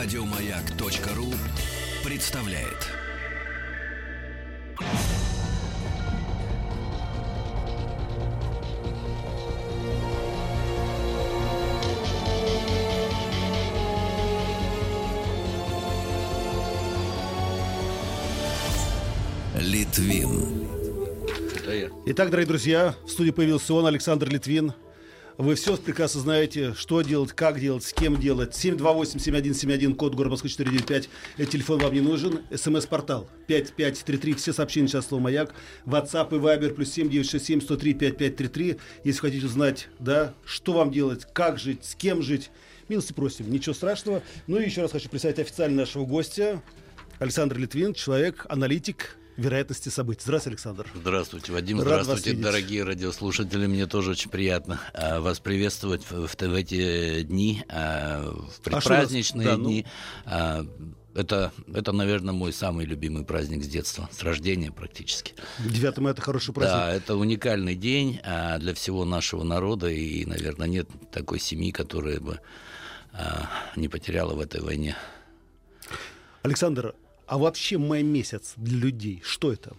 Радиомаяк.ру 0.00 1.26
представляет. 2.08 2.86
Литвин. 19.56 20.68
Итак, 22.06 22.30
дорогие 22.30 22.46
друзья, 22.46 22.94
в 23.04 23.10
студии 23.10 23.32
появился 23.32 23.74
он, 23.74 23.84
Александр 23.86 24.28
Литвин. 24.28 24.74
Вы 25.38 25.54
все 25.54 25.76
прекрасно 25.76 26.20
знаете, 26.20 26.74
что 26.74 27.00
делать, 27.02 27.32
как 27.32 27.60
делать, 27.60 27.84
с 27.84 27.92
кем 27.92 28.18
делать. 28.18 28.54
728-7171, 28.54 29.94
код 29.94 30.16
города 30.16 30.32
Москвы 30.32 30.50
495. 30.50 31.08
Этот 31.36 31.52
телефон 31.52 31.78
вам 31.78 31.94
не 31.94 32.00
нужен. 32.00 32.40
СМС-портал 32.52 33.30
5533. 33.46 34.34
Все 34.34 34.52
сообщения 34.52 34.88
сейчас 34.88 35.06
слово 35.06 35.22
«Маяк». 35.22 35.54
WhatsApp 35.86 36.34
и 36.34 36.40
Viber 36.40 36.70
плюс 36.70 36.90
7967 36.90 37.60
103 37.60 37.94
5533. 37.94 38.78
Если 39.04 39.20
хотите 39.20 39.46
узнать, 39.46 39.88
да, 40.00 40.34
что 40.44 40.72
вам 40.72 40.90
делать, 40.90 41.24
как 41.32 41.60
жить, 41.60 41.84
с 41.84 41.94
кем 41.94 42.20
жить, 42.20 42.50
милости 42.88 43.12
просим. 43.12 43.48
Ничего 43.48 43.76
страшного. 43.76 44.24
Ну 44.48 44.58
и 44.58 44.64
еще 44.64 44.82
раз 44.82 44.90
хочу 44.90 45.08
представить 45.08 45.38
официально 45.38 45.76
нашего 45.76 46.04
гостя. 46.04 46.60
Александр 47.20 47.58
Литвин, 47.58 47.94
человек, 47.94 48.44
аналитик, 48.48 49.17
вероятности 49.38 49.88
событий. 49.88 50.22
Здравствуйте, 50.24 50.54
Александр. 50.54 50.86
Здравствуйте, 50.94 51.52
Вадим. 51.52 51.80
Рад 51.80 52.04
Здравствуйте, 52.04 52.38
дорогие 52.38 52.82
радиослушатели. 52.82 53.66
Мне 53.66 53.86
тоже 53.86 54.10
очень 54.10 54.30
приятно 54.30 54.80
а, 54.92 55.20
вас 55.20 55.38
приветствовать 55.38 56.02
в, 56.02 56.26
в, 56.26 56.34
в 56.34 56.54
эти 56.54 57.22
дни, 57.22 57.64
а, 57.68 58.30
в 58.30 58.60
предпраздничные 58.60 59.48
А? 59.48 59.50
Да, 59.52 59.56
ну. 59.56 59.64
дни. 59.64 59.86
А, 60.26 60.66
это, 61.14 61.52
это, 61.72 61.92
наверное, 61.92 62.34
мой 62.34 62.52
самый 62.52 62.84
любимый 62.84 63.24
праздник 63.24 63.64
с 63.64 63.68
детства, 63.68 64.08
с 64.12 64.22
рождения 64.22 64.70
практически. 64.70 65.34
9 65.60 65.98
мая 65.98 66.12
это 66.12 66.22
хороший 66.22 66.52
праздник. 66.52 66.76
Да, 66.76 66.92
это 66.92 67.16
уникальный 67.16 67.76
день 67.76 68.20
а, 68.24 68.58
для 68.58 68.74
всего 68.74 69.04
нашего 69.04 69.44
народа, 69.44 69.88
и, 69.88 70.24
наверное, 70.26 70.68
нет 70.68 70.88
такой 71.12 71.38
семьи, 71.38 71.70
которая 71.70 72.20
бы 72.20 72.40
а, 73.12 73.48
не 73.76 73.88
потеряла 73.88 74.34
в 74.34 74.40
этой 74.40 74.60
войне. 74.60 74.96
Александр, 76.42 76.94
а 77.28 77.36
вообще 77.36 77.76
май 77.76 78.02
месяц 78.02 78.54
для 78.56 78.78
людей, 78.78 79.20
что 79.22 79.52
это? 79.52 79.76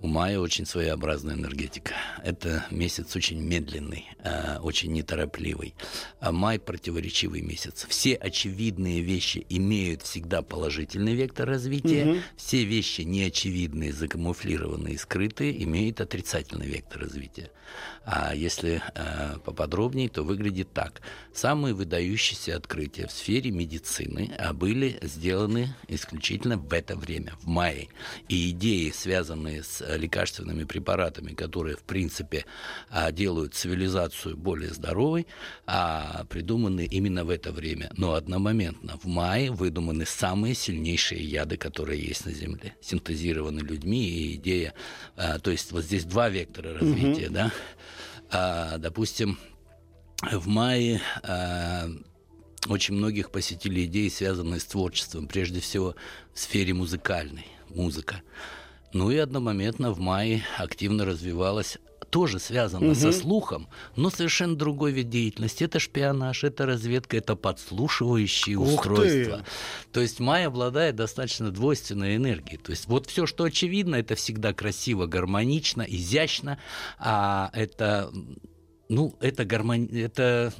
У 0.00 0.06
мая 0.06 0.38
очень 0.38 0.66
своеобразная 0.66 1.34
энергетика. 1.34 1.94
Это 2.22 2.66
месяц 2.70 3.16
очень 3.16 3.40
медленный, 3.40 4.06
э, 4.22 4.58
очень 4.58 4.92
неторопливый. 4.92 5.74
А 6.20 6.30
май 6.30 6.58
противоречивый 6.58 7.40
месяц. 7.40 7.86
Все 7.88 8.14
очевидные 8.14 9.00
вещи 9.00 9.46
имеют 9.48 10.02
всегда 10.02 10.42
положительный 10.42 11.14
вектор 11.14 11.48
развития. 11.48 12.04
Мгм. 12.04 12.22
Все 12.36 12.64
вещи 12.64 13.02
неочевидные, 13.02 13.92
закамуфлированные, 13.92 14.98
скрытые, 14.98 15.62
имеют 15.62 16.00
отрицательный 16.00 16.66
вектор 16.66 17.00
развития. 17.00 17.50
А 18.04 18.34
если 18.34 18.82
э, 18.94 19.38
поподробнее, 19.44 20.08
то 20.08 20.22
выглядит 20.22 20.72
так. 20.72 21.00
Самые 21.32 21.74
выдающиеся 21.74 22.56
открытия 22.56 23.06
в 23.06 23.12
сфере 23.12 23.50
медицины 23.50 24.34
а, 24.38 24.52
были 24.52 24.98
сделаны 25.02 25.74
исключительно 25.88 26.58
в 26.58 26.72
это 26.72 26.96
время, 26.96 27.32
в 27.40 27.46
мае. 27.46 27.88
И 28.28 28.50
идеи, 28.50 28.90
связанные 28.90 29.62
с 29.62 29.80
лекарственными 29.96 30.64
препаратами, 30.64 31.32
которые, 31.34 31.76
в 31.76 31.82
принципе, 31.82 32.44
а, 32.90 33.12
делают 33.12 33.54
цивилизацию 33.54 34.36
более 34.36 34.70
здоровой, 34.70 35.26
а, 35.66 36.24
придуманы 36.28 36.84
именно 36.84 37.24
в 37.24 37.30
это 37.30 37.52
время. 37.52 37.90
Но 37.96 38.14
одномоментно 38.14 38.98
в 39.02 39.06
мае 39.06 39.50
выдуманы 39.50 40.06
самые 40.06 40.54
сильнейшие 40.54 41.22
яды, 41.22 41.56
которые 41.56 42.00
есть 42.00 42.26
на 42.26 42.32
Земле, 42.32 42.74
синтезированы 42.80 43.60
людьми, 43.60 44.08
и 44.08 44.34
идея... 44.34 44.74
а, 45.16 45.38
то 45.38 45.50
есть 45.50 45.72
вот 45.72 45.84
здесь 45.84 46.04
два 46.04 46.28
вектора 46.28 46.78
развития, 46.78 47.28
да? 47.28 47.52
А, 48.30 48.78
допустим, 48.78 49.38
в 50.22 50.48
мае 50.48 51.00
а, 51.22 51.88
очень 52.68 52.94
многих 52.94 53.30
посетили 53.30 53.84
идеи, 53.84 54.08
связанные 54.08 54.60
с 54.60 54.64
творчеством, 54.64 55.26
прежде 55.26 55.60
всего 55.60 55.94
в 56.32 56.40
сфере 56.40 56.72
музыкальной, 56.74 57.46
музыка. 57.68 58.22
Ну 58.94 59.10
и 59.10 59.16
одномоментно 59.16 59.92
в 59.92 59.98
мае 59.98 60.44
активно 60.56 61.04
развивалась 61.04 61.78
тоже 62.10 62.38
связано 62.38 62.94
со 62.94 63.10
слухом, 63.10 63.66
но 63.96 64.08
совершенно 64.08 64.54
другой 64.54 64.92
вид 64.92 65.10
деятельности. 65.10 65.64
Это 65.64 65.80
шпионаж, 65.80 66.44
это 66.44 66.64
разведка, 66.64 67.16
это 67.16 67.34
подслушивающие 67.34 68.56
Ух 68.56 68.68
ты! 68.68 68.74
устройства. 68.74 69.44
То 69.92 70.00
есть 70.00 70.20
май 70.20 70.46
обладает 70.46 70.94
достаточно 70.94 71.50
двойственной 71.50 72.14
энергией. 72.14 72.56
То 72.56 72.70
есть 72.70 72.86
вот 72.86 73.06
все, 73.06 73.26
что 73.26 73.42
очевидно, 73.42 73.96
это 73.96 74.14
всегда 74.14 74.52
красиво, 74.52 75.06
гармонично, 75.06 75.82
изящно, 75.82 76.60
а 76.96 77.50
это, 77.52 78.12
ну, 78.88 79.16
это 79.20 79.44
гармони... 79.44 79.88
это, 79.98 80.54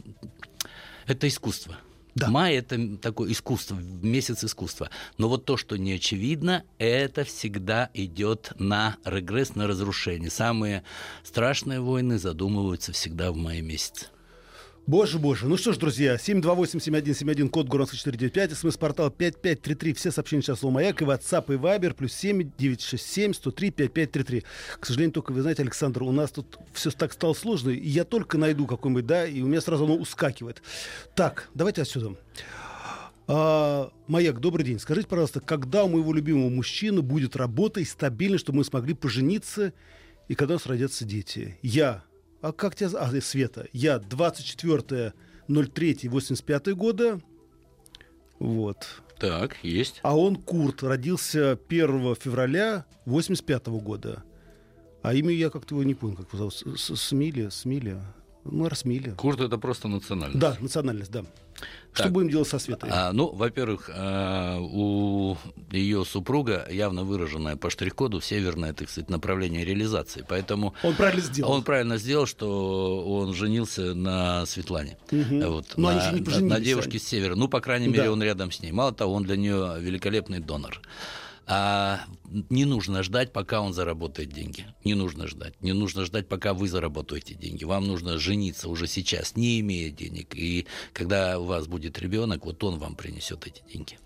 это 1.07 1.29
искусство. 1.29 1.77
Да. 2.15 2.29
Май 2.29 2.55
это 2.55 2.97
такое 2.99 3.33
искусство, 3.33 3.75
месяц 3.75 4.45
искусства. 4.45 4.91
Но 5.19 5.29
вот 5.29 5.45
то, 5.45 5.57
что 5.57 5.77
не 5.77 5.95
очевидно, 5.95 6.65
это 6.79 7.25
всегда 7.25 7.91
идет 7.93 8.53
на 8.59 8.97
регресс, 9.05 9.57
на 9.57 9.67
разрушение. 9.67 10.31
Самые 10.31 10.85
страшные 11.25 11.81
войны 11.81 12.19
задумываются 12.19 12.93
всегда 12.93 13.33
в 13.33 13.37
мае 13.37 13.63
месяце. 13.63 14.07
Боже, 14.87 15.19
боже. 15.19 15.49
Ну 15.49 15.57
что 15.57 15.73
ж, 15.73 15.79
друзья, 15.79 16.17
728-7171, 16.17 17.49
код 17.49 17.69
город 17.69 17.91
495, 17.91 18.53
смс-портал 18.53 19.11
5533, 19.11 19.95
все 19.95 20.11
сообщения 20.11 20.43
сейчас 20.43 20.61
слово 20.61 20.75
«Маяк», 20.75 21.01
и 21.01 21.07
WhatsApp, 21.07 21.55
и 21.55 21.57
Viber, 21.57 21.95
плюс 21.95 22.13
7 22.13 22.51
967 22.59 23.33
103 23.33 23.71
5533. 23.71 24.45
К 24.79 24.85
сожалению, 24.85 25.13
только, 25.15 25.33
вы 25.33 25.41
знаете, 25.41 25.63
Александр, 25.63 26.03
у 26.03 26.13
нас 26.13 26.33
тут 26.33 26.59
все 26.75 26.91
так 26.91 27.15
стало 27.15 27.33
сложно, 27.33 27.71
и 27.71 27.89
я 27.89 28.05
только 28.05 28.37
найду 28.37 28.67
какой-нибудь, 28.67 29.07
да, 29.07 29.27
и 29.27 29.41
у 29.41 29.47
меня 29.47 29.63
сразу 29.63 29.85
оно 29.85 29.97
ускакивает. 29.97 30.63
Так, 31.15 31.49
давайте 31.55 31.81
отсюда. 31.81 32.17
А, 33.27 33.91
Маяк, 34.07 34.39
добрый 34.39 34.67
день. 34.67 34.79
Скажите, 34.79 35.09
пожалуйста, 35.09 35.41
когда 35.41 35.85
у 35.85 35.89
моего 35.89 36.13
любимого 36.13 36.51
мужчины 36.51 37.01
будет 37.01 37.37
работа 37.37 37.81
и 37.81 37.87
стабильность, 37.87 38.45
чтобы 38.45 38.59
мы 38.59 38.65
смогли 38.65 38.93
пожениться, 38.93 39.73
и 40.29 40.35
когда 40.35 40.55
у 40.55 40.57
нас 40.57 40.67
родятся 40.67 41.07
дети? 41.07 41.59
Я. 41.63 42.05
А 42.45 42.53
как 42.53 42.77
тебя... 42.77 42.91
А, 42.99 43.11
Света. 43.23 43.67
Я 43.73 43.97
24.03.85 43.97 46.75
года. 46.75 47.19
Вот. 48.39 48.87
Так, 49.19 49.57
есть. 49.63 50.01
А 50.03 50.15
он 50.15 50.37
Курт. 50.37 50.83
Родился 50.83 51.59
1 51.69 52.15
февраля 52.17 52.85
85 53.07 53.69
года. 53.69 54.23
А 55.03 55.15
имя 55.15 55.33
я 55.33 55.49
как-то 55.49 55.75
его 55.75 55.85
не 55.85 55.95
понял, 55.95 56.17
как 56.17 56.35
его 56.35 56.51
зовут. 56.51 56.79
С- 56.79 56.95
С- 56.95 57.13
Ну, 58.45 58.69
Расмиля. 58.69 59.13
Курт 59.15 59.41
это 59.41 59.59
просто 59.59 59.89
национальность. 59.89 60.39
Да, 60.39 60.57
национальность, 60.61 61.11
да. 61.11 61.25
Что 61.93 62.03
Так. 62.05 62.13
будем 62.13 62.29
делать 62.31 62.49
со 62.49 62.59
Светой? 62.59 62.91
А, 62.93 63.13
ну, 63.13 63.33
во-первых, 63.33 63.89
а, 63.95 64.59
у 64.61 65.37
ее 65.71 66.05
супруга 66.05 66.67
явно 66.71 67.05
выраженное 67.05 67.57
по 67.57 67.71
штрих-коду 67.71 68.21
северное, 68.21 68.73
так 68.73 68.91
сказать, 68.91 69.09
направление 69.09 69.65
реализации. 69.65 70.25
Поэтому 70.29 70.75
Он 70.83 70.95
правильно 70.95 71.23
сделал. 71.23 71.53
он 71.53 71.63
правильно 71.63 71.97
сделал, 71.97 72.27
что 72.27 73.05
он 73.07 73.33
женился 73.35 73.95
на 73.95 74.45
Светлане. 74.47 74.99
Мгм. 75.13 75.49
Вот, 75.51 75.75
Но 75.77 75.93
на, 75.93 76.09
они 76.09 76.21
не 76.21 76.27
на- 76.41 76.41
на 76.57 76.61
девушке 76.61 76.91
они. 76.91 76.99
с 76.99 77.07
севера. 77.09 77.37
Ну, 77.37 77.47
по 77.49 77.61
крайней 77.61 77.87
мере, 77.87 78.05
Да. 78.05 78.13
он 78.13 78.23
рядом 78.23 78.51
с 78.51 78.61
ней. 78.61 78.73
Мало 78.73 78.93
того, 78.93 79.15
он 79.15 79.23
для 79.23 79.37
нее 79.37 79.77
великолепный 79.79 80.41
донор. 80.41 80.81
А 81.47 82.01
не 82.49 82.65
нужно 82.65 83.03
ждать, 83.03 83.33
пока 83.33 83.61
он 83.61 83.75
заработает 83.75 84.33
деньги. 84.33 84.67
Не 84.83 84.95
нужно 84.95 85.27
ждать. 85.27 85.55
Не 85.61 85.73
нужно 85.73 86.07
ждать, 86.07 86.27
пока 86.27 86.55
вы 86.55 86.69
заработаете 86.69 87.35
деньги. 87.35 87.65
Вам 87.65 87.87
нужно 87.87 88.19
жениться 88.19 88.69
уже 88.71 88.87
сейчас, 88.87 89.37
не 89.37 89.61
имея 89.61 89.91
денег. 89.91 90.35
И 90.35 90.67
когда 90.95 91.39
у 91.39 91.45
вас 91.45 91.67
будет 91.67 91.99
ребенок, 91.99 92.47
вот 92.47 92.65
он 92.65 92.79
вам 92.79 92.95
принесет 92.95 93.47
эти 93.47 93.63
деньги. 93.71 93.99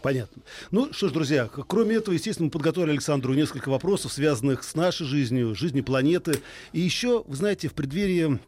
Понятно. 0.00 0.42
Ну 0.70 0.92
что 0.92 1.08
ж, 1.08 1.12
друзья, 1.12 1.48
кроме 1.48 1.96
этого, 1.96 2.14
естественно, 2.14 2.46
мы 2.46 2.50
подготовили 2.50 2.92
Александру 2.92 3.34
несколько 3.34 3.68
вопросов, 3.68 4.12
связанных 4.12 4.64
с 4.64 4.74
нашей 4.74 5.06
жизнью, 5.06 5.54
жизнью 5.54 5.84
планеты. 5.84 6.40
И 6.72 6.80
еще, 6.80 7.24
вы 7.26 7.36
знаете, 7.36 7.68
в 7.68 7.74
преддверии 7.74 8.38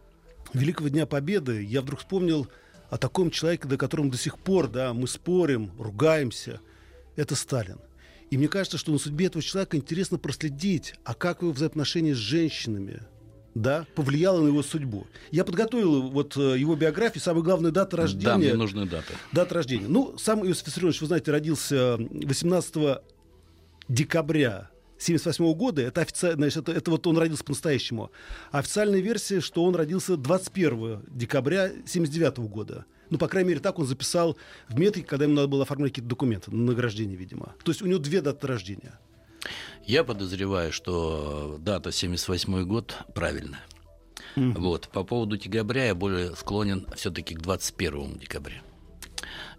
Великого 0.55 0.89
Дня 0.89 1.05
Победы 1.05 1.63
я 1.63 1.83
вдруг 1.83 2.01
вспомнил 2.01 2.49
о 2.89 2.97
таком 2.97 3.31
человеке, 3.31 3.69
до 3.69 3.77
которого 3.77 4.11
до 4.11 4.17
сих 4.17 4.39
пор 4.39 4.69
да, 4.69 4.95
мы 4.95 5.07
спорим, 5.07 5.71
ругаемся. 5.79 6.61
Это 7.17 7.35
Сталин. 7.35 7.79
И 8.31 8.37
мне 8.37 8.49
кажется, 8.49 8.79
что 8.79 8.93
на 8.93 8.99
судьбе 8.99 9.27
этого 9.27 9.43
человека 9.43 9.77
интересно 9.77 10.19
проследить, 10.19 10.95
а 11.05 11.15
как 11.15 11.43
его 11.43 11.53
взаимоотношения 11.53 12.15
с 12.15 12.19
женщинами 12.19 13.03
да, 13.55 13.87
повлияло 13.95 14.41
на 14.41 14.49
его 14.49 14.63
судьбу. 14.63 15.07
Я 15.31 15.45
подготовил 15.45 16.11
вот 16.11 16.37
э, 16.37 16.59
его 16.59 16.77
биографию, 16.77 17.23
самая 17.23 17.43
главная 17.43 17.71
дата 17.71 17.97
рождения. 17.97 18.25
Да, 18.25 18.39
мне 18.39 18.55
нужны 18.55 18.87
даты. 18.87 19.15
Дата 19.33 19.55
рождения. 19.55 19.87
Ну, 19.89 20.17
сам 20.19 20.47
Иосиф 20.47 20.67
Виссарионович, 20.67 21.01
вы 21.01 21.07
знаете, 21.09 21.31
родился 21.33 21.97
18 21.99 22.99
декабря 23.89 24.71
78 24.99 25.55
года. 25.55 25.83
Это, 25.83 26.03
офици... 26.03 26.33
значит, 26.35 26.59
это, 26.59 26.73
это 26.73 26.91
вот 26.91 27.07
он 27.07 27.19
родился 27.19 27.45
по-настоящему. 27.45 28.11
Официальная 28.51 29.01
версия, 29.01 29.41
что 29.41 29.65
он 29.65 29.75
родился 29.75 30.17
21 30.17 31.03
декабря 31.09 31.73
79 31.87 32.39
года. 32.39 32.85
Ну, 33.11 33.19
по 33.19 33.29
крайней 33.29 33.51
мере, 33.51 33.61
так 33.61 33.79
он 33.79 33.87
записал 33.87 34.37
в 34.69 34.79
метрике, 34.79 35.07
когда 35.07 35.25
ему 35.25 35.35
надо 35.35 35.49
было 35.49 35.63
оформлять 35.63 35.93
какие-то 35.93 36.09
документы 36.09 36.51
на 36.51 36.65
награждение, 36.65 37.17
видимо. 37.17 37.55
То 37.65 37.71
есть 37.71 37.83
у 37.83 37.87
него 37.87 37.99
две 37.99 38.21
даты 38.21 38.47
рождения. 38.47 38.99
Я 39.85 40.05
подозреваю, 40.05 40.73
что 40.73 41.59
дата 41.61 41.93
78 41.93 42.65
год 42.65 42.97
правильная. 43.15 43.65
Mm-hmm. 44.37 44.59
Вот. 44.59 44.89
По 44.89 45.05
поводу 45.05 45.37
декабря 45.37 45.87
я 45.87 45.95
более 45.95 46.35
склонен 46.37 46.87
все-таки 46.95 47.35
к 47.35 47.41
21 47.41 48.19
декабря. 48.19 48.63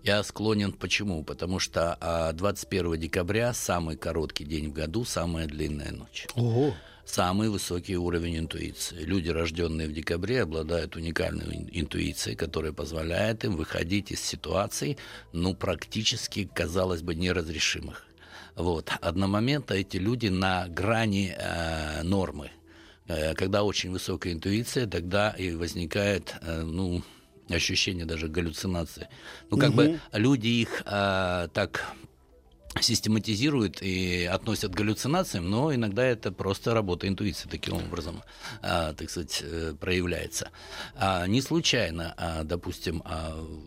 Я 0.04 0.24
склонен 0.24 0.72
почему? 0.72 1.24
Потому 1.24 1.60
что 1.60 1.98
21 2.36 2.94
а, 2.94 2.98
декабря 2.98 3.54
самый 3.54 3.98
короткий 3.98 4.46
день 4.46 4.70
в 4.70 4.74
году, 4.74 5.04
самая 5.04 5.48
длинная 5.48 5.92
ночь. 5.92 6.28
Ого. 6.36 6.74
Самый 7.12 7.50
высокий 7.50 7.98
уровень 7.98 8.38
интуиции. 8.38 9.04
Люди, 9.04 9.30
рожденные 9.30 9.88
в 9.88 9.94
декабре, 9.94 10.44
обладают 10.44 10.96
уникальной 10.96 11.68
интуицией, 11.72 12.36
которая 12.36 12.72
позволяет 12.72 13.44
им 13.44 13.56
выходить 13.56 14.12
из 14.12 14.22
ситуаций, 14.22 14.96
ну, 15.34 15.56
практически, 15.56 16.48
казалось 16.54 17.02
бы, 17.02 17.16
неразрешимых. 17.16 18.06
Вот. 18.56 18.92
Одномоментно 19.02 19.74
эти 19.74 19.98
люди 19.98 20.28
на 20.28 20.68
грани 20.68 21.34
э, 21.36 22.04
нормы. 22.04 22.52
Э, 23.08 23.34
когда 23.34 23.64
очень 23.64 23.90
высокая 23.90 24.34
интуиция, 24.34 24.86
тогда 24.86 25.32
и 25.32 25.56
возникает, 25.56 26.36
э, 26.44 26.62
ну, 26.62 27.02
ощущение 27.50 28.06
даже 28.06 28.28
галлюцинации. 28.28 29.10
Ну, 29.50 29.58
как 29.58 29.70
угу. 29.70 29.78
бы 29.78 30.00
люди 30.14 30.48
их 30.48 30.84
э, 30.86 31.48
так 31.54 31.92
систематизируют 32.80 33.82
и 33.82 34.26
относят 34.26 34.72
к 34.72 34.76
галлюцинациям, 34.76 35.50
но 35.50 35.74
иногда 35.74 36.06
это 36.06 36.32
просто 36.32 36.74
работа 36.74 37.08
интуиции 37.08 37.50
таким 37.50 37.76
образом, 37.76 38.22
а, 38.62 38.94
так 38.94 39.10
сказать, 39.10 39.42
э, 39.44 39.74
проявляется. 39.80 40.52
А, 40.96 41.26
не 41.28 41.42
случайно, 41.42 42.14
а, 42.18 42.44
допустим, 42.44 43.04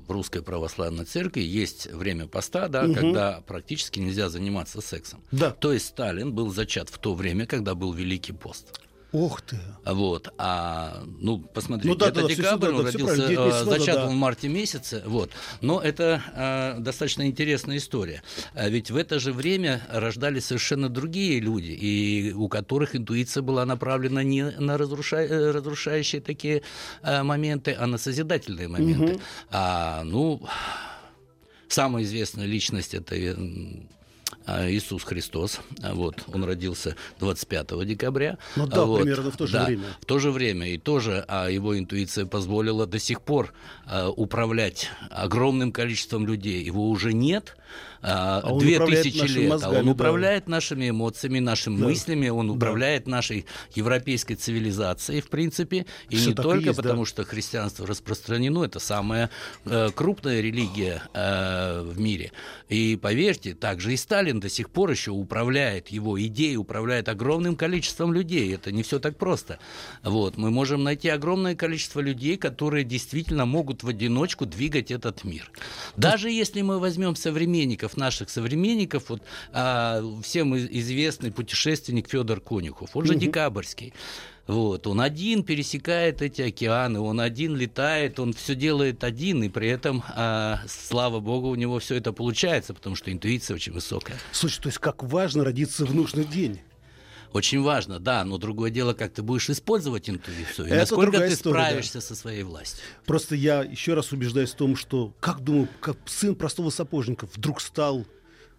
в 0.07 0.11
русской 0.11 0.43
православной 0.43 1.05
церкви 1.05 1.41
есть 1.41 1.87
время 1.87 2.27
поста, 2.27 2.69
да, 2.69 2.85
угу. 2.85 2.95
когда 2.95 3.41
практически 3.47 3.99
нельзя 3.99 4.29
заниматься 4.29 4.81
сексом. 4.81 5.23
Да. 5.31 5.51
То 5.51 5.73
есть 5.73 5.87
Сталин 5.87 6.33
был 6.33 6.53
зачат 6.53 6.89
в 6.89 6.99
то 6.99 7.15
время, 7.15 7.47
когда 7.47 7.75
был 7.75 7.93
Великий 7.93 8.33
пост. 8.33 8.81
Ух 9.13 9.43
ты. 9.43 9.59
Вот. 9.85 10.33
А, 10.39 11.05
ну, 11.21 11.39
посмотрите, 11.39 11.89
ну, 11.89 11.95
да, 11.97 12.09
это 12.09 12.23
да, 12.23 12.29
декабрь, 12.29 12.69
он 12.71 12.87
родился, 12.87 13.31
э, 13.31 13.65
зачат 13.65 13.97
да. 13.97 14.07
в 14.07 14.13
марте 14.13 14.49
месяце. 14.49 15.03
Вот. 15.05 15.31
Но 15.61 15.81
это 15.81 16.23
э, 16.35 16.81
достаточно 16.81 17.27
интересная 17.27 17.77
история. 17.77 18.23
А 18.55 18.71
ведь 18.71 18.91
в 18.91 18.97
это 18.97 19.21
же 19.21 19.35
время 19.35 19.87
рождались 19.91 20.47
совершенно 20.47 20.89
другие 20.89 21.41
люди, 21.41 21.73
и 21.73 22.33
у 22.33 22.49
которых 22.49 22.97
интуиция 22.97 23.43
была 23.43 23.67
направлена 23.67 24.23
не 24.23 24.45
на 24.45 24.79
разруша... 24.79 25.19
Э, 25.19 25.51
разрушающие 25.51 26.23
такие 26.23 26.63
э, 27.03 27.23
моменты, 27.23 27.77
а 27.79 27.87
на 27.87 27.99
созидательные 27.99 28.69
моменты. 28.69 29.15
Угу. 29.15 29.21
А, 29.51 30.05
ну, 30.05 30.41
самая 31.69 32.05
известная 32.05 32.47
личность 32.47 32.95
это 32.95 33.15
Иисус 34.47 35.05
Христос. 35.05 35.61
А, 35.83 35.95
вот, 35.95 36.25
он 36.33 36.45
родился 36.45 36.97
25 37.21 37.87
декабря. 37.87 38.39
Ну 38.57 38.67
да, 38.67 38.85
вот, 38.85 39.03
примерно 39.03 39.31
в 39.31 39.37
то 39.37 39.47
же 39.47 39.53
да, 39.55 39.65
время. 39.65 39.85
В 40.01 40.05
то 40.05 40.19
же 40.19 40.31
время. 40.31 40.69
И 40.69 40.79
тоже 40.79 41.25
а, 41.29 41.49
его 41.49 41.79
интуиция 41.79 42.27
позволила 42.27 42.87
до 42.87 42.99
сих 42.99 43.23
пор 43.23 43.53
а, 43.87 44.11
управлять 44.11 44.89
огромным 45.11 45.73
количеством 45.73 46.27
людей. 46.27 46.63
Его 46.63 46.89
уже 46.89 47.13
нет, 47.13 47.57
а, 48.03 48.41
а 48.45 48.59
две 48.59 48.85
тысячи 48.85 49.25
лет. 49.31 49.51
Мозгами, 49.51 49.77
а 49.77 49.81
он 49.81 49.89
управляет 49.89 50.49
нашими 50.49 50.91
эмоциями, 50.91 51.39
нашими 51.39 51.79
да. 51.79 51.85
мыслями, 51.85 52.29
он 52.29 52.49
да. 52.49 52.55
управляет 52.55 53.07
нашей 53.07 53.47
европейской 53.75 54.35
цивилизацией, 54.35 55.21
в 55.21 55.29
принципе. 55.29 55.87
И 56.09 56.17
Все 56.17 56.31
не 56.31 56.35
только 56.35 56.67
есть, 56.67 56.77
потому, 56.77 57.03
да. 57.03 57.09
что 57.09 57.25
христианство 57.25 57.87
распространено, 57.87 58.65
это 58.65 58.81
самая 58.81 59.31
э, 59.65 59.91
крупная 59.95 60.41
религия 60.41 61.03
э, 61.15 61.83
в 61.83 62.01
мире. 62.01 62.33
И 62.69 62.99
поверьте, 63.01 63.55
также 63.55 63.93
и 63.93 63.97
Сталин 63.97 64.32
до 64.41 64.49
сих 64.49 64.71
пор 64.71 64.91
еще 64.91 65.11
управляет, 65.11 65.89
его 65.89 66.21
идеи 66.23 66.57
управляет 66.57 67.09
огромным 67.09 67.57
количеством 67.57 68.13
людей. 68.13 68.55
Это 68.55 68.73
не 68.73 68.83
все 68.83 68.99
так 68.99 69.17
просто. 69.17 69.59
Вот. 70.03 70.37
Мы 70.37 70.51
можем 70.51 70.83
найти 70.83 71.09
огромное 71.09 71.55
количество 71.55 72.01
людей, 72.01 72.37
которые 72.37 72.85
действительно 72.85 73.47
могут 73.47 73.83
в 73.83 73.89
одиночку 73.89 74.47
двигать 74.47 74.91
этот 74.91 75.25
мир. 75.25 75.51
Даже 75.97 76.31
если 76.31 76.63
мы 76.63 76.79
возьмем 76.79 77.17
современников, 77.17 77.53
современников, 77.53 77.97
наших 77.97 78.31
современников, 78.31 79.11
вот 79.11 79.23
а, 79.53 80.03
всем 80.23 80.57
известный 80.57 81.31
путешественник 81.31 82.09
Федор 82.09 82.41
Конюхов, 82.41 82.97
он 82.97 83.07
же 83.07 83.13
угу. 83.13 83.21
декабрьский. 83.21 83.93
Вот, 84.53 84.87
он 84.87 85.01
один 85.01 85.45
пересекает 85.45 86.21
эти 86.21 86.43
океаны, 86.43 87.01
он 87.01 87.21
один 87.21 87.57
летает, 87.57 88.21
он 88.21 88.35
все 88.35 88.55
делает 88.55 89.03
один, 89.03 89.43
и 89.43 89.49
при 89.49 89.69
этом, 89.69 90.03
а, 90.09 90.61
слава 90.69 91.21
богу, 91.21 91.49
у 91.49 91.55
него 91.55 91.79
все 91.79 91.95
это 91.97 92.13
получается, 92.13 92.75
потому 92.75 92.95
что 92.95 93.11
интуиция 93.11 93.55
очень 93.55 93.73
высокая. 93.73 94.17
Слушай, 94.31 94.61
то 94.63 94.69
есть 94.69 94.79
как 94.79 95.03
важно 95.03 95.45
родиться 95.45 95.87
в 95.87 95.95
нужный 95.95 96.25
день? 96.25 96.61
Очень 97.33 97.63
важно, 97.63 97.99
да, 97.99 98.25
но 98.25 98.37
другое 98.37 98.71
дело, 98.71 98.93
как 98.93 99.15
ты 99.15 99.23
будешь 99.23 99.49
использовать 99.49 100.11
интуицию, 100.11 100.67
и 100.67 100.71
Это 100.71 100.81
насколько 100.81 101.19
ты 101.19 101.33
история, 101.33 101.63
справишься 101.63 101.95
да. 101.95 102.01
со 102.03 102.15
своей 102.15 102.43
властью. 102.43 102.85
Просто 103.07 103.35
я 103.35 103.63
еще 103.63 103.95
раз 103.95 104.13
убеждаюсь 104.13 104.51
в 104.51 104.57
том, 104.57 104.77
что, 104.77 105.15
как 105.19 105.41
думаю, 105.41 105.69
как 105.81 105.97
сын 106.05 106.35
простого 106.35 106.69
сапожника 106.69 107.27
вдруг 107.33 107.63
стал 107.63 108.05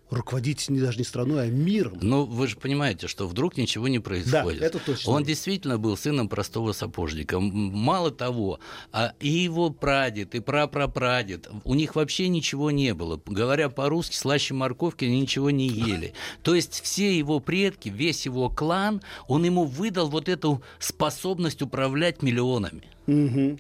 руководить 0.10 0.70
не 0.70 0.80
даже 0.80 0.98
не 0.98 1.04
страной, 1.04 1.44
а 1.44 1.48
миром. 1.48 1.98
Ну, 2.02 2.26
вы 2.26 2.48
же 2.48 2.56
понимаете, 2.58 3.08
что 3.08 3.28
вдруг 3.28 3.58
ничего 3.58 3.88
не 3.88 4.00
происходит. 4.00 4.60
Да, 4.60 4.66
это 4.66 4.80
точно. 4.80 5.12
Он 5.12 5.24
действительно 5.24 5.78
был 5.78 5.98
сыном 5.98 6.30
простого 6.30 6.72
сапожника. 6.72 7.40
Мало 7.40 8.12
того, 8.12 8.60
а 8.92 9.14
и 9.20 9.30
его 9.30 9.70
прадед, 9.70 10.36
и 10.36 10.40
прапрапрадед, 10.40 11.50
у 11.64 11.74
них 11.74 11.96
вообще 11.96 12.28
ничего 12.28 12.72
не 12.72 12.94
было. 12.94 13.22
Говоря 13.26 13.70
по-русски, 13.70 14.16
слаще 14.16 14.54
морковки 14.54 15.06
ничего 15.06 15.50
не 15.50 15.68
ели. 15.68 16.14
То 16.44 16.56
есть 16.56 16.82
все 16.82 17.18
его 17.18 17.40
предки, 17.40 17.90
весь 17.90 18.26
его 18.26 18.50
клан, 18.50 19.02
он 19.28 19.44
ему 19.44 19.66
выдал 19.66 20.10
вот 20.10 20.30
эту 20.30 20.62
способность 20.80 21.62
управлять 21.62 22.22
миллионами. 22.22 22.84
Угу. 23.08 23.58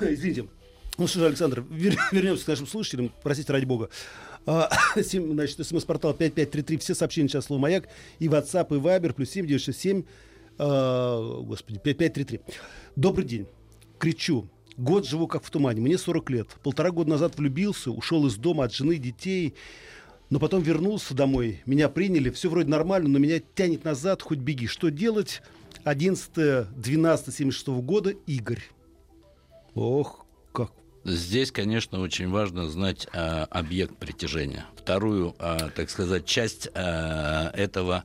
Извините. 0.00 0.46
Ну 0.98 1.06
что 1.06 1.20
же, 1.20 1.26
Александр, 1.26 1.64
вернемся 1.70 2.44
к 2.44 2.48
нашим 2.48 2.66
слушателям, 2.66 3.10
простите 3.22 3.52
ради 3.52 3.64
бога. 3.64 3.88
А, 4.46 4.70
значит, 4.96 5.66
смс-портал 5.66 6.14
5533, 6.14 6.78
все 6.78 6.94
сообщения 6.94 7.28
сейчас 7.28 7.46
слово 7.46 7.60
«Маяк», 7.60 7.88
и 8.18 8.26
WhatsApp, 8.26 8.74
и 8.74 8.80
Viber, 8.80 9.12
плюс 9.12 9.30
7967, 9.30 10.04
а, 10.58 11.40
господи, 11.42 11.78
5533. 11.78 12.40
Добрый 12.96 13.26
день. 13.26 13.46
Кричу. 13.98 14.48
Год 14.76 15.06
живу 15.06 15.26
как 15.26 15.44
в 15.44 15.50
тумане. 15.50 15.80
Мне 15.80 15.98
40 15.98 16.30
лет. 16.30 16.48
Полтора 16.62 16.90
года 16.90 17.10
назад 17.10 17.36
влюбился, 17.36 17.90
ушел 17.90 18.26
из 18.26 18.36
дома 18.36 18.64
от 18.64 18.72
жены, 18.72 18.96
детей. 18.96 19.54
Но 20.30 20.38
потом 20.38 20.62
вернулся 20.62 21.14
домой. 21.14 21.60
Меня 21.66 21.88
приняли. 21.88 22.30
Все 22.30 22.48
вроде 22.48 22.70
нормально, 22.70 23.08
но 23.08 23.18
меня 23.18 23.40
тянет 23.54 23.84
назад. 23.84 24.22
Хоть 24.22 24.38
беги. 24.38 24.66
Что 24.66 24.90
делать? 24.90 25.42
11-12-76 25.84 27.82
года. 27.82 28.10
Игорь. 28.26 28.62
Ох, 29.74 30.24
как 30.52 30.72
Здесь, 31.04 31.50
конечно, 31.50 32.00
очень 32.00 32.28
важно 32.28 32.68
знать 32.68 33.06
а, 33.12 33.46
объект 33.50 33.96
притяжения. 33.96 34.66
Вторую, 34.76 35.34
а, 35.38 35.70
так 35.70 35.88
сказать, 35.88 36.26
часть 36.26 36.68
а, 36.74 37.50
этого 37.54 38.04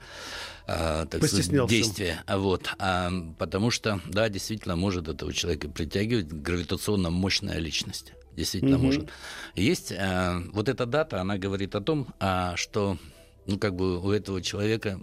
а, 0.67 1.05
так 1.05 1.23
сказать, 1.23 1.67
действия. 1.67 2.23
Вот, 2.27 2.69
а, 2.79 3.11
потому 3.37 3.69
что, 3.69 3.99
да, 4.07 4.29
действительно, 4.29 4.75
может 4.75 5.07
этого 5.07 5.33
человека 5.33 5.67
притягивать 5.69 6.27
гравитационно 6.27 7.09
мощная 7.09 7.59
личность. 7.59 8.13
Действительно 8.35 8.77
угу. 8.77 8.85
может. 8.85 9.09
Есть 9.55 9.91
а, 9.91 10.41
вот 10.53 10.69
эта 10.69 10.85
дата, 10.85 11.21
она 11.21 11.37
говорит 11.37 11.75
о 11.75 11.81
том, 11.81 12.07
а, 12.19 12.55
что 12.55 12.97
ну, 13.45 13.59
как 13.59 13.75
бы 13.75 13.99
у 13.99 14.11
этого 14.11 14.41
человека 14.41 14.99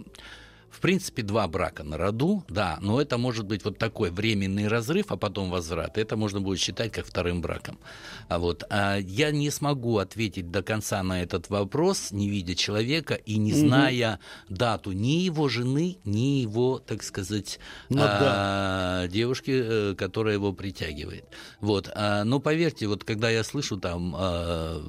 в 0.73 0.79
принципе, 0.79 1.21
два 1.21 1.47
брака 1.47 1.83
на 1.83 1.97
роду, 1.97 2.43
да, 2.49 2.79
но 2.81 2.99
это 2.99 3.19
может 3.19 3.45
быть 3.45 3.63
вот 3.63 3.77
такой 3.77 4.09
временный 4.09 4.67
разрыв, 4.67 5.11
а 5.11 5.17
потом 5.17 5.51
возврат. 5.51 5.99
Это 5.99 6.17
можно 6.17 6.41
будет 6.41 6.59
считать 6.59 6.91
как 6.91 7.05
вторым 7.05 7.41
браком. 7.41 7.77
А 8.27 8.39
вот 8.39 8.63
а 8.69 8.97
я 8.97 9.29
не 9.29 9.51
смогу 9.51 9.99
ответить 9.99 10.49
до 10.49 10.63
конца 10.63 11.03
на 11.03 11.21
этот 11.21 11.49
вопрос, 11.49 12.11
не 12.11 12.27
видя 12.27 12.55
человека 12.55 13.13
и 13.13 13.37
не 13.37 13.53
зная 13.53 14.19
угу. 14.47 14.55
дату 14.55 14.91
ни 14.93 15.21
его 15.21 15.47
жены, 15.47 15.97
ни 16.05 16.41
его, 16.41 16.79
так 16.79 17.03
сказать, 17.03 17.59
ну, 17.89 18.01
а, 18.01 19.03
да. 19.03 19.07
девушки, 19.07 19.51
э, 19.53 19.95
которая 19.95 20.33
его 20.33 20.53
притягивает. 20.53 21.25
Вот. 21.61 21.91
А, 21.93 22.23
но 22.23 22.39
поверьте, 22.39 22.87
вот 22.87 23.03
когда 23.03 23.29
я 23.29 23.43
слышу 23.43 23.77
там 23.77 24.15
а, 24.17 24.81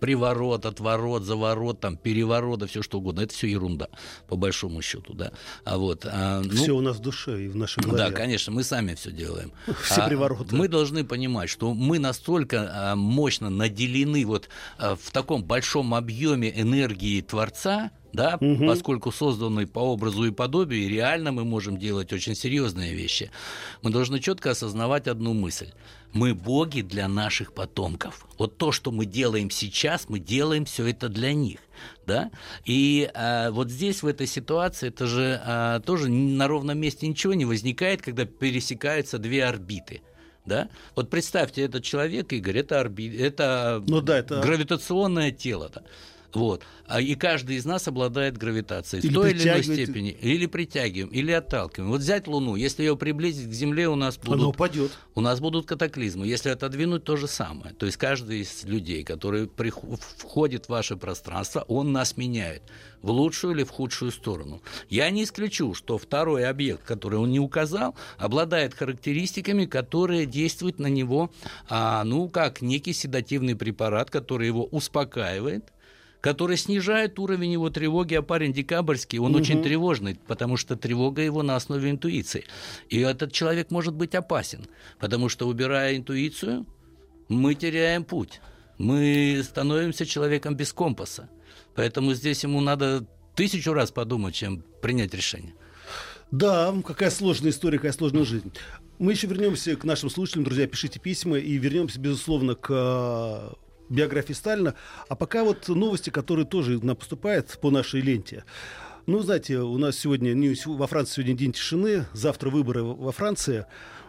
приворот, 0.00 0.66
отворот, 0.66 1.22
заворот, 1.24 1.80
там, 1.80 1.96
переворот, 1.96 2.60
да 2.60 2.66
все 2.66 2.82
что 2.82 2.98
угодно. 2.98 3.20
Это 3.22 3.34
все 3.34 3.46
ерунда, 3.46 3.88
по 4.28 4.36
большому 4.36 4.82
счету, 4.82 5.14
да. 5.14 5.32
А 5.64 5.78
вот, 5.78 6.06
а, 6.06 6.42
ну, 6.42 6.50
все 6.50 6.72
у 6.72 6.80
нас 6.80 6.96
в 6.96 7.00
душе 7.00 7.44
и 7.44 7.48
в 7.48 7.56
нашей 7.56 7.82
голове. 7.82 7.98
Да, 7.98 8.10
конечно, 8.10 8.52
мы 8.52 8.64
сами 8.64 8.94
все 8.94 9.10
делаем. 9.10 9.52
Все 9.82 10.02
а, 10.02 10.08
привороты. 10.08 10.54
Мы 10.54 10.68
должны 10.68 11.04
понимать, 11.04 11.48
что 11.48 11.74
мы 11.74 11.98
настолько 11.98 12.70
а, 12.72 12.96
мощно 12.96 13.50
наделены 13.50 14.24
вот 14.26 14.48
а, 14.78 14.96
в 14.96 15.10
таком 15.10 15.44
большом 15.44 15.94
объеме 15.94 16.52
энергии 16.54 17.20
Творца, 17.20 17.90
да, 18.14 18.38
угу. 18.40 18.66
поскольку 18.66 19.10
созданы 19.12 19.66
по 19.66 19.80
образу 19.80 20.24
и 20.24 20.30
подобию, 20.30 20.82
и 20.82 20.88
реально 20.88 21.32
мы 21.32 21.44
можем 21.44 21.78
делать 21.78 22.12
очень 22.12 22.34
серьезные 22.34 22.94
вещи. 22.94 23.30
Мы 23.82 23.90
должны 23.90 24.20
четко 24.20 24.52
осознавать 24.52 25.08
одну 25.08 25.34
мысль. 25.34 25.72
Мы 26.14 26.34
боги 26.34 26.80
для 26.80 27.08
наших 27.08 27.52
потомков. 27.52 28.26
Вот 28.38 28.56
то, 28.56 28.72
что 28.72 28.90
мы 28.90 29.04
делаем 29.04 29.50
сейчас, 29.50 30.08
мы 30.08 30.18
делаем 30.20 30.64
все 30.64 30.86
это 30.86 31.08
для 31.08 31.34
них. 31.34 31.58
Да? 32.06 32.30
И 32.64 33.10
а, 33.14 33.50
вот 33.50 33.70
здесь, 33.70 34.02
в 34.02 34.06
этой 34.06 34.26
ситуации, 34.26 34.88
это 34.88 35.06
же 35.06 35.40
а, 35.44 35.80
тоже 35.80 36.08
на 36.08 36.48
ровном 36.48 36.78
месте 36.78 37.06
ничего 37.06 37.34
не 37.34 37.44
возникает, 37.44 38.00
когда 38.00 38.24
пересекаются 38.24 39.18
две 39.18 39.44
орбиты– 39.44 40.00
да? 40.46 40.68
Вот 40.94 41.10
представьте, 41.10 41.62
этот 41.62 41.84
человек, 41.84 42.32
Игорь, 42.32 42.58
это, 42.58 42.80
орби... 42.80 43.16
это, 43.16 43.82
ну, 43.86 44.00
да, 44.00 44.18
это 44.18 44.40
гравитационное 44.40 45.30
тело. 45.30 45.70
-то. 45.72 45.82
Вот. 46.34 46.62
А 46.86 47.00
и 47.00 47.14
каждый 47.14 47.56
из 47.56 47.64
нас 47.64 47.88
обладает 47.88 48.36
гравитацией 48.36 49.02
или 49.02 49.10
в 49.10 49.14
той 49.14 49.30
или 49.30 49.42
иной 49.42 49.62
степени. 49.62 50.10
Или 50.10 50.46
притягиваем, 50.46 51.08
или 51.08 51.32
отталкиваем. 51.32 51.90
Вот 51.90 52.00
взять 52.00 52.26
Луну, 52.26 52.56
если 52.56 52.82
ее 52.82 52.96
приблизить 52.96 53.48
к 53.48 53.52
Земле, 53.52 53.88
у 53.88 53.94
нас 53.94 54.18
будут... 54.18 54.40
Она 54.40 54.48
упадет. 54.48 54.90
У 55.14 55.20
нас 55.20 55.40
будут 55.40 55.66
катаклизмы. 55.66 56.26
Если 56.26 56.50
отодвинуть, 56.50 57.04
то 57.04 57.16
же 57.16 57.28
самое. 57.28 57.74
То 57.74 57.86
есть 57.86 57.96
каждый 57.98 58.40
из 58.40 58.64
людей, 58.64 59.04
который 59.04 59.46
приход... 59.46 60.00
входит 60.00 60.66
в 60.66 60.68
ваше 60.70 60.96
пространство, 60.96 61.64
он 61.68 61.92
нас 61.92 62.16
меняет 62.16 62.62
в 63.00 63.10
лучшую 63.10 63.54
или 63.54 63.64
в 63.64 63.70
худшую 63.70 64.10
сторону. 64.10 64.62
Я 64.88 65.10
не 65.10 65.24
исключу, 65.24 65.74
что 65.74 65.98
второй 65.98 66.46
объект, 66.46 66.84
который 66.84 67.18
он 67.18 67.30
не 67.30 67.38
указал, 67.38 67.94
обладает 68.18 68.74
характеристиками, 68.74 69.66
которые 69.66 70.26
действуют 70.26 70.78
на 70.78 70.86
него, 70.86 71.30
а, 71.68 72.02
ну, 72.04 72.28
как 72.28 72.62
некий 72.62 72.92
седативный 72.92 73.56
препарат, 73.56 74.10
который 74.10 74.46
его 74.46 74.64
успокаивает, 74.64 75.70
который 76.24 76.56
снижает 76.56 77.18
уровень 77.18 77.52
его 77.52 77.68
тревоги, 77.68 78.14
а 78.14 78.22
парень 78.22 78.54
декабрьский, 78.54 79.18
он 79.18 79.32
угу. 79.32 79.42
очень 79.42 79.62
тревожный, 79.62 80.18
потому 80.26 80.56
что 80.56 80.74
тревога 80.74 81.20
его 81.20 81.42
на 81.42 81.54
основе 81.54 81.90
интуиции. 81.90 82.46
И 82.88 82.98
этот 83.00 83.30
человек 83.30 83.70
может 83.70 83.92
быть 83.92 84.14
опасен, 84.14 84.64
потому 84.98 85.28
что, 85.28 85.46
убирая 85.46 85.98
интуицию, 85.98 86.64
мы 87.28 87.54
теряем 87.54 88.04
путь. 88.04 88.40
Мы 88.78 89.42
становимся 89.44 90.06
человеком 90.06 90.56
без 90.56 90.72
компаса. 90.72 91.28
Поэтому 91.74 92.14
здесь 92.14 92.42
ему 92.42 92.62
надо 92.62 93.06
тысячу 93.34 93.74
раз 93.74 93.90
подумать, 93.90 94.34
чем 94.34 94.64
принять 94.80 95.12
решение. 95.12 95.52
Да, 96.30 96.74
какая 96.86 97.10
сложная 97.10 97.50
история, 97.50 97.76
какая 97.76 97.92
сложная 97.92 98.24
жизнь. 98.24 98.50
Мы 98.98 99.12
еще 99.12 99.26
вернемся 99.26 99.76
к 99.76 99.84
нашим 99.84 100.08
слушателям, 100.08 100.44
друзья, 100.44 100.66
пишите 100.66 100.98
письма 100.98 101.36
и 101.36 101.58
вернемся, 101.58 102.00
безусловно, 102.00 102.54
к 102.54 103.52
биографии 103.88 104.32
Сталина. 104.32 104.74
А 105.08 105.14
пока 105.14 105.44
вот 105.44 105.68
новости, 105.68 106.10
которые 106.10 106.46
тоже 106.46 106.78
поступают 106.94 107.58
по 107.60 107.70
нашей 107.70 108.00
ленте. 108.00 108.44
Ну, 109.06 109.20
знаете, 109.20 109.58
у 109.58 109.76
нас 109.76 109.98
сегодня 109.98 110.34
во 110.66 110.86
Франции 110.86 111.16
сегодня 111.16 111.34
день 111.34 111.52
тишины, 111.52 112.06
завтра 112.12 112.48
выборы 112.50 112.82
во 112.82 113.12
Франции. 113.12 113.66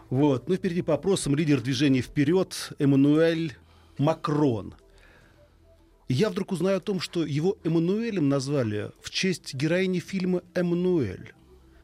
Вот. 0.09 0.47
Ну, 0.47 0.55
впереди 0.55 0.81
по 0.81 0.93
опросам 0.93 1.35
лидер 1.35 1.61
движения 1.61 2.01
«Вперед» 2.01 2.71
Эммануэль 2.79 3.57
Макрон. 3.97 4.75
я 6.07 6.29
вдруг 6.29 6.51
узнаю 6.51 6.77
о 6.77 6.81
том, 6.81 6.99
что 6.99 7.25
его 7.25 7.57
Эммануэлем 7.63 8.29
назвали 8.29 8.91
в 9.01 9.09
честь 9.09 9.53
героини 9.53 9.99
фильма 9.99 10.43
«Эммануэль». 10.53 11.34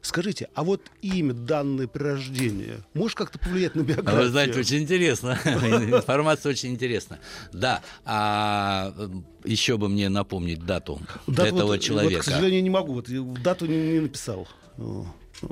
Скажите, 0.02 0.48
а 0.54 0.64
вот 0.64 0.82
имя, 1.00 1.32
данное 1.32 1.86
при 1.86 2.02
рождении, 2.02 2.82
может 2.92 3.16
как-то 3.16 3.38
повлиять 3.38 3.76
на 3.76 3.82
биографию? 3.82 4.24
Вы 4.24 4.28
знаете, 4.30 4.58
очень 4.58 4.78
интересно. 4.78 5.38
Информация 5.44 6.50
очень 6.50 6.70
интересна. 6.70 7.20
Да, 7.52 7.82
а 8.04 8.92
еще 9.44 9.76
бы 9.76 9.88
мне 9.88 10.08
напомнить 10.08 10.66
дату, 10.66 11.00
этого 11.28 11.66
вот, 11.66 11.80
человека. 11.80 12.22
К 12.22 12.24
сожалению, 12.24 12.64
не 12.64 12.70
могу. 12.70 12.94
Вот, 12.94 13.08
дату 13.42 13.66
не, 13.66 14.00
написал. 14.00 14.48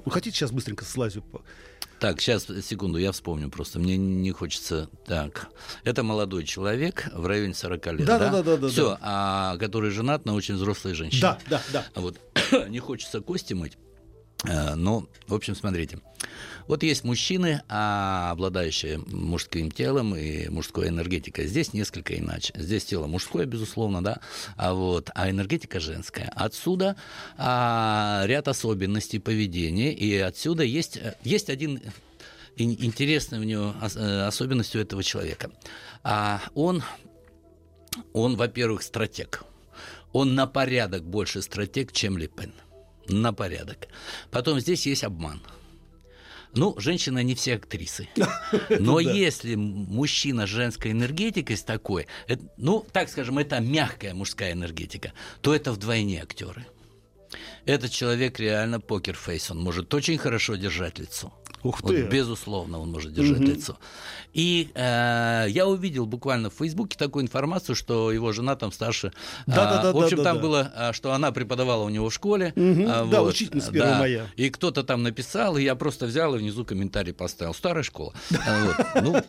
Хотите 0.06 0.36
сейчас 0.36 0.50
быстренько 0.50 0.84
слазю? 0.84 1.24
Так, 2.00 2.20
сейчас, 2.20 2.46
секунду, 2.62 2.98
я 2.98 3.12
вспомню 3.12 3.50
просто. 3.50 3.78
Мне 3.78 3.96
не 3.98 4.32
хочется... 4.32 4.88
Так, 5.06 5.48
это 5.84 6.02
молодой 6.02 6.44
человек 6.44 7.08
в 7.12 7.26
районе 7.26 7.54
40 7.54 7.86
лет, 7.92 8.06
да? 8.06 8.18
Да, 8.18 8.30
да, 8.30 8.42
да. 8.42 8.56
да 8.56 8.68
Все, 8.68 8.90
да. 8.90 8.98
А, 9.02 9.56
который 9.58 9.90
женат 9.90 10.24
на 10.24 10.34
очень 10.34 10.54
взрослой 10.54 10.94
женщине. 10.94 11.20
Да, 11.20 11.38
да, 11.48 11.62
да. 11.72 11.84
Вот, 11.94 12.18
не 12.68 12.78
хочется 12.80 13.20
кости 13.20 13.52
мыть. 13.52 13.76
Э, 14.44 14.74
ну, 14.74 15.08
в 15.26 15.34
общем, 15.34 15.54
смотрите. 15.54 15.98
Вот 16.66 16.82
есть 16.82 17.04
мужчины, 17.04 17.62
а 17.68 18.30
обладающие 18.30 18.98
мужским 18.98 19.70
телом 19.70 20.14
и 20.14 20.48
мужской 20.48 20.88
энергетикой. 20.88 21.46
Здесь 21.46 21.72
несколько 21.72 22.16
иначе. 22.16 22.52
Здесь 22.56 22.84
тело 22.84 23.06
мужское, 23.06 23.44
безусловно, 23.44 24.02
да, 24.02 24.20
а 24.56 24.72
вот, 24.72 25.10
а 25.14 25.30
энергетика 25.30 25.80
женская. 25.80 26.30
Отсюда 26.34 26.96
а, 27.36 28.22
ряд 28.26 28.48
особенностей 28.48 29.18
поведения, 29.18 29.92
и 29.92 30.16
отсюда 30.16 30.62
есть 30.62 31.00
есть 31.24 31.50
один 31.50 31.80
интересный 32.56 33.38
у 33.38 33.42
него 33.42 33.74
э, 33.80 34.20
особенность 34.26 34.76
у 34.76 34.78
этого 34.78 35.02
человека. 35.02 35.50
А 36.02 36.42
он, 36.54 36.82
он, 38.12 38.36
во-первых, 38.36 38.82
стратег. 38.82 39.44
Он 40.12 40.34
на 40.34 40.46
порядок 40.46 41.04
больше 41.04 41.40
стратег, 41.42 41.92
чем 41.92 42.18
Лепен 42.18 42.52
на 43.10 43.32
порядок. 43.32 43.88
Потом 44.30 44.60
здесь 44.60 44.86
есть 44.86 45.04
обман. 45.04 45.42
Ну, 46.52 46.74
женщины 46.78 47.22
не 47.22 47.34
все 47.34 47.54
актрисы. 47.54 48.08
Но 48.70 48.98
если 48.98 49.54
мужчина 49.54 50.46
с 50.46 50.50
женской 50.50 50.90
энергетикой 50.90 51.56
с 51.56 51.62
такой, 51.62 52.06
ну, 52.56 52.84
так 52.92 53.08
скажем, 53.08 53.38
это 53.38 53.60
мягкая 53.60 54.14
мужская 54.14 54.52
энергетика, 54.52 55.12
то 55.42 55.54
это 55.54 55.72
вдвойне 55.72 56.22
актеры. 56.22 56.66
Этот 57.64 57.92
человек 57.92 58.40
реально 58.40 58.80
покерфейс, 58.80 59.50
он 59.50 59.58
может 59.60 59.92
очень 59.94 60.18
хорошо 60.18 60.56
держать 60.56 60.98
лицо. 60.98 61.32
Ух 61.62 61.82
ты. 61.82 62.02
Вот, 62.02 62.12
безусловно, 62.12 62.78
он 62.78 62.90
может 62.90 63.12
держать 63.12 63.40
угу. 63.40 63.46
лицо. 63.46 63.78
И 64.32 64.70
э, 64.74 65.46
я 65.48 65.66
увидел 65.66 66.06
буквально 66.06 66.50
в 66.50 66.54
Фейсбуке 66.54 66.96
такую 66.96 67.24
информацию, 67.24 67.74
что 67.74 68.12
его 68.12 68.32
жена 68.32 68.54
там 68.56 68.70
старше. 68.72 69.12
Да, 69.46 69.68
а, 69.68 69.76
да, 69.76 69.82
да. 69.82 69.92
В 69.92 70.02
общем, 70.02 70.18
да, 70.18 70.24
там 70.24 70.36
да. 70.36 70.42
было, 70.42 70.72
а, 70.74 70.92
что 70.92 71.12
она 71.12 71.32
преподавала 71.32 71.84
у 71.84 71.88
него 71.88 72.08
в 72.08 72.14
школе. 72.14 72.52
Угу. 72.56 72.84
А, 72.88 73.06
да, 73.10 73.22
вот, 73.22 73.30
учительница 73.30 73.70
1 73.70 73.82
да. 73.82 73.98
мая. 73.98 74.26
И 74.36 74.50
кто-то 74.50 74.84
там 74.84 75.02
написал, 75.02 75.56
и 75.56 75.62
я 75.62 75.74
просто 75.74 76.06
взял 76.06 76.34
и 76.34 76.38
внизу 76.38 76.64
комментарий 76.64 77.12
поставил. 77.12 77.54
Старая 77.54 77.82
школа. 77.82 78.12
А, 78.50 79.00
ну, 79.02 79.22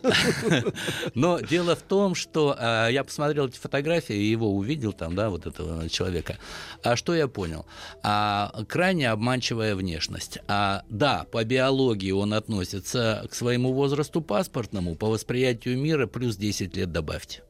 но 1.14 1.40
дело 1.40 1.76
в 1.76 1.82
том, 1.82 2.14
что 2.14 2.56
а, 2.58 2.88
я 2.88 3.04
посмотрел 3.04 3.46
эти 3.46 3.58
фотографии 3.58 4.16
и 4.16 4.30
его 4.30 4.54
увидел 4.54 4.92
там, 4.92 5.14
да, 5.14 5.28
вот 5.28 5.46
этого 5.46 5.88
человека. 5.88 6.38
А 6.82 6.96
что 6.96 7.14
я 7.14 7.28
понял? 7.28 7.66
Крайне 8.02 9.10
обманчивая 9.10 9.76
внешность. 9.76 10.38
Да, 10.48 11.26
по 11.30 11.44
биологии 11.44 12.10
он 12.22 12.34
относится 12.34 13.26
к 13.30 13.34
своему 13.34 13.72
возрасту 13.72 14.22
паспортному, 14.22 14.96
по 14.96 15.08
восприятию 15.08 15.78
мира 15.78 16.06
плюс 16.06 16.36
10 16.36 16.76
лет 16.76 16.90
добавьте. 16.90 17.42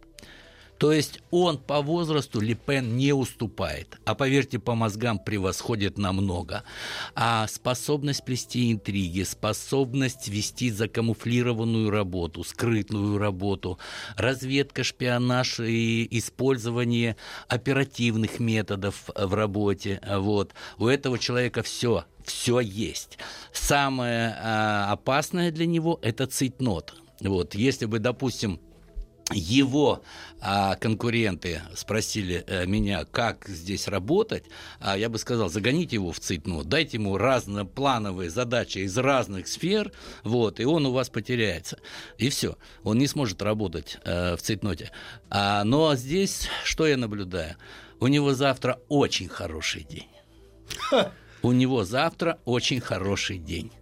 То 0.83 0.91
есть 0.91 1.21
он 1.31 1.59
по 1.59 1.81
возрасту 1.81 2.41
Лепен 2.41 2.97
не 2.97 3.13
уступает, 3.13 4.01
а 4.05 4.17
поверьте, 4.17 4.59
по 4.59 4.75
мозгам 4.75 5.21
превосходит 5.21 5.97
намного. 5.97 6.65
А 7.15 7.47
способность 7.47 8.25
плести 8.25 8.73
интриги, 8.73 9.23
способность 9.23 10.27
вести 10.27 10.73
закамуфлированную 10.73 11.89
работу, 11.89 12.43
скрытную 12.43 13.17
работу, 13.17 13.79
разведка, 14.17 14.83
шпионаж 14.83 15.61
и 15.61 16.09
использование 16.19 17.15
оперативных 17.47 18.41
методов 18.41 19.09
в 19.15 19.35
работе. 19.35 20.01
Вот. 20.05 20.53
У 20.79 20.89
этого 20.89 21.17
человека 21.17 21.63
все 21.63 22.07
все 22.27 22.61
есть. 22.61 23.19
Самое 23.53 24.37
а, 24.39 24.93
опасное 24.93 25.51
для 25.51 25.67
него– 25.67 25.99
это 26.03 26.27
цитнот. 26.27 26.95
Вот, 27.21 27.55
если 27.55 27.87
бы, 27.87 27.99
допустим, 27.99 28.61
его 29.35 30.03
а, 30.41 30.77
конкуренты 30.77 31.63
спросили 31.75 32.45
а, 32.47 32.67
меня, 32.67 33.05
как 33.05 33.47
здесь 33.49 33.89
работать, 33.89 34.45
а, 34.81 34.97
я 34.97 35.09
бы 35.09 35.19
сказал, 35.19 35.49
загоните 35.49 35.97
его 35.97 36.13
в 36.13 36.21
цитну, 36.21 36.65
дайте 36.65 36.97
ему 36.99 37.17
разноплановые 37.17 38.31
задачи 38.31 38.79
из 38.79 38.97
разных 38.99 39.49
сфер, 39.49 39.93
вот, 40.25 40.61
и 40.61 40.65
он 40.65 40.87
у 40.87 40.93
вас 40.93 41.09
потеряется. 41.09 41.79
И 42.19 42.29
все, 42.29 42.57
он 42.83 42.99
не 42.99 43.07
сможет 43.07 43.43
работать 43.43 43.99
а, 44.05 44.37
в 44.37 44.43
цитноте. 44.43 44.91
А, 45.31 45.65
но 45.65 45.95
здесь 45.95 46.49
что 46.65 46.87
я 46.87 46.97
наблюдаю? 46.97 47.57
У 48.01 48.09
него 48.09 48.35
завтра 48.35 48.81
очень 48.89 49.29
хороший 49.29 49.85
день. 49.85 50.09
У 51.43 51.53
него 51.53 51.85
завтра 51.85 52.39
очень 52.45 52.81
хороший 52.81 53.39
день. 53.39 53.73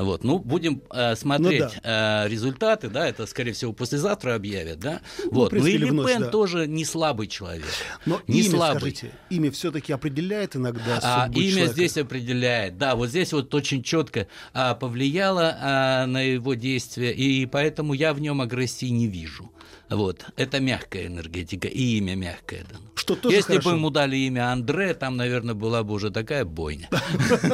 Вот, 0.00 0.24
ну, 0.24 0.38
будем 0.38 0.82
э, 0.90 1.14
смотреть 1.14 1.60
ну, 1.60 1.80
да. 1.82 2.24
э, 2.24 2.28
результаты, 2.28 2.88
да, 2.88 3.06
это, 3.06 3.26
скорее 3.26 3.52
всего, 3.52 3.74
послезавтра 3.74 4.34
объявят, 4.34 4.78
да. 4.78 5.02
Ну, 5.24 5.30
вот, 5.32 5.52
ну 5.52 5.66
и 5.66 5.76
Ле 5.76 5.90
Пен 5.90 6.22
да. 6.22 6.28
тоже 6.28 6.66
не 6.66 6.86
слабый 6.86 7.26
человек. 7.26 7.66
Но 8.06 8.22
не 8.26 8.40
имя, 8.40 8.50
слабый. 8.50 8.80
скажите, 8.80 9.12
имя 9.28 9.50
все-таки 9.50 9.92
определяет 9.92 10.56
иногда 10.56 11.00
а, 11.02 11.28
Имя 11.28 11.50
человека? 11.50 11.72
здесь 11.74 11.96
определяет, 11.98 12.78
да, 12.78 12.94
вот 12.96 13.10
здесь 13.10 13.32
вот 13.34 13.54
очень 13.54 13.82
четко 13.82 14.26
а, 14.54 14.74
повлияло 14.74 15.56
а, 15.60 16.06
на 16.06 16.22
его 16.22 16.54
действия, 16.54 17.12
и 17.12 17.44
поэтому 17.44 17.92
я 17.92 18.14
в 18.14 18.20
нем 18.20 18.40
агрессии 18.40 18.86
не 18.86 19.06
вижу. 19.06 19.52
Вот. 19.90 20.24
Это 20.36 20.60
мягкая 20.60 21.08
энергетика, 21.08 21.66
и 21.66 21.98
имя 21.98 22.14
мягкое 22.14 22.64
дано. 22.70 22.84
Что 22.94 23.16
тоже 23.16 23.34
Если 23.34 23.54
хорошо. 23.54 23.70
бы 23.70 23.76
ему 23.76 23.90
дали 23.90 24.16
имя 24.16 24.52
Андре, 24.52 24.94
там, 24.94 25.16
наверное, 25.16 25.54
была 25.54 25.82
бы 25.82 25.94
уже 25.94 26.10
такая 26.10 26.44
бойня. 26.44 26.88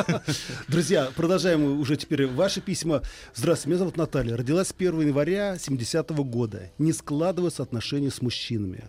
Друзья, 0.69 1.11
продолжаем 1.17 1.81
уже 1.81 1.97
теперь 1.97 2.27
ваши 2.37 2.61
письма. 2.61 3.03
Здравствуйте, 3.35 3.71
меня 3.71 3.79
зовут 3.79 3.97
Наталья. 3.97 4.37
Родилась 4.37 4.73
1 4.77 5.01
января 5.01 5.59
70 5.59 6.11
-го 6.11 6.25
года. 6.25 6.71
Не 6.79 6.93
складываются 6.93 7.63
отношения 7.63 8.11
с 8.11 8.23
мужчинами. 8.23 8.85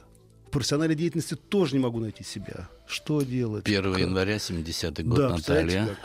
В 0.47 0.51
профессиональной 0.51 0.95
деятельности 0.95 1.35
тоже 1.35 1.75
не 1.75 1.79
могу 1.79 1.99
найти 1.99 2.23
себя. 2.23 2.69
Что 2.85 3.21
делать? 3.21 3.65
1 3.65 3.97
января 3.97 4.37
70-й 4.37 5.03
год, 5.03 5.17
да, 5.17 5.29
Наталья. 5.29 5.87
Как? 5.87 5.97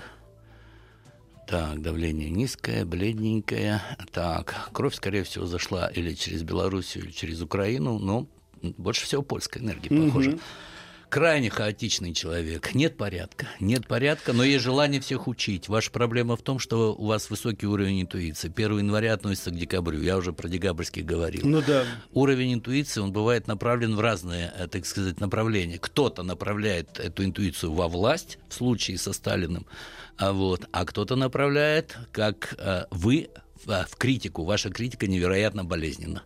Так, 1.46 1.82
давление 1.82 2.30
низкое, 2.30 2.84
бледненькое. 2.84 3.82
Так, 4.12 4.70
кровь, 4.72 4.94
скорее 4.94 5.22
всего, 5.24 5.44
зашла 5.44 5.88
или 5.88 6.14
через 6.14 6.42
Белоруссию, 6.42 7.04
или 7.04 7.10
через 7.10 7.42
Украину, 7.42 7.98
но 7.98 8.26
больше 8.62 9.04
всего 9.04 9.22
польская 9.22 9.60
энергия, 9.60 9.88
похоже. 9.88 10.30
Угу. 10.30 10.40
Крайне 11.12 11.50
хаотичный 11.50 12.14
человек. 12.14 12.74
Нет 12.74 12.96
порядка. 12.96 13.46
Нет 13.60 13.86
порядка, 13.86 14.32
но 14.32 14.44
есть 14.44 14.64
желание 14.64 14.98
всех 14.98 15.28
учить. 15.28 15.68
Ваша 15.68 15.90
проблема 15.90 16.38
в 16.38 16.40
том, 16.40 16.58
что 16.58 16.94
у 16.94 17.04
вас 17.04 17.28
высокий 17.28 17.66
уровень 17.66 18.00
интуиции. 18.00 18.50
1 18.50 18.78
января 18.78 19.12
относится 19.12 19.50
к 19.50 19.54
декабрю. 19.54 20.00
Я 20.00 20.16
уже 20.16 20.32
про 20.32 20.48
декабрьский 20.48 21.02
говорил. 21.02 21.46
Ну 21.46 21.60
да. 21.60 21.84
Уровень 22.14 22.54
интуиции, 22.54 23.02
он 23.02 23.12
бывает 23.12 23.46
направлен 23.46 23.94
в 23.94 24.00
разные, 24.00 24.54
э, 24.56 24.68
так 24.68 24.86
сказать, 24.86 25.20
направления. 25.20 25.76
Кто-то 25.78 26.22
направляет 26.22 26.98
эту 26.98 27.26
интуицию 27.26 27.74
во 27.74 27.88
власть, 27.88 28.38
в 28.48 28.54
случае 28.54 28.96
со 28.96 29.12
Сталиным, 29.12 29.66
а, 30.16 30.32
вот, 30.32 30.66
а 30.72 30.86
кто-то 30.86 31.14
направляет, 31.14 31.94
как 32.10 32.54
э, 32.56 32.86
вы, 32.90 33.28
в 33.66 33.96
критику. 33.98 34.44
Ваша 34.44 34.70
критика 34.70 35.06
невероятно 35.06 35.62
болезненна. 35.62 36.22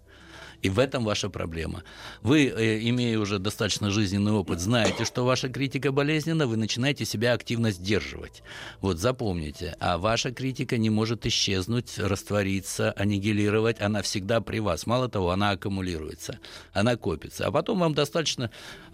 И 0.63 0.69
в 0.69 0.79
этом 0.79 1.05
ваша 1.05 1.29
проблема. 1.29 1.83
Вы, 2.23 2.47
э, 2.47 2.81
имея 2.89 3.19
уже 3.19 3.39
достаточно 3.39 3.91
жизненный 3.91 4.33
опыт, 4.33 4.61
знаете, 4.61 5.05
что 5.05 5.25
ваша 5.25 5.49
критика 5.49 5.93
болезненна, 5.93 6.47
вы 6.47 6.57
начинаете 6.57 7.05
себя 7.05 7.33
активно 7.33 7.71
сдерживать. 7.71 8.43
Вот 8.81 8.99
запомните, 8.99 9.77
а 9.81 9.99
ваша 9.99 10.33
критика 10.33 10.79
не 10.79 10.91
может 10.91 11.27
исчезнуть, 11.27 11.99
раствориться, 11.99 12.93
аннигилировать, 12.93 13.81
она 13.81 14.03
всегда 14.03 14.41
при 14.41 14.61
вас. 14.61 14.87
Мало 14.87 15.09
того, 15.09 15.31
она 15.31 15.51
аккумулируется, 15.51 16.39
она 16.73 16.97
копится. 16.97 17.47
А 17.47 17.51
потом 17.51 17.81
вам 17.81 17.95
достаточно 17.95 18.51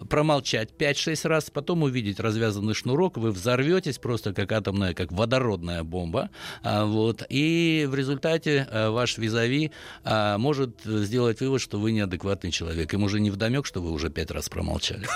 промолчать 0.09 0.69
5-6 0.77 1.27
раз, 1.27 1.49
потом 1.49 1.83
увидеть 1.83 2.19
развязанный 2.19 2.73
шнурок, 2.73 3.17
вы 3.17 3.31
взорветесь 3.31 3.97
просто 3.97 4.33
как 4.33 4.51
атомная, 4.51 4.93
как 4.93 5.11
водородная 5.11 5.83
бомба, 5.83 6.29
а, 6.61 6.85
вот, 6.85 7.23
и 7.29 7.87
в 7.89 7.95
результате 7.95 8.67
а, 8.69 8.91
ваш 8.91 9.17
визави 9.17 9.71
а, 10.03 10.37
может 10.37 10.81
сделать 10.83 11.39
вывод, 11.39 11.52
что 11.61 11.79
вы 11.79 11.91
неадекватный 11.91 12.51
человек. 12.51 12.93
Им 12.93 13.03
уже 13.03 13.19
не 13.19 13.31
вдомек, 13.31 13.65
что 13.65 13.81
вы 13.81 13.91
уже 13.91 14.09
пять 14.09 14.31
раз 14.31 14.47
промолчали. 14.49 15.07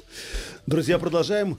Друзья, 0.66 0.98
продолжаем. 0.98 1.58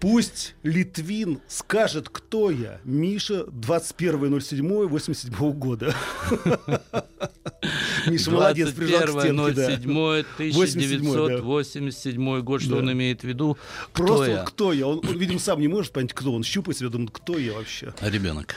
Пусть 0.00 0.54
Литвин 0.62 1.40
скажет, 1.48 2.08
кто 2.08 2.52
я. 2.52 2.80
Миша, 2.84 3.46
21.07.87 3.48 5.52
года. 5.54 5.92
Миша 8.06 8.30
молодец, 8.30 8.70
прижал 8.70 9.02
к 9.02 9.10
стенке. 9.20 9.74
1987 10.36 12.40
год, 12.42 12.62
что 12.62 12.76
он 12.76 12.92
имеет 12.92 13.22
в 13.22 13.24
виду? 13.24 13.58
Просто 13.92 14.44
кто 14.46 14.72
я? 14.72 14.86
Он, 14.86 15.00
видимо, 15.00 15.40
сам 15.40 15.58
не 15.60 15.66
может 15.66 15.92
понять, 15.92 16.12
кто 16.12 16.32
он. 16.32 16.44
Щупает 16.44 16.78
себя, 16.78 16.90
думает, 16.90 17.10
кто 17.10 17.36
я 17.36 17.54
вообще? 17.54 17.92
Ребенок 18.00 18.54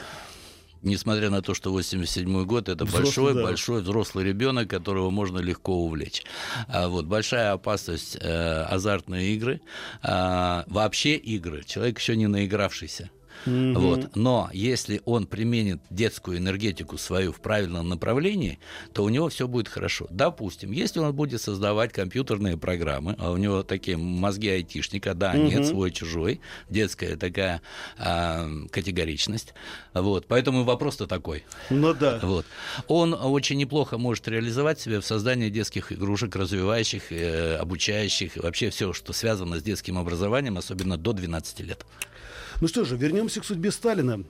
несмотря 0.82 1.30
на 1.30 1.42
то, 1.42 1.54
что 1.54 1.72
87 1.72 2.44
год 2.44 2.68
это 2.68 2.84
взрослый, 2.84 3.04
большой, 3.04 3.34
да. 3.34 3.42
большой 3.42 3.82
взрослый 3.82 4.24
ребенок, 4.24 4.68
которого 4.68 5.10
можно 5.10 5.38
легко 5.38 5.74
увлечь. 5.76 6.24
А 6.68 6.88
вот 6.88 7.06
большая 7.06 7.52
опасность 7.52 8.16
э, 8.20 8.62
азартные 8.64 9.34
игры, 9.34 9.60
э, 10.02 10.62
вообще 10.66 11.16
игры. 11.16 11.62
Человек 11.64 11.98
еще 11.98 12.16
не 12.16 12.26
наигравшийся. 12.26 13.10
Mm-hmm. 13.46 13.78
Вот. 13.78 14.16
Но 14.16 14.50
если 14.52 15.00
он 15.04 15.26
применит 15.26 15.80
детскую 15.90 16.38
энергетику 16.38 16.98
свою 16.98 17.32
в 17.32 17.40
правильном 17.40 17.88
направлении, 17.88 18.58
то 18.92 19.04
у 19.04 19.08
него 19.08 19.28
все 19.28 19.48
будет 19.48 19.68
хорошо. 19.68 20.06
Допустим, 20.10 20.72
если 20.72 21.00
он 21.00 21.14
будет 21.14 21.40
создавать 21.40 21.92
компьютерные 21.92 22.56
программы, 22.56 23.16
а 23.18 23.30
у 23.30 23.36
него 23.36 23.62
такие 23.62 23.96
мозги 23.96 24.48
айтишника, 24.48 25.14
да, 25.14 25.34
mm-hmm. 25.34 25.48
нет, 25.48 25.66
свой 25.66 25.90
чужой, 25.90 26.40
детская 26.68 27.16
такая 27.16 27.62
а, 27.98 28.48
категоричность. 28.70 29.54
Вот. 29.94 30.26
Поэтому 30.26 30.64
вопрос-то 30.64 31.06
такой. 31.06 31.44
Ну 31.70 31.94
да. 31.94 32.20
Вот. 32.22 32.46
Он 32.86 33.14
очень 33.14 33.56
неплохо 33.58 33.98
может 33.98 34.28
реализовать 34.28 34.80
себя 34.80 35.00
в 35.00 35.04
создании 35.04 35.50
детских 35.50 35.92
игрушек, 35.92 36.34
развивающих, 36.36 37.12
э, 37.12 37.56
обучающих, 37.56 38.36
вообще 38.36 38.70
все, 38.70 38.92
что 38.92 39.12
связано 39.12 39.58
с 39.58 39.62
детским 39.62 39.98
образованием, 39.98 40.58
особенно 40.58 40.96
до 40.96 41.12
12 41.12 41.60
лет. 41.60 41.84
Ну 42.60 42.68
что 42.68 42.84
же, 42.84 42.96
вернемся 42.96 43.40
к 43.40 43.44
судьбе 43.44 43.70
Сталина. 43.70 44.24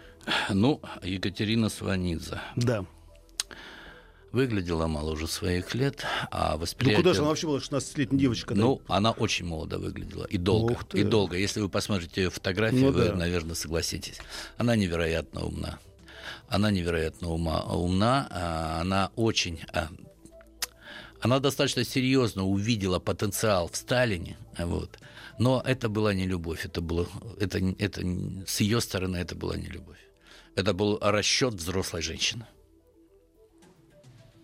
Ну, 0.50 0.82
Екатерина 1.04 1.70
Сванидзе. 1.70 2.42
Да 2.56 2.86
выглядела 4.32 4.88
мало 4.88 5.12
уже 5.12 5.28
своих 5.28 5.74
лет, 5.76 6.04
а 6.32 6.58
восприятие... 6.58 6.98
Ну 6.98 7.04
куда 7.04 7.14
же 7.14 7.20
она 7.22 7.30
вообще 7.30 7.48
была 7.48 7.60
16-летняя 7.60 8.20
девочка? 8.20 8.54
Да? 8.54 8.62
Ну, 8.62 8.82
она 8.88 9.12
очень 9.12 9.46
молодо 9.46 9.80
выглядела, 9.80 10.26
и 10.26 10.38
долго, 10.38 10.78
и 10.94 11.04
долго. 11.04 11.38
Если 11.38 11.60
вы 11.62 11.70
посмотрите 11.70 12.24
ее 12.24 12.30
фотографии, 12.30 12.78
ну, 12.78 12.92
вы, 12.92 13.06
да. 13.06 13.16
наверное, 13.16 13.56
согласитесь. 13.56 14.20
Она 14.58 14.76
невероятно 14.76 15.46
умна. 15.46 15.80
Она 16.50 16.72
невероятно 16.72 17.30
ума, 17.30 17.64
умна, 17.64 18.28
а 18.32 18.82
она 18.82 19.12
очень... 19.16 19.60
А, 19.74 19.90
она 21.20 21.40
достаточно 21.40 21.84
серьезно 21.84 22.46
увидела 22.46 23.00
потенциал 23.00 23.70
в 23.70 23.76
Сталине, 23.76 24.38
вот. 24.58 25.00
Но 25.40 25.64
это 25.66 25.90
была 25.90 26.14
не 26.14 26.28
любовь, 26.28 26.66
это 26.66 26.82
было, 26.82 27.08
это, 27.40 27.60
это 27.80 28.02
с 28.46 28.60
ее 28.60 28.82
стороны 28.82 29.18
это 29.18 29.36
была 29.36 29.56
не 29.56 29.68
любовь. 29.68 29.98
Это 30.56 30.74
был 30.74 30.98
расчет 31.02 31.54
взрослой 31.54 32.02
женщины 32.02 32.46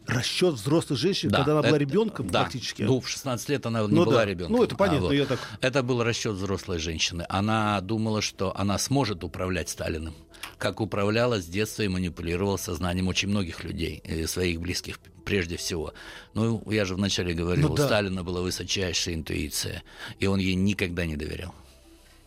расчет 0.07 0.55
взрослой 0.55 0.97
женщины, 0.97 1.31
да, 1.31 1.39
когда 1.39 1.53
она 1.53 1.61
была 1.63 1.77
ребенком 1.77 2.29
да, 2.29 2.41
практически. 2.41 2.83
Ну, 2.83 2.99
в 2.99 3.07
16 3.07 3.49
лет 3.49 3.65
она 3.65 3.81
не 3.81 3.87
ну, 3.87 4.05
была 4.05 4.17
да. 4.17 4.25
ребенком. 4.25 4.57
Ну, 4.57 4.63
это 4.63 4.75
понятно, 4.75 4.99
а 4.99 5.09
вот. 5.09 5.13
я 5.13 5.25
так. 5.25 5.39
Это 5.61 5.83
был 5.83 6.03
расчет 6.03 6.33
взрослой 6.33 6.79
женщины. 6.79 7.25
Она 7.29 7.79
думала, 7.81 8.21
что 8.21 8.55
она 8.57 8.77
сможет 8.77 9.23
управлять 9.23 9.69
Сталиным, 9.69 10.15
как 10.57 10.81
управляла 10.81 11.41
с 11.41 11.45
детства 11.45 11.83
и 11.83 11.87
манипулировала 11.87 12.57
сознанием 12.57 13.07
очень 13.07 13.29
многих 13.29 13.63
людей, 13.63 14.01
э, 14.03 14.27
своих 14.27 14.59
близких 14.59 14.99
прежде 15.23 15.57
всего. 15.57 15.93
Ну, 16.33 16.61
я 16.69 16.85
же 16.85 16.95
вначале 16.95 17.33
говорил, 17.33 17.69
ну, 17.69 17.75
да. 17.75 17.83
у 17.83 17.85
Сталина 17.87 18.23
была 18.23 18.41
высочайшая 18.41 19.15
интуиция, 19.15 19.83
и 20.19 20.27
он 20.27 20.39
ей 20.39 20.55
никогда 20.55 21.05
не 21.05 21.15
доверял. 21.15 21.53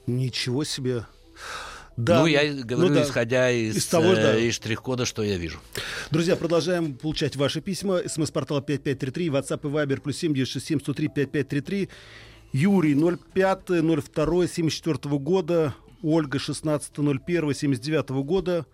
Ничего 0.06 0.64
себе. 0.64 1.04
Да. 1.96 2.20
Ну, 2.20 2.26
я 2.26 2.52
говорю, 2.52 2.90
ну, 2.90 2.94
да. 2.94 3.02
исходя 3.02 3.50
из, 3.50 3.76
из, 3.76 3.86
того, 3.86 4.14
да. 4.14 4.38
из 4.38 4.54
штрих-кода, 4.54 5.06
что 5.06 5.22
я 5.22 5.38
вижу. 5.38 5.58
Друзья, 6.10 6.36
продолжаем 6.36 6.94
получать 6.94 7.36
ваши 7.36 7.62
письма. 7.62 8.02
СМС-портал 8.06 8.60
5533, 8.60 9.28
WhatsApp 9.28 9.60
и 9.62 9.72
Viber 9.72 10.00
плюс 10.02 10.18
7967 10.18 10.80
103 10.80 11.08
5533. 11.08 11.88
Юрий 12.52 12.94
05 12.94 13.64
02 13.66 14.46
74 14.46 15.18
года. 15.18 15.74
Ольга 16.02 16.38
16 16.38 16.98
01 16.98 17.54
79 17.54 18.10
года. 18.24 18.66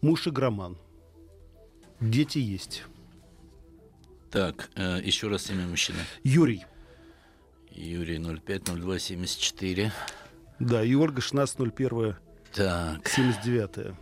Муж 0.00 0.26
игроман. 0.26 0.76
Дети 2.00 2.38
есть. 2.38 2.82
Так, 4.30 4.70
э, 4.74 5.00
еще 5.04 5.28
раз 5.28 5.48
имя 5.50 5.68
мужчины. 5.68 5.98
Юрий. 6.24 6.64
Юрий 7.70 8.18
05 8.18 8.64
02 8.64 8.98
74. 8.98 9.92
Да, 10.58 10.82
и 10.82 10.94
Ольга 10.94 11.20
16 11.20 11.60
01 11.60 12.16
так. 12.52 13.00
79-е. 13.06 13.96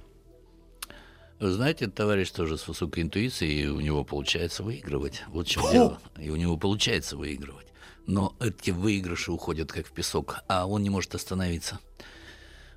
Вы 1.41 1.51
знаете, 1.53 1.89
товарищ 1.89 2.31
тоже 2.31 2.59
с 2.59 2.69
высокой 2.69 3.03
интуицией, 3.03 3.63
и 3.63 3.67
у 3.67 3.81
него 3.81 4.05
получается 4.05 4.63
выигрывать. 4.63 5.23
Вот 5.29 5.47
в 5.47 5.51
чем 5.51 5.71
дело. 5.71 5.99
И 6.19 6.29
у 6.29 6.37
него 6.37 6.59
получается 6.59 7.17
выигрывать. 7.17 7.67
Но 8.07 8.37
эти 8.41 8.71
выигрыши 8.71 9.33
уходят 9.33 9.73
как 9.73 9.87
в 9.87 9.93
песок, 9.93 10.41
а 10.49 10.67
он 10.67 10.83
не 10.83 10.91
может 10.91 11.15
остановиться. 11.15 11.79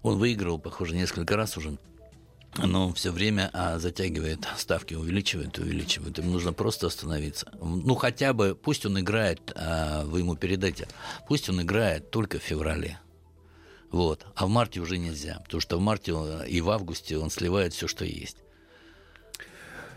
Он 0.02 0.18
выигрывал, 0.18 0.60
похоже, 0.60 0.96
несколько 0.96 1.36
раз 1.36 1.58
уже 1.58 1.78
но 2.58 2.94
все 2.94 3.12
время 3.12 3.50
а, 3.54 3.80
затягивает 3.80 4.48
ставки, 4.58 4.94
увеличивает, 4.94 5.58
увеличивает. 5.58 6.18
Ему 6.18 6.32
нужно 6.32 6.54
просто 6.54 6.88
остановиться. 6.88 7.52
Ну, 7.60 7.96
хотя 7.96 8.34
бы, 8.34 8.56
пусть 8.56 8.86
он 8.86 9.00
играет, 9.00 9.52
а, 9.56 10.06
вы 10.06 10.20
ему 10.20 10.36
передайте, 10.36 10.88
пусть 11.28 11.50
он 11.50 11.62
играет 11.62 12.12
только 12.12 12.40
в 12.40 12.44
феврале. 12.44 13.00
Вот. 13.93 14.25
А 14.34 14.47
в 14.47 14.49
марте 14.49 14.79
уже 14.79 14.97
нельзя, 14.97 15.39
потому 15.43 15.62
что 15.62 15.77
в 15.77 15.79
марте 15.79 16.13
и 16.49 16.62
в 16.62 16.71
августе 16.71 17.15
он 17.19 17.29
сливает 17.29 17.73
все, 17.73 17.88
что 17.88 18.03
есть. 18.03 18.38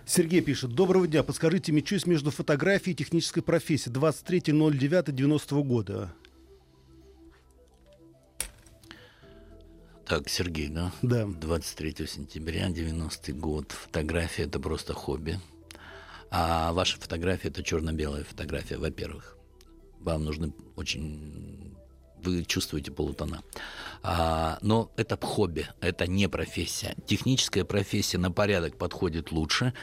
Сергей 0.05 0.43
пишет. 0.43 0.75
Доброго 0.75 1.09
дня. 1.09 1.23
Подскажите, 1.23 1.73
мечусь 1.73 2.05
между 2.05 2.31
фотографией 2.31 2.93
и 2.93 2.97
технической 2.97 3.43
профессией. 3.43 3.95
23.09.90 3.95 5.63
года. 5.65 6.13
Так, 10.05 10.29
Сергей, 10.29 10.69
да? 10.69 10.93
Да. 11.01 11.27
23 11.27 12.07
сентября, 12.07 12.69
90 12.69 13.33
год. 13.33 13.73
Фотография– 13.73 14.43
это 14.45 14.61
просто 14.61 14.93
хобби. 14.93 15.41
А 16.31 16.75
ваша 16.75 16.99
фотография– 16.99 17.49
это 17.51 17.63
черно-белая 17.63 18.25
фотография, 18.25 18.77
во-первых. 18.77 19.39
Вам 20.01 20.25
нужны 20.25 20.53
очень... 20.77 21.75
Вы 22.23 22.45
чувствуете 22.45 22.91
полутона. 22.91 23.43
А, 24.03 24.59
но 24.63 24.91
это 24.97 25.19
хобби, 25.21 25.69
это 25.81 26.07
не 26.07 26.29
профессия. 26.29 26.95
Техническая 27.07 27.65
профессия 27.65 28.19
на 28.19 28.31
порядок 28.31 28.77
подходит 28.77 29.33
лучше, 29.33 29.75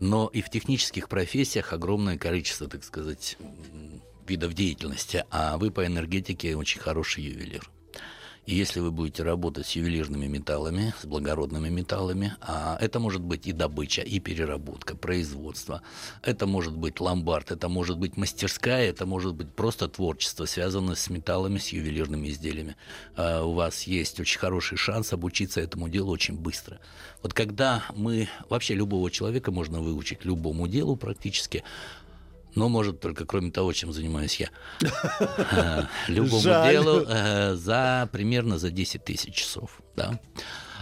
но 0.00 0.28
и 0.28 0.40
в 0.40 0.50
технических 0.50 1.08
профессиях 1.08 1.72
огромное 1.72 2.18
количество, 2.18 2.68
так 2.68 2.84
сказать, 2.84 3.36
видов 4.26 4.54
деятельности. 4.54 5.24
А 5.30 5.58
вы 5.58 5.70
по 5.70 5.84
энергетике 5.86 6.56
очень 6.56 6.80
хороший 6.80 7.24
ювелир. 7.24 7.68
И 8.44 8.56
если 8.56 8.80
вы 8.80 8.90
будете 8.90 9.22
работать 9.22 9.66
с 9.66 9.76
ювелирными 9.76 10.26
металлами, 10.26 10.92
с 11.00 11.04
благородными 11.04 11.68
металлами, 11.68 12.34
а 12.40 12.76
это 12.80 12.98
может 12.98 13.22
быть 13.22 13.46
и 13.46 13.52
добыча, 13.52 14.02
и 14.02 14.18
переработка, 14.18 14.96
производство, 14.96 15.82
это 16.22 16.48
может 16.48 16.76
быть 16.76 17.00
ломбард, 17.00 17.52
это 17.52 17.68
может 17.68 17.98
быть 17.98 18.16
мастерская, 18.16 18.90
это 18.90 19.06
может 19.06 19.36
быть 19.36 19.54
просто 19.54 19.86
творчество, 19.86 20.44
связанное 20.46 20.96
с 20.96 21.08
металлами, 21.08 21.58
с 21.58 21.68
ювелирными 21.68 22.30
изделиями. 22.30 22.76
А 23.14 23.44
у 23.44 23.52
вас 23.52 23.84
есть 23.84 24.18
очень 24.18 24.40
хороший 24.40 24.76
шанс 24.76 25.12
обучиться 25.12 25.60
этому 25.60 25.88
делу 25.88 26.10
очень 26.10 26.36
быстро. 26.36 26.80
Вот 27.22 27.34
когда 27.34 27.84
мы, 27.94 28.28
вообще 28.48 28.74
любого 28.74 29.08
человека 29.12 29.52
можно 29.52 29.80
выучить 29.80 30.24
любому 30.24 30.66
делу 30.66 30.96
практически, 30.96 31.62
но 32.54 32.68
может 32.68 33.00
только 33.00 33.24
кроме 33.24 33.50
того, 33.50 33.72
чем 33.72 33.92
занимаюсь 33.92 34.36
я. 34.40 34.50
Э, 35.54 35.84
любому 36.08 36.42
делу 36.42 37.04
э, 37.06 37.54
за 37.54 38.08
примерно 38.12 38.58
за 38.58 38.70
10 38.70 39.04
тысяч 39.04 39.34
часов. 39.34 39.80
Да, 39.96 40.18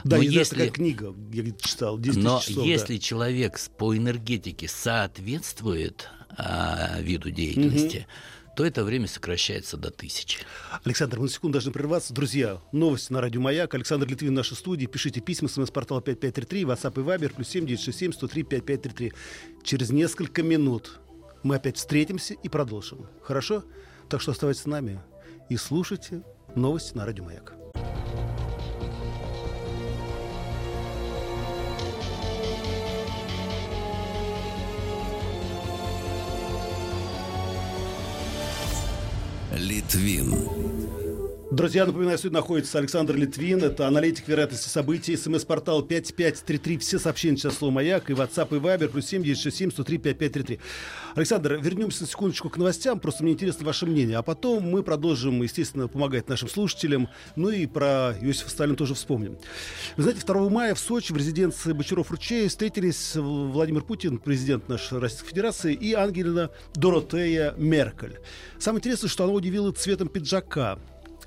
да 0.05 0.17
но 0.17 0.23
если 0.23 0.55
такая 0.55 0.71
книга, 0.71 1.15
я 1.33 1.45
читал, 1.53 1.99
10 1.99 2.23
Но 2.23 2.41
часов, 2.41 2.65
если 2.65 2.95
да. 2.95 3.01
человек 3.01 3.59
по 3.77 3.97
энергетике 3.97 4.69
соответствует 4.69 6.09
а, 6.37 7.01
виду 7.01 7.31
деятельности, 7.31 7.99
угу. 7.99 8.55
то 8.57 8.65
это 8.65 8.85
время 8.85 9.09
сокращается 9.09 9.77
до 9.77 9.91
тысячи. 9.91 10.39
Александр, 10.85 11.19
мы 11.19 11.25
на 11.25 11.31
секунду 11.31 11.55
должны 11.55 11.73
прерваться. 11.73 12.15
Друзья, 12.15 12.61
новости 12.73 13.13
на 13.13 13.21
радио 13.21 13.41
Маяк. 13.41 13.75
Александр 13.75 14.07
Литвин 14.07 14.31
в 14.31 14.35
нашей 14.35 14.57
студии. 14.57 14.87
Пишите 14.87 15.21
письма, 15.21 15.49
смс-портал 15.49 16.01
5533, 16.01 16.63
WhatsApp 16.63 17.01
и 17.01 17.05
Viber, 17.05 17.35
плюс 17.35 17.49
7967 17.49 18.13
103 18.13 18.43
5533. 18.45 19.13
Через 19.65 19.91
несколько 19.91 20.43
минут 20.43 21.01
мы 21.43 21.57
опять 21.57 21.77
встретимся 21.77 22.35
и 22.35 22.49
продолжим. 22.49 23.07
Хорошо? 23.23 23.65
Так 24.09 24.21
что 24.21 24.33
оставайтесь 24.33 24.63
с 24.63 24.67
нами 24.67 25.01
и 25.49 25.57
слушайте 25.57 26.23
новости 26.55 26.97
на 26.97 27.07
Радио 27.07 27.25
Маяк. 27.25 27.55
Литвин. 39.53 40.70
Друзья, 41.51 41.85
напоминаю, 41.85 42.17
сегодня 42.17 42.39
находится 42.39 42.79
Александр 42.79 43.17
Литвин. 43.17 43.65
Это 43.65 43.89
аналитик 43.89 44.29
вероятности 44.29 44.69
событий. 44.69 45.17
СМС-портал 45.17 45.83
5533. 45.83 46.79
Все 46.79 47.01
сообщения 47.01 47.37
сейчас 47.37 47.59
слово 47.59 47.73
«Маяк». 47.73 48.09
И 48.09 48.13
WhatsApp, 48.13 48.57
и 48.57 48.61
Viber. 48.61 48.87
Плюс 48.87 49.07
7967 49.07 49.73
103 49.73 49.99
5533. 49.99 50.61
Александр, 51.17 51.55
вернемся 51.61 52.03
на 52.03 52.09
секундочку 52.09 52.51
к 52.51 52.57
новостям. 52.57 53.01
Просто 53.01 53.25
мне 53.25 53.33
интересно 53.33 53.67
ваше 53.67 53.87
мнение. 53.87 54.17
А 54.19 54.23
потом 54.23 54.63
мы 54.63 54.85
продолжим, 54.85 55.43
естественно, 55.43 55.89
помогать 55.89 56.29
нашим 56.29 56.49
слушателям. 56.49 57.09
Ну 57.35 57.51
и 57.51 57.67
про 57.67 58.15
Иосифа 58.21 58.49
Сталина 58.49 58.77
тоже 58.77 58.95
вспомним. 58.95 59.37
Вы 59.97 60.05
знаете, 60.05 60.25
2 60.25 60.49
мая 60.51 60.77
в 60.77 60.79
Сочи 60.79 61.13
в 61.13 61.17
резиденции 61.17 61.73
Бочаров-Ручей 61.73 62.47
встретились 62.47 63.17
Владимир 63.17 63.83
Путин, 63.83 64.19
президент 64.19 64.69
нашей 64.69 65.01
Российской 65.01 65.31
Федерации, 65.31 65.75
и 65.75 65.95
Ангелина 65.95 66.51
Доротея 66.77 67.55
Меркель. 67.57 68.21
Самое 68.61 68.79
интересное, 68.79 69.09
что 69.09 69.25
она 69.25 69.33
удивила 69.33 69.73
цветом 69.73 70.07
пиджака. 70.07 70.79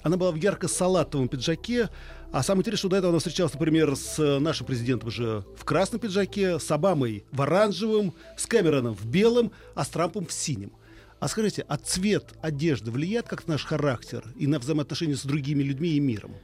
Она 0.03 0.17
была 0.17 0.31
в 0.31 0.35
ярко-салатовом 0.35 1.29
пиджаке. 1.29 1.89
А 2.31 2.43
самое 2.43 2.61
интересное, 2.61 2.79
что 2.79 2.89
до 2.89 2.97
этого 2.97 3.11
она 3.11 3.19
встречалась, 3.19 3.53
например, 3.53 3.95
с 3.95 4.39
нашим 4.39 4.67
президентом 4.67 5.07
уже 5.09 5.45
в 5.57 5.63
красном 5.63 6.01
пиджаке, 6.01 6.59
с 6.59 6.69
Обамой 6.71 7.25
в 7.31 7.41
оранжевом, 7.41 8.13
с 8.37 8.45
Кэмероном 8.45 8.93
в 8.95 9.05
белом, 9.05 9.51
а 9.75 9.85
с 9.85 9.87
Трампом 9.87 10.25
в 10.25 10.33
синем. 10.33 10.71
А 11.19 11.29
скажите, 11.29 11.63
а 11.69 11.77
цвет 11.77 12.33
одежды 12.41 12.91
влияет 12.91 13.27
как 13.27 13.47
на 13.47 13.53
наш 13.53 13.63
характер 13.63 14.25
и 14.35 14.45
на 14.45 14.59
взаимоотношения 14.59 15.15
с 15.15 15.23
другими 15.23 15.63
людьми 15.63 15.91
и 15.91 15.99
миром? 15.99 16.35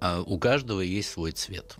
А 0.00 0.22
у 0.22 0.38
каждого 0.38 0.80
есть 0.80 1.10
свой 1.10 1.32
цвет. 1.32 1.76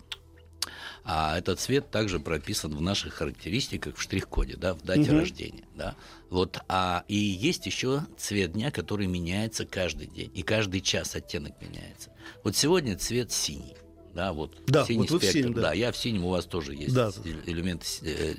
А 1.05 1.37
этот 1.37 1.59
цвет 1.59 1.91
также 1.91 2.19
прописан 2.19 2.75
в 2.75 2.81
наших 2.81 3.15
характеристиках 3.15 3.97
в 3.97 4.01
штрих-коде, 4.01 4.55
да, 4.55 4.73
в 4.73 4.81
дате 4.83 5.11
угу. 5.11 5.19
рождения. 5.19 5.65
Да. 5.75 5.95
Вот, 6.29 6.59
а, 6.69 7.03
и 7.07 7.15
есть 7.15 7.65
еще 7.65 8.05
цвет 8.17 8.53
дня, 8.53 8.71
который 8.71 9.07
меняется 9.07 9.65
каждый 9.65 10.07
день. 10.07 10.31
И 10.33 10.43
каждый 10.43 10.81
час 10.81 11.15
оттенок 11.15 11.61
меняется. 11.61 12.11
Вот 12.43 12.55
сегодня 12.55 12.97
цвет 12.97 13.31
синий. 13.31 13.75
Да, 14.13 14.31
вот 14.31 14.61
да, 14.67 14.85
синий 14.85 14.99
вот 14.99 15.09
спектр. 15.09 15.39
Синем, 15.39 15.53
да. 15.53 15.61
да, 15.61 15.73
я 15.73 15.91
в 15.91 15.97
синем, 15.97 16.25
у 16.25 16.29
вас 16.29 16.45
тоже 16.45 16.73
есть 16.73 16.93
да. 16.93 17.11
элемент 17.45 17.83
э, 18.03 18.35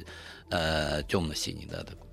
э, 0.51 1.03
темно-синий, 1.09 1.67
да, 1.67 1.83
такой. 1.83 2.04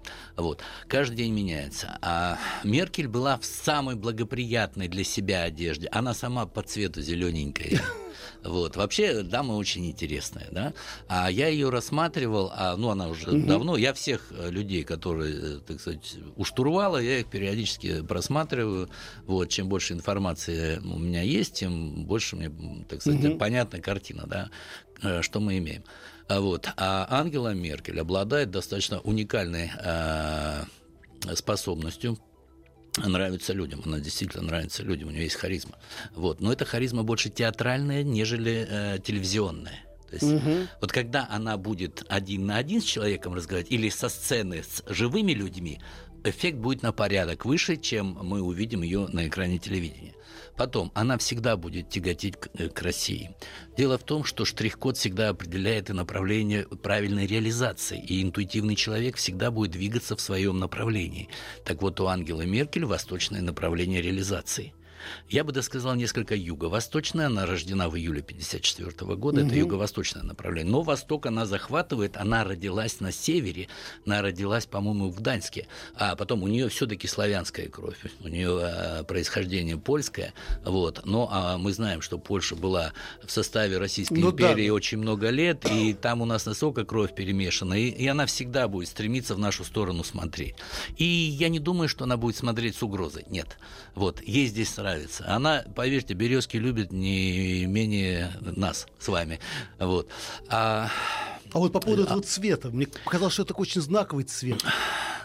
Вот. 0.42 0.62
Каждый 0.88 1.18
день 1.18 1.34
меняется. 1.34 1.98
А 2.02 2.38
Меркель 2.64 3.08
была 3.08 3.38
в 3.38 3.46
самой 3.46 3.96
благоприятной 3.96 4.88
для 4.88 5.04
себя 5.04 5.44
одежде. 5.44 5.88
Она 5.92 6.14
сама 6.14 6.46
по 6.48 6.64
цвету 6.64 7.02
зелененькая. 7.02 7.82
Вот. 8.44 8.76
Вообще, 8.76 9.22
дама 9.22 9.54
очень 9.54 9.86
интересная, 9.86 10.48
да. 10.52 10.74
А 11.08 11.30
я 11.30 11.48
ее 11.48 11.70
рассматривал, 11.70 12.52
а, 12.56 12.76
ну, 12.76 12.90
она 12.90 13.08
уже 13.08 13.30
угу. 13.30 13.46
давно. 13.46 13.78
Я 13.78 13.94
всех 13.94 14.32
э, 14.32 14.50
людей, 14.50 14.84
которые, 14.84 15.36
э, 15.36 15.60
так 15.60 15.80
сказать, 15.80 16.16
у 16.36 16.44
штурвала, 16.44 16.98
я 16.98 17.20
их 17.20 17.28
периодически 17.28 18.02
просматриваю. 18.02 18.90
Вот. 19.26 19.50
Чем 19.50 19.70
больше 19.70 19.94
информации 19.94 20.80
у 20.80 20.98
меня 20.98 21.22
есть, 21.22 21.54
тем 21.54 22.06
больше 22.06 22.36
мне, 22.36 22.52
так 22.90 23.02
сказать, 23.02 23.24
угу. 23.24 23.38
понятна 23.38 23.80
картина, 23.80 24.24
да, 24.26 24.50
э, 25.04 25.22
что 25.22 25.40
мы 25.40 25.60
имеем. 25.60 25.84
А 26.32 26.40
вот. 26.40 26.70
А 26.78 27.08
Ангела 27.10 27.54
Меркель 27.54 28.00
обладает 28.00 28.52
достаточно 28.52 29.02
уникальной 29.02 29.70
э, 29.78 30.64
способностью 31.36 32.18
нравится 32.98 33.52
людям, 33.52 33.82
она 33.86 34.00
действительно 34.00 34.44
нравится 34.44 34.82
людям, 34.82 35.10
у 35.10 35.12
нее 35.12 35.24
есть 35.24 35.36
харизма. 35.36 35.78
Вот. 36.16 36.40
Но 36.40 36.54
эта 36.54 36.64
харизма 36.64 37.04
больше 37.04 37.30
театральная, 37.30 38.04
нежели 38.04 38.66
э, 38.70 39.00
телевизионная. 39.04 39.84
То 40.10 40.16
есть, 40.16 40.24
угу. 40.24 40.68
вот 40.80 40.92
когда 40.94 41.28
она 41.30 41.58
будет 41.58 42.06
один 42.08 42.46
на 42.46 42.56
один 42.56 42.82
с 42.82 42.86
человеком 42.86 43.34
разговаривать 43.34 43.72
или 43.72 43.90
со 43.90 44.08
сцены 44.08 44.64
с 44.64 44.84
живыми 44.88 45.34
людьми, 45.34 45.82
эффект 46.24 46.60
будет 46.60 46.82
на 46.82 46.94
порядок 46.94 47.44
выше, 47.44 47.76
чем 47.76 48.18
мы 48.22 48.42
увидим 48.42 48.84
ее 48.84 49.08
на 49.08 49.28
экране 49.28 49.58
телевидения. 49.58 50.14
Потом, 50.62 50.92
она 50.94 51.18
всегда 51.18 51.58
будет 51.58 51.90
тяготеть 51.90 52.36
к, 52.36 52.50
э, 52.54 52.70
к 52.70 52.84
России. 52.84 53.32
Дело 53.78 53.98
в 53.98 54.04
том, 54.04 54.24
что 54.24 54.46
штрих-код 54.46 54.96
всегда 54.96 55.30
определяет 55.30 55.90
и 55.90 55.94
направление 55.94 56.68
правильной 56.84 57.26
реализации, 57.26 58.00
и 58.00 58.22
интуитивный 58.22 58.76
человек 58.76 59.16
всегда 59.16 59.50
будет 59.50 59.72
двигаться 59.72 60.16
в 60.16 60.22
своем 60.22 60.60
направлении. 60.60 61.30
Так 61.66 61.82
вот, 61.82 62.00
у 62.00 62.06
Ангела 62.06 62.44
Меркель 62.44 62.86
восточное 62.86 63.42
направление 63.42 64.04
реализации– 64.04 64.76
я 65.30 65.44
бы 65.44 65.62
сказал 65.62 65.96
несколько 65.96 66.36
юго-восточная. 66.36 67.28
Она 67.28 67.46
рождена 67.46 67.90
в 67.90 67.96
июле 67.96 68.22
1954 68.22 69.16
года. 69.16 69.42
Угу. 69.42 69.48
Это 69.48 69.56
юго-восточное 69.56 70.24
направление. 70.24 70.72
Но 70.72 70.82
Восток 70.82 71.26
она 71.26 71.46
захватывает. 71.46 72.18
Она 72.18 72.44
родилась 72.44 73.00
на 73.00 73.12
севере. 73.12 73.68
Она 74.06 74.22
родилась, 74.22 74.66
по-моему, 74.66 75.10
в 75.10 75.16
Гданьске. 75.16 75.68
А 75.96 76.16
потом 76.16 76.44
у 76.44 76.48
нее 76.48 76.70
все-таки 76.70 77.08
славянская 77.08 77.68
кровь. 77.68 77.98
У 78.24 78.28
нее 78.28 78.60
а, 78.62 79.04
происхождение 79.04 79.78
польское. 79.78 80.34
Вот. 80.64 81.02
Но 81.06 81.30
а, 81.32 81.58
мы 81.58 81.74
знаем, 81.74 82.02
что 82.02 82.18
Польша 82.18 82.56
была 82.56 82.94
в 83.24 83.32
составе 83.32 83.78
Российской 83.78 84.20
ну, 84.20 84.32
империи 84.32 84.68
да. 84.68 84.74
очень 84.74 84.98
много 84.98 85.30
лет. 85.30 85.66
И 85.72 85.94
там 85.94 86.22
у 86.22 86.26
нас 86.26 86.46
настолько 86.46 86.86
кровь 86.86 87.14
перемешана. 87.16 87.74
И, 87.74 87.90
и 87.90 88.08
она 88.08 88.26
всегда 88.26 88.68
будет 88.68 88.90
стремиться 88.90 89.36
в 89.36 89.40
нашу 89.40 89.64
сторону 89.64 90.04
смотреть. 90.04 90.56
И 90.98 91.06
я 91.06 91.50
не 91.50 91.60
думаю, 91.60 91.88
что 91.88 92.04
она 92.04 92.18
будет 92.18 92.36
смотреть 92.36 92.76
с 92.76 92.84
угрозой. 92.84 93.26
Нет. 93.30 93.58
Вот. 93.96 94.22
Есть 94.22 94.52
здесь 94.52 94.70
нравится. 94.92 95.24
Она, 95.28 95.64
поверьте, 95.76 96.14
березки 96.14 96.58
любит 96.58 96.92
не 96.92 97.66
менее 97.66 98.32
нас 98.42 98.88
с 99.00 99.08
вами. 99.08 99.40
Вот. 99.80 100.10
А, 100.50 100.90
а 101.52 101.60
вот 101.60 101.72
по 101.72 101.80
поводу 101.80 102.04
а... 102.04 102.06
этого 102.06 102.22
цвета, 102.22 102.70
мне 102.70 102.88
показалось, 103.04 103.34
что 103.34 103.44
это 103.44 103.50
такой 103.50 103.64
очень 103.64 103.82
знаковый 103.82 104.24
цвет. 104.26 104.64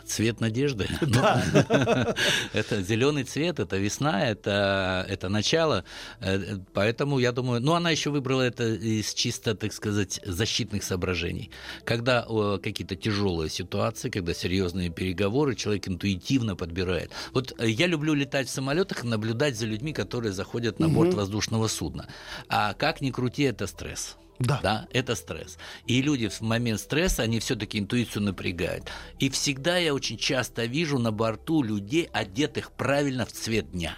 Цвет 0.06 0.40
надежды. 0.40 0.88
Да. 1.06 1.42
это 2.52 2.82
зеленый 2.82 3.24
цвет, 3.24 3.58
это 3.58 3.76
весна, 3.76 4.28
это, 4.28 5.06
это 5.08 5.28
начало. 5.28 5.84
Э, 6.20 6.58
поэтому 6.74 7.18
я 7.18 7.32
думаю, 7.32 7.60
ну 7.60 7.72
она 7.74 7.90
еще 7.90 8.10
выбрала 8.10 8.42
это 8.42 8.64
из 8.64 9.14
чисто, 9.14 9.54
так 9.54 9.72
сказать, 9.72 10.20
защитных 10.24 10.82
соображений. 10.82 11.50
Когда 11.84 12.26
какие-то 12.62 12.96
тяжелые 12.96 13.50
ситуации, 13.50 14.10
когда 14.10 14.34
серьезные 14.34 14.90
переговоры, 14.90 15.54
человек 15.54 15.88
интуитивно 15.88 16.56
подбирает. 16.56 17.10
Вот 17.32 17.54
э, 17.58 17.68
я 17.68 17.86
люблю 17.86 18.14
летать 18.14 18.48
в 18.48 18.50
самолетах 18.50 19.04
и 19.04 19.06
наблюдать 19.06 19.56
за 19.56 19.66
людьми, 19.66 19.92
которые 19.92 20.32
заходят 20.32 20.78
на 20.78 20.88
борт 20.88 21.14
воздушного 21.14 21.68
судна. 21.68 22.08
А 22.48 22.74
как 22.74 23.00
ни 23.00 23.10
крути, 23.10 23.44
это 23.44 23.66
стресс. 23.66 24.16
Да. 24.38 24.60
да, 24.62 24.88
это 24.92 25.14
стресс. 25.14 25.58
И 25.86 26.02
люди 26.02 26.28
в 26.28 26.40
момент 26.40 26.80
стресса, 26.80 27.22
они 27.22 27.40
все-таки 27.40 27.78
интуицию 27.78 28.24
напрягают. 28.24 28.90
И 29.18 29.30
всегда 29.30 29.78
я 29.78 29.94
очень 29.94 30.18
часто 30.18 30.64
вижу 30.64 30.98
на 30.98 31.12
борту 31.12 31.62
людей, 31.62 32.08
одетых 32.12 32.72
правильно 32.72 33.24
в 33.24 33.32
цвет 33.32 33.70
дня. 33.70 33.96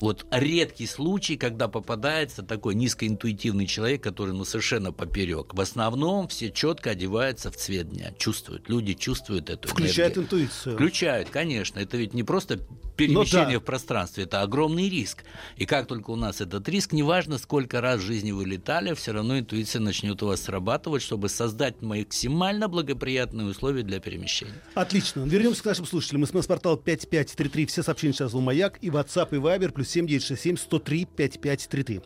Вот 0.00 0.26
редкий 0.30 0.86
случай, 0.86 1.36
когда 1.36 1.68
попадается 1.68 2.42
такой 2.42 2.74
низкоинтуитивный 2.74 3.66
человек, 3.66 4.02
который 4.02 4.34
ну, 4.34 4.44
совершенно 4.44 4.92
поперек. 4.92 5.54
В 5.54 5.60
основном 5.60 6.28
все 6.28 6.50
четко 6.50 6.90
одеваются 6.90 7.50
в 7.50 7.56
цвет 7.56 7.90
дня, 7.90 8.12
чувствуют. 8.18 8.68
Люди 8.68 8.94
чувствуют 8.94 9.50
эту 9.50 9.68
Включают 9.68 10.16
энергию. 10.16 10.24
интуицию. 10.24 10.74
Включают, 10.74 11.30
конечно. 11.30 11.78
Это 11.78 11.96
ведь 11.96 12.14
не 12.14 12.22
просто 12.22 12.60
перемещение 12.96 13.46
ну, 13.46 13.52
да. 13.54 13.60
в 13.60 13.64
пространстве, 13.64 14.24
это 14.24 14.42
огромный 14.42 14.88
риск. 14.88 15.24
И 15.56 15.66
как 15.66 15.86
только 15.86 16.10
у 16.10 16.16
нас 16.16 16.40
этот 16.40 16.68
риск, 16.68 16.92
неважно, 16.92 17.38
сколько 17.38 17.80
раз 17.80 18.00
в 18.00 18.04
жизни 18.04 18.32
вы 18.32 18.44
летали, 18.44 18.94
все 18.94 19.12
равно 19.12 19.38
интуиция 19.38 19.80
начнет 19.80 20.22
у 20.22 20.26
вас 20.26 20.42
срабатывать, 20.42 21.02
чтобы 21.02 21.28
создать 21.28 21.82
максимально 21.82 22.68
благоприятные 22.68 23.46
условия 23.46 23.82
для 23.82 24.00
перемещения. 24.00 24.62
Отлично. 24.74 25.22
Вернемся 25.22 25.62
к 25.62 25.66
нашим 25.66 25.86
слушателям. 25.86 26.26
СМС-портал 26.26 26.76
5533. 26.76 27.66
Все 27.66 27.82
сообщения 27.82 28.14
сейчас 28.14 28.32
в 28.32 28.40
Маяк. 28.40 28.78
И 28.80 28.88
WhatsApp, 28.88 29.28
и 29.32 29.36
Viber. 29.36 29.72
Плюс 29.72 29.83
7967 29.84 30.56
103 30.56 31.04
5533. 31.04 32.00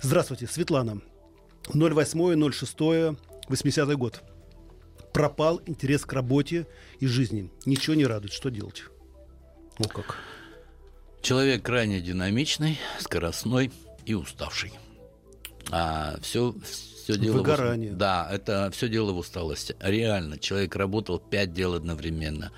Здравствуйте, 0.00 0.46
Светлана. 0.46 1.00
08 1.68 2.52
06 2.52 3.18
80 3.48 3.96
год. 3.96 4.22
Пропал 5.12 5.60
интерес 5.66 6.04
к 6.04 6.12
работе 6.12 6.66
и 7.00 7.06
жизни. 7.06 7.50
Ничего 7.64 7.94
не 7.94 8.06
радует. 8.06 8.32
Что 8.32 8.50
делать? 8.50 8.84
О 9.78 9.88
как. 9.88 10.16
Человек 11.22 11.62
крайне 11.62 12.00
динамичный, 12.00 12.78
скоростной 13.00 13.72
и 14.04 14.14
уставший. 14.14 14.72
А 15.70 16.18
все, 16.22 16.54
все 16.62 17.18
дело 17.18 17.38
Выгорание. 17.38 17.92
В, 17.92 17.96
да, 17.96 18.28
это 18.30 18.70
все 18.72 18.88
дело 18.88 19.12
в 19.12 19.18
усталости. 19.18 19.74
Реально, 19.80 20.38
человек 20.38 20.76
работал 20.76 21.18
пять 21.18 21.52
дел 21.52 21.74
одновременно 21.74 22.52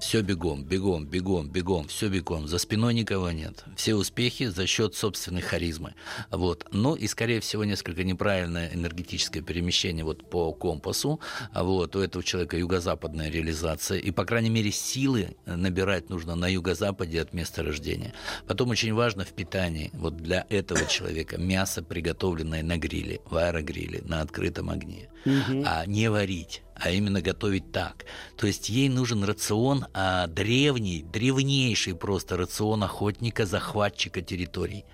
все 0.00 0.22
бегом, 0.22 0.64
бегом, 0.64 1.06
бегом, 1.06 1.48
бегом, 1.48 1.86
все 1.86 2.08
бегом. 2.08 2.48
За 2.48 2.58
спиной 2.58 2.94
никого 2.94 3.30
нет. 3.30 3.64
Все 3.76 3.94
успехи 3.94 4.46
за 4.46 4.66
счет 4.66 4.94
собственной 4.94 5.42
харизмы. 5.42 5.94
Вот. 6.30 6.66
Ну 6.72 6.94
и, 6.94 7.06
скорее 7.06 7.40
всего, 7.40 7.64
несколько 7.64 8.02
неправильное 8.02 8.70
энергетическое 8.72 9.42
перемещение 9.42 10.04
вот 10.04 10.28
по 10.28 10.52
компасу. 10.52 11.20
Вот. 11.54 11.94
У 11.96 12.00
этого 12.00 12.24
человека 12.24 12.56
юго-западная 12.56 13.30
реализация. 13.30 13.98
И, 13.98 14.10
по 14.10 14.24
крайней 14.24 14.50
мере, 14.50 14.72
силы 14.72 15.36
набирать 15.44 16.08
нужно 16.08 16.34
на 16.34 16.48
юго-западе 16.48 17.20
от 17.20 17.34
места 17.34 17.62
рождения. 17.62 18.14
Потом 18.46 18.70
очень 18.70 18.94
важно 18.94 19.24
в 19.24 19.32
питании. 19.32 19.90
Вот 19.92 20.16
для 20.16 20.46
этого 20.48 20.86
человека 20.86 21.36
мясо, 21.38 21.82
приготовленное 21.82 22.62
на 22.62 22.78
гриле, 22.78 23.20
в 23.26 23.36
аэрогриле, 23.36 24.00
на 24.04 24.22
открытом 24.22 24.70
огне. 24.70 25.08
А 25.24 25.84
не 25.86 26.10
варить 26.10 26.62
а 26.80 26.90
именно 26.90 27.20
готовить 27.20 27.72
так. 27.72 28.06
То 28.36 28.46
есть 28.46 28.70
ей 28.70 28.88
нужен 28.88 29.22
рацион 29.22 29.84
а, 29.92 30.26
древний, 30.26 31.02
древнейший 31.02 31.94
просто 31.94 32.36
рацион 32.38 32.82
охотника-захватчика 32.82 34.22
территорий. 34.22 34.84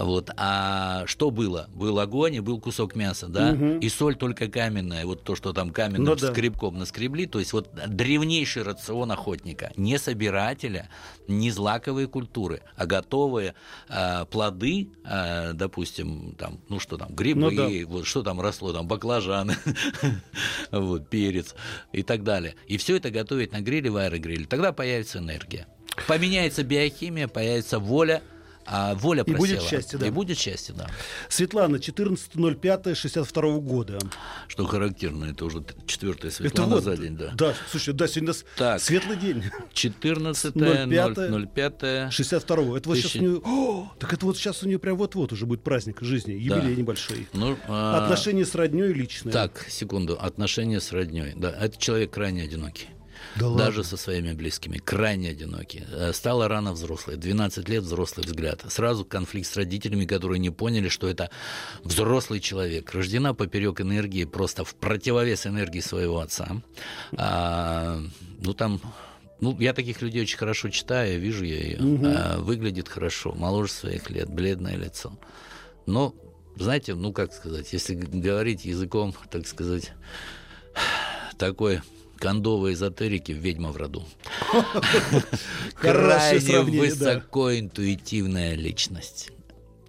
Вот. 0.00 0.30
А 0.36 1.04
что 1.06 1.30
было? 1.30 1.68
Был 1.74 1.98
огонь 2.00 2.36
и 2.36 2.40
был 2.40 2.58
кусок 2.58 2.96
мяса, 2.96 3.28
да? 3.28 3.52
Угу. 3.52 3.78
И 3.80 3.88
соль 3.90 4.16
только 4.16 4.48
каменная. 4.48 5.04
Вот 5.04 5.24
то, 5.24 5.36
что 5.36 5.52
там 5.52 5.70
каменным 5.70 6.04
ну, 6.04 6.16
да. 6.16 6.32
скребком 6.32 6.78
наскребли. 6.78 7.26
То 7.26 7.38
есть 7.38 7.52
вот 7.52 7.68
древнейший 7.86 8.62
рацион 8.62 9.12
охотника. 9.12 9.72
Не 9.76 9.98
собирателя, 9.98 10.88
не 11.28 11.50
злаковые 11.50 12.08
культуры, 12.08 12.62
а 12.76 12.86
готовые 12.86 13.54
э, 13.88 14.24
плоды, 14.30 14.88
э, 15.04 15.52
допустим, 15.52 16.34
там, 16.38 16.60
ну 16.68 16.80
что 16.80 16.96
там, 16.96 17.14
грибы, 17.14 17.40
ну, 17.40 17.50
да. 17.50 17.68
вот 17.86 18.06
что 18.06 18.22
там 18.22 18.40
росло, 18.40 18.72
там 18.72 18.88
баклажаны, 18.88 19.56
вот, 20.72 21.08
перец 21.10 21.54
и 21.92 22.02
так 22.02 22.24
далее. 22.24 22.54
И 22.66 22.78
все 22.78 22.96
это 22.96 23.10
готовить 23.10 23.52
на 23.52 23.60
гриле, 23.60 23.90
в 23.90 23.96
аэрогриле. 23.96 24.46
Тогда 24.46 24.72
появится 24.72 25.18
энергия. 25.18 25.66
Поменяется 26.06 26.62
биохимия, 26.62 27.28
появится 27.28 27.78
воля, 27.78 28.22
а 28.70 28.94
воля 28.94 29.24
просела. 29.24 29.44
И 29.44 29.48
будет 29.48 29.62
счастье, 29.62 29.98
да. 29.98 30.06
И 30.06 30.10
будет 30.10 30.38
счастье, 30.38 30.72
да. 30.76 30.88
Светлана, 31.28 31.76
14.05.62 31.76 33.60
года. 33.60 33.98
Что 34.46 34.64
характерно, 34.66 35.24
это 35.26 35.44
уже 35.44 35.64
четвертая 35.86 36.30
Светлана 36.30 36.76
вот, 36.76 36.84
за 36.84 36.96
день, 36.96 37.16
да. 37.16 37.32
Да, 37.34 37.52
слушай, 37.70 37.92
да, 37.92 38.06
сегодня 38.06 38.32
так, 38.56 38.80
светлый 38.80 39.16
день. 39.16 39.42
14.05. 39.74 42.10
62 42.10 42.78
Это 42.78 42.88
вот 42.88 42.98
сейчас 42.98 43.16
у 43.16 43.18
нее... 43.18 43.40
О, 43.44 43.92
так 43.98 44.12
это 44.12 44.24
вот 44.24 44.36
сейчас 44.36 44.62
у 44.62 44.68
нее 44.68 44.78
прям 44.78 44.96
вот-вот 44.96 45.32
уже 45.32 45.46
будет 45.46 45.62
праздник 45.62 46.00
жизни, 46.02 46.32
юбилей 46.32 46.74
да. 46.74 46.80
небольшой. 46.80 47.26
Ну, 47.32 47.56
а... 47.66 48.04
Отношения 48.04 48.44
с 48.44 48.54
родней 48.54 48.92
личные. 48.92 49.32
Так, 49.32 49.66
секунду. 49.68 50.16
Отношения 50.20 50.80
с 50.80 50.92
родней. 50.92 51.32
Да, 51.34 51.50
это 51.50 51.76
человек 51.76 52.12
крайне 52.12 52.44
одинокий. 52.44 52.86
Да 53.36 53.50
даже 53.54 53.84
со 53.84 53.96
своими 53.96 54.32
близкими, 54.32 54.78
крайне 54.78 55.30
одиноки. 55.30 55.86
Э, 55.90 56.12
стала 56.12 56.48
рано 56.48 56.72
взрослой, 56.72 57.16
12 57.16 57.68
лет 57.68 57.82
взрослый 57.82 58.26
взгляд. 58.26 58.64
Сразу 58.68 59.04
конфликт 59.04 59.48
с 59.48 59.56
родителями, 59.56 60.04
которые 60.04 60.38
не 60.38 60.50
поняли, 60.50 60.88
что 60.88 61.08
это 61.08 61.30
взрослый 61.84 62.40
человек. 62.40 62.92
Рождена 62.92 63.34
поперек 63.34 63.80
энергии, 63.80 64.24
просто 64.24 64.64
в 64.64 64.74
противовес 64.74 65.46
энергии 65.46 65.80
своего 65.80 66.20
отца. 66.20 66.48
А, 67.16 68.00
ну, 68.40 68.54
там 68.54 68.80
ну, 69.40 69.56
я 69.58 69.72
таких 69.72 70.02
людей 70.02 70.22
очень 70.22 70.38
хорошо 70.38 70.68
читаю, 70.68 71.18
вижу 71.20 71.44
я 71.44 71.56
ее. 71.56 71.78
Угу. 71.78 72.06
А, 72.06 72.38
выглядит 72.38 72.88
хорошо, 72.88 73.32
моложе 73.32 73.72
своих 73.72 74.10
лет, 74.10 74.28
бледное 74.28 74.76
лицо. 74.76 75.12
Но, 75.86 76.14
знаете, 76.56 76.94
ну 76.94 77.12
как 77.12 77.32
сказать, 77.32 77.72
если 77.72 77.94
говорить 77.94 78.64
языком, 78.64 79.14
так 79.30 79.46
сказать, 79.46 79.92
такой 81.38 81.80
кондовые 82.20 82.74
эзотерики 82.74 83.32
«Ведьма 83.32 83.72
в 83.72 83.76
роду». 83.76 84.04
Крайне 85.74 86.60
высокоинтуитивная 86.60 88.54
личность. 88.54 89.30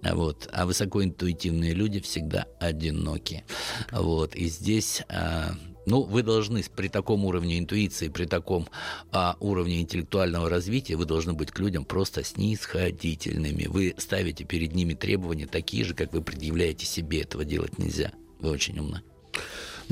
Вот. 0.02 0.48
А 0.52 0.66
высокоинтуитивные 0.66 1.74
люди 1.74 2.00
всегда 2.00 2.46
одиноки. 2.58 3.44
Вот. 3.92 4.34
И 4.34 4.48
здесь 4.48 5.02
а, 5.08 5.54
ну, 5.86 6.02
вы 6.02 6.22
должны 6.22 6.62
при 6.74 6.88
таком 6.88 7.24
уровне 7.24 7.58
интуиции, 7.58 8.08
при 8.08 8.26
таком 8.26 8.68
а, 9.10 9.36
уровне 9.40 9.80
интеллектуального 9.80 10.48
развития, 10.48 10.96
вы 10.96 11.04
должны 11.04 11.32
быть 11.34 11.50
к 11.50 11.58
людям 11.58 11.84
просто 11.84 12.24
снисходительными. 12.24 13.66
Вы 13.66 13.94
ставите 13.98 14.44
перед 14.44 14.74
ними 14.74 14.94
требования 14.94 15.46
такие 15.46 15.84
же, 15.84 15.94
как 15.94 16.12
вы 16.12 16.22
предъявляете 16.22 16.86
себе. 16.86 17.22
Этого 17.22 17.44
делать 17.44 17.78
нельзя. 17.78 18.12
Вы 18.40 18.50
очень 18.50 18.78
умны. 18.78 19.02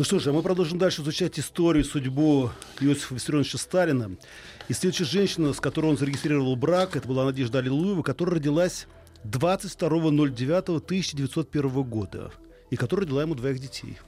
Ну 0.01 0.05
что 0.05 0.19
же, 0.19 0.31
а 0.31 0.33
мы 0.33 0.43
продолжим 0.43 0.79
дальше 0.79 1.03
изучать 1.03 1.39
историю, 1.39 1.85
судьбу 1.85 2.51
Иосифа 2.81 3.15
Виссарионовича 3.15 3.59
Сталина. 3.59 4.17
И 4.71 4.73
следующая 4.73 5.05
женщина, 5.05 5.53
с 5.53 5.61
которой 5.61 5.89
он 5.89 5.99
зарегистрировал 5.99 6.57
брак, 6.57 6.97
это 6.97 7.07
была 7.07 7.27
Надежда 7.27 7.59
Аллилуева, 7.59 8.03
которая 8.03 8.37
родилась 8.37 8.87
22.09.1901 9.25 11.85
года 11.85 12.33
и 12.71 12.77
которая 12.77 13.05
родила 13.05 13.21
ему 13.21 13.35
двоих 13.35 13.59
детей. 13.59 13.99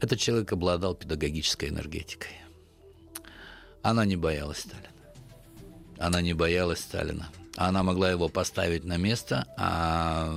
Этот 0.00 0.18
человек 0.18 0.52
обладал 0.52 0.94
педагогической 0.94 1.68
энергетикой. 1.70 2.30
Она 3.82 4.04
не 4.04 4.16
боялась 4.16 4.58
Сталина. 4.58 4.88
Она 5.98 6.20
не 6.20 6.34
боялась 6.34 6.80
Сталина. 6.80 7.28
Она 7.56 7.82
могла 7.82 8.10
его 8.10 8.28
поставить 8.28 8.84
на 8.84 8.96
место, 8.96 9.46
а 9.56 10.28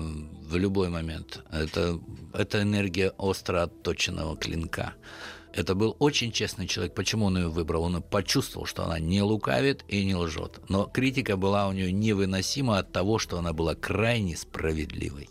в 0.44 0.56
любой 0.56 0.90
момент. 0.90 1.44
Это, 1.52 2.00
это 2.34 2.62
энергия 2.62 3.10
остро 3.18 3.64
отточенного 3.64 4.38
клинка. 4.38 4.94
Это 5.58 5.74
был 5.74 5.96
очень 5.98 6.32
честный 6.32 6.68
человек. 6.68 6.94
Почему 6.94 7.26
он 7.26 7.38
ее 7.38 7.48
выбрал? 7.48 7.86
Он 7.86 8.04
почувствовал, 8.04 8.68
что 8.68 8.86
она 8.86 9.00
не 9.00 9.24
лукавит 9.24 9.84
и 9.88 10.06
не 10.06 10.14
лжет. 10.14 10.60
Но 10.70 10.86
критика 10.86 11.36
была 11.36 11.68
у 11.68 11.72
нее 11.72 11.92
невыносима 11.92 12.78
от 12.78 12.92
того, 12.92 13.18
что 13.18 13.40
она 13.40 13.54
была 13.54 13.74
крайне 13.74 14.38
справедливой. 14.38 15.30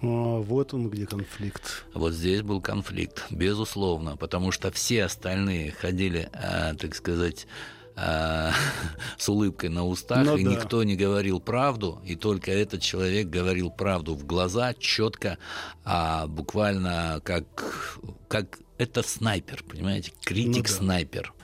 А, 0.00 0.06
вот 0.40 0.72
он 0.72 0.88
где 0.88 1.04
конфликт. 1.04 1.84
Вот 1.92 2.14
здесь 2.14 2.40
был 2.40 2.62
конфликт, 2.62 3.26
безусловно, 3.28 4.16
потому 4.16 4.52
что 4.52 4.72
все 4.72 5.04
остальные 5.04 5.72
ходили, 5.72 6.30
а, 6.32 6.74
так 6.74 6.94
сказать, 6.94 7.46
с 9.18 9.28
улыбкой 9.28 9.68
на 9.68 9.86
устах, 9.86 10.24
ну, 10.24 10.36
и 10.36 10.44
да. 10.44 10.50
никто 10.50 10.82
не 10.82 10.96
говорил 10.96 11.40
правду, 11.40 12.00
и 12.04 12.16
только 12.16 12.50
этот 12.50 12.80
человек 12.80 13.28
говорил 13.28 13.70
правду 13.70 14.14
в 14.14 14.24
глаза, 14.24 14.74
четко, 14.74 15.38
а 15.84 16.26
буквально 16.26 17.20
как, 17.24 17.98
как 18.28 18.58
это 18.78 19.02
снайпер, 19.02 19.62
понимаете, 19.62 20.12
критик-снайпер. 20.24 21.28
Ну, 21.28 21.34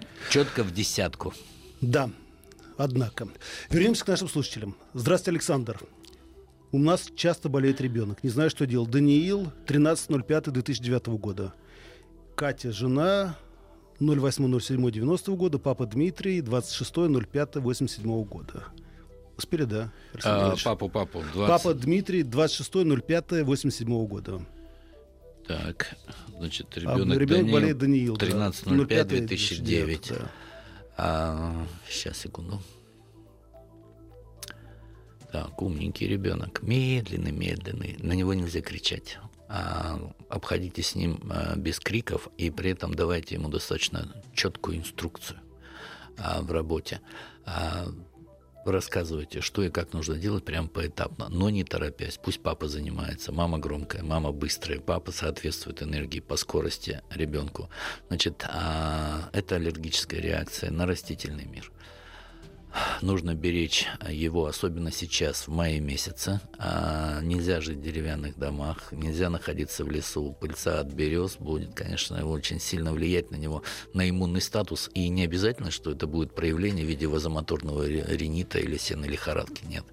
да. 0.00 0.06
Четко 0.30 0.62
в 0.62 0.72
десятку. 0.72 1.34
Да, 1.80 2.10
однако. 2.76 3.28
Вернемся 3.68 4.04
к 4.04 4.08
нашим 4.08 4.28
слушателям. 4.28 4.76
Здравствуйте, 4.94 5.36
Александр. 5.36 5.80
У 6.72 6.78
нас 6.78 7.08
часто 7.16 7.48
болеет 7.48 7.80
ребенок. 7.80 8.22
Не 8.22 8.30
знаю, 8.30 8.48
что 8.48 8.64
делать. 8.64 8.90
Даниил, 8.90 9.52
13.05.2009 9.66 11.18
года. 11.18 11.52
Катя, 12.36 12.70
жена, 12.70 13.36
08.07.90 14.00 15.36
года, 15.36 15.58
папа 15.58 15.86
Дмитрий, 15.86 16.40
26.05.87 16.40 18.24
года. 18.24 18.64
Успели, 19.36 19.64
да? 19.64 19.92
А, 20.24 20.54
папу, 20.62 20.88
папу. 20.88 21.22
20... 21.34 21.48
Папа 21.48 21.74
Дмитрий, 21.74 22.22
26.05.87 22.22 24.06
года. 24.06 24.40
Так, 25.46 25.96
значит, 26.38 26.76
ребенок, 26.76 27.16
а, 27.16 27.18
ребенок 27.18 27.28
Даниил, 27.28 27.52
болеет 27.52 27.78
Даниил. 27.78 28.16
13.05.2009. 28.16 30.18
Да. 30.18 30.30
А, 30.96 31.66
сейчас, 31.88 32.18
секунду. 32.18 32.60
Так, 35.32 35.60
умненький 35.62 36.06
ребенок. 36.06 36.62
Медленный, 36.62 37.32
медленный. 37.32 37.96
На 38.00 38.12
него 38.12 38.34
нельзя 38.34 38.60
кричать. 38.60 39.18
А, 39.52 39.98
обходите 40.28 40.80
с 40.80 40.94
ним 40.94 41.20
а, 41.28 41.56
без 41.56 41.80
криков 41.80 42.28
и 42.38 42.50
при 42.50 42.70
этом 42.70 42.94
давайте 42.94 43.34
ему 43.34 43.48
достаточно 43.48 44.08
четкую 44.32 44.78
инструкцию 44.78 45.40
а, 46.16 46.40
в 46.40 46.52
работе. 46.52 47.00
Рассказывайте, 48.64 49.40
что 49.40 49.64
и 49.64 49.70
как 49.70 49.92
нужно 49.92 50.16
делать 50.16 50.44
прямо 50.44 50.68
поэтапно, 50.68 51.28
но 51.30 51.50
не 51.50 51.64
торопясь. 51.64 52.20
Пусть 52.22 52.42
папа 52.42 52.68
занимается, 52.68 53.32
мама 53.32 53.58
громкая, 53.58 54.04
мама 54.04 54.30
быстрая, 54.30 54.78
папа 54.78 55.10
соответствует 55.10 55.82
энергии 55.82 56.20
по 56.20 56.36
скорости 56.36 57.02
ребенку. 57.10 57.70
Значит, 58.08 58.44
это 58.44 59.56
аллергическая 59.56 60.20
реакция 60.20 60.70
на 60.70 60.86
растительный 60.86 61.46
мир 61.46 61.72
нужно 63.02 63.34
беречь 63.34 63.86
его, 64.08 64.46
особенно 64.46 64.92
сейчас, 64.92 65.46
в 65.46 65.50
мае 65.50 65.80
месяце. 65.80 66.40
А 66.58 67.20
нельзя 67.22 67.60
жить 67.60 67.78
в 67.78 67.82
деревянных 67.82 68.38
домах, 68.38 68.92
нельзя 68.92 69.30
находиться 69.30 69.84
в 69.84 69.90
лесу. 69.90 70.36
Пыльца 70.40 70.80
от 70.80 70.88
берез 70.88 71.36
будет, 71.36 71.74
конечно, 71.74 72.24
очень 72.26 72.60
сильно 72.60 72.92
влиять 72.92 73.30
на 73.30 73.36
него, 73.36 73.62
на 73.94 74.08
иммунный 74.08 74.40
статус. 74.40 74.90
И 74.94 75.08
не 75.08 75.24
обязательно, 75.24 75.70
что 75.70 75.90
это 75.92 76.06
будет 76.06 76.34
проявление 76.34 76.84
в 76.84 76.88
виде 76.88 77.06
вазомоторного 77.06 77.86
ринита 77.86 78.58
или 78.58 78.76
сенной 78.76 79.08
лихорадки. 79.08 79.64
Нет. 79.66 79.84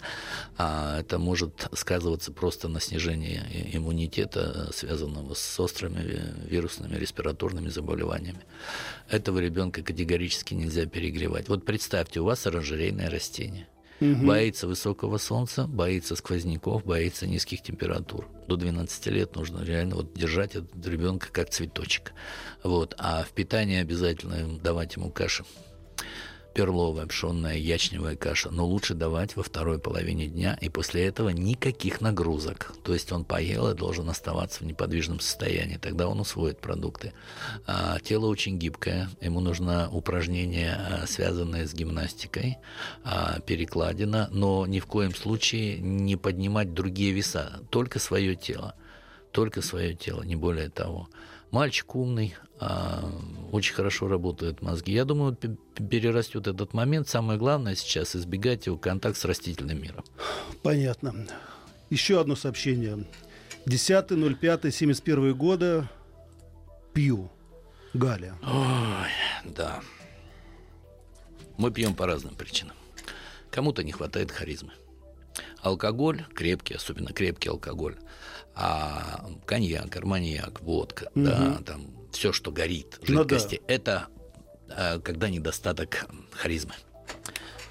А 0.57 0.99
это 0.99 1.19
может 1.19 1.67
сказываться 1.73 2.31
просто 2.31 2.67
на 2.67 2.79
снижении 2.79 3.41
иммунитета, 3.73 4.71
связанного 4.73 5.33
с 5.33 5.59
острыми 5.59 5.97
вирусными 6.47 6.95
респираторными 6.95 7.69
заболеваниями. 7.69 8.41
Этого 9.09 9.39
ребенка 9.39 9.81
категорически 9.81 10.53
нельзя 10.53 10.85
перегревать. 10.85 11.47
Вот 11.49 11.65
представьте, 11.65 12.19
у 12.19 12.25
вас 12.25 12.45
оранжерейное 12.67 13.09
растение. 13.09 13.67
Угу. 13.99 14.27
Боится 14.27 14.67
высокого 14.67 15.17
солнца, 15.17 15.65
боится 15.65 16.15
сквозняков, 16.15 16.85
боится 16.85 17.25
низких 17.25 17.63
температур. 17.63 18.27
До 18.47 18.55
12 18.55 19.07
лет 19.07 19.35
нужно 19.35 19.63
реально 19.63 19.95
вот 19.95 20.13
держать 20.13 20.55
этот 20.55 20.85
ребенка 20.85 21.29
как 21.31 21.49
цветочек. 21.49 22.13
Вот. 22.63 22.93
А 22.99 23.23
в 23.23 23.29
питании 23.29 23.79
обязательно 23.79 24.59
давать 24.59 24.95
ему 24.95 25.09
каши 25.09 25.43
перловая, 26.57 27.05
пшенная, 27.05 27.55
ячневая 27.55 28.15
каша, 28.15 28.49
но 28.49 28.65
лучше 28.65 28.95
давать 28.95 29.35
во 29.35 29.43
второй 29.43 29.77
половине 29.77 30.25
дня, 30.25 30.57
и 30.59 30.69
после 30.69 31.05
этого 31.05 31.29
никаких 31.29 32.01
нагрузок. 32.01 32.73
То 32.83 32.95
есть 32.95 33.11
он 33.11 33.25
поел 33.25 33.69
и 33.69 33.75
должен 33.75 34.09
оставаться 34.09 34.63
в 34.63 34.65
неподвижном 34.65 35.19
состоянии, 35.19 35.77
тогда 35.77 36.07
он 36.07 36.19
усвоит 36.19 36.59
продукты. 36.59 37.13
А, 37.67 37.99
тело 37.99 38.25
очень 38.25 38.57
гибкое, 38.57 39.07
ему 39.21 39.39
нужно 39.39 39.87
упражнение, 39.91 40.73
а, 40.73 41.05
связанное 41.05 41.67
с 41.67 41.75
гимнастикой, 41.75 42.57
а, 43.03 43.39
перекладина, 43.41 44.27
но 44.31 44.65
ни 44.65 44.79
в 44.79 44.87
коем 44.87 45.13
случае 45.13 45.77
не 45.77 46.15
поднимать 46.15 46.73
другие 46.73 47.11
веса, 47.11 47.61
только 47.69 47.99
свое 47.99 48.35
тело 48.35 48.73
только 49.31 49.61
свое 49.61 49.93
тело, 49.93 50.23
не 50.23 50.35
более 50.35 50.69
того. 50.69 51.09
Мальчик 51.51 51.95
умный, 51.95 52.35
а, 52.59 53.09
очень 53.51 53.73
хорошо 53.73 54.07
работают 54.07 54.61
мозги. 54.61 54.91
Я 54.91 55.05
думаю, 55.05 55.35
перерастет 55.35 56.47
этот 56.47 56.73
момент. 56.73 57.07
Самое 57.07 57.39
главное 57.39 57.75
сейчас 57.75 58.15
избегать 58.15 58.65
его 58.65 58.77
контакт 58.77 59.17
с 59.17 59.25
растительным 59.25 59.81
миром. 59.81 60.03
Понятно. 60.63 61.27
Еще 61.89 62.19
одно 62.19 62.35
сообщение. 62.35 63.05
10.05.71 63.65 65.33
года. 65.33 65.89
Пью. 66.93 67.31
Галя. 67.93 68.35
Ой, 68.43 69.51
да. 69.51 69.81
Мы 71.57 71.71
пьем 71.71 71.95
по 71.95 72.05
разным 72.05 72.35
причинам. 72.35 72.75
Кому-то 73.49 73.83
не 73.83 73.91
хватает 73.91 74.31
харизмы. 74.31 74.73
Алкоголь, 75.61 76.25
крепкий, 76.33 76.75
особенно 76.75 77.13
крепкий 77.13 77.49
алкоголь, 77.49 77.97
а 78.55 79.29
коньяк, 79.45 79.95
арманьяк, 79.95 80.61
водка, 80.61 81.11
угу. 81.15 81.25
да, 81.25 81.59
там 81.65 81.87
все, 82.11 82.31
что 82.33 82.51
горит, 82.51 82.99
жидкости, 83.03 83.59
ну, 83.61 83.67
да. 83.67 83.73
это 83.73 84.07
а, 84.69 84.99
когда 84.99 85.29
недостаток 85.29 86.07
харизмы. 86.31 86.73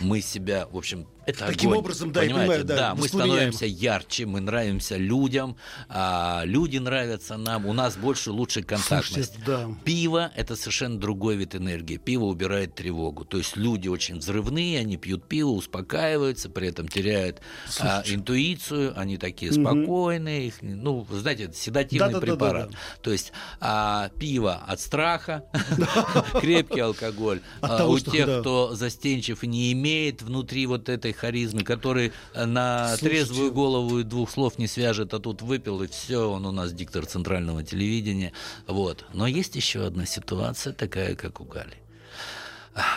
Мы 0.01 0.21
себя, 0.21 0.67
в 0.67 0.77
общем, 0.77 1.07
это 1.27 1.47
Таким 1.47 1.71
огонь, 1.71 1.79
образом, 1.81 2.13
да, 2.13 2.21
понимаете? 2.21 2.47
понимаю, 2.47 2.65
да, 2.65 2.77
да 2.77 2.95
мы 2.95 3.09
становимся 3.09 3.67
ярче, 3.67 4.27
мы 4.27 4.41
нравимся 4.41 4.97
людям, 4.97 5.57
а 5.89 6.43
люди 6.45 6.79
нравятся 6.79 7.37
нам, 7.37 7.67
у 7.67 7.73
нас 7.73 7.97
больше 7.97 8.31
лучше 8.31 8.63
контактность. 8.63 9.35
Слушайте, 9.35 9.43
да. 9.45 9.69
Пиво– 9.85 10.31
это 10.37 10.55
совершенно 10.55 11.01
другой 11.01 11.35
вид 11.35 11.57
энергии. 11.57 11.97
Пиво 11.97 12.27
убирает 12.27 12.77
тревогу. 12.77 13.25
То 13.25 13.39
есть 13.39 13.57
люди 13.57 13.89
очень 13.89 14.19
взрывные, 14.19 14.79
они 14.79 14.97
пьют 14.97 15.25
пиво, 15.25 15.49
успокаиваются, 15.49 16.49
при 16.49 16.69
этом 16.69 16.87
теряют 16.87 17.41
а, 17.81 18.05
интуицию, 18.07 18.93
они 18.97 19.19
такие 19.19 19.51
угу. 19.51 19.63
спокойные. 19.63 20.47
Их, 20.47 20.55
ну, 20.63 21.05
знаете, 21.11 21.45
это 21.45 21.57
седативный 21.57 22.13
да, 22.13 22.21
препарат. 22.21 22.71
Да, 22.71 22.73
да, 22.73 22.73
да. 22.73 23.03
То 23.03 23.11
есть 23.11 23.33
а, 23.61 24.11
пиво 24.21 24.55
от 24.55 24.79
страха, 24.79 25.45
крепкий 26.41 26.81
алкоголь. 26.81 27.41
А 27.63 27.85
у 27.89 27.99
тех, 27.99 28.41
кто 28.41 28.77
застенчив 28.77 29.43
и 29.43 29.49
не 29.49 29.73
имеет 29.73 30.23
внутри 30.23 30.67
вот 30.67 30.89
этой 30.89 31.16
харизмы, 31.17 31.63
который 31.63 32.13
э, 32.35 32.45
на 32.45 32.89
Слушайте. 32.89 33.09
трезвую 33.09 33.53
голову 33.53 33.99
и 33.99 34.05
двух 34.05 34.31
слов 34.31 34.59
не 34.59 34.67
свяжет, 34.67 35.15
а 35.15 35.19
тут 35.19 35.43
выпил, 35.43 35.83
и 35.83 35.89
все, 35.89 36.31
он 36.31 36.47
у 36.47 36.53
нас 36.53 36.73
диктор 36.73 37.07
центрального 37.07 37.63
телевидения. 37.63 38.33
Вот. 38.67 39.05
Но 39.13 39.27
есть 39.27 39.57
еще 39.57 39.87
одна 39.87 40.07
ситуация, 40.07 40.73
такая, 40.73 41.17
как 41.17 41.41
у 41.41 41.45
Гали. 41.45 41.77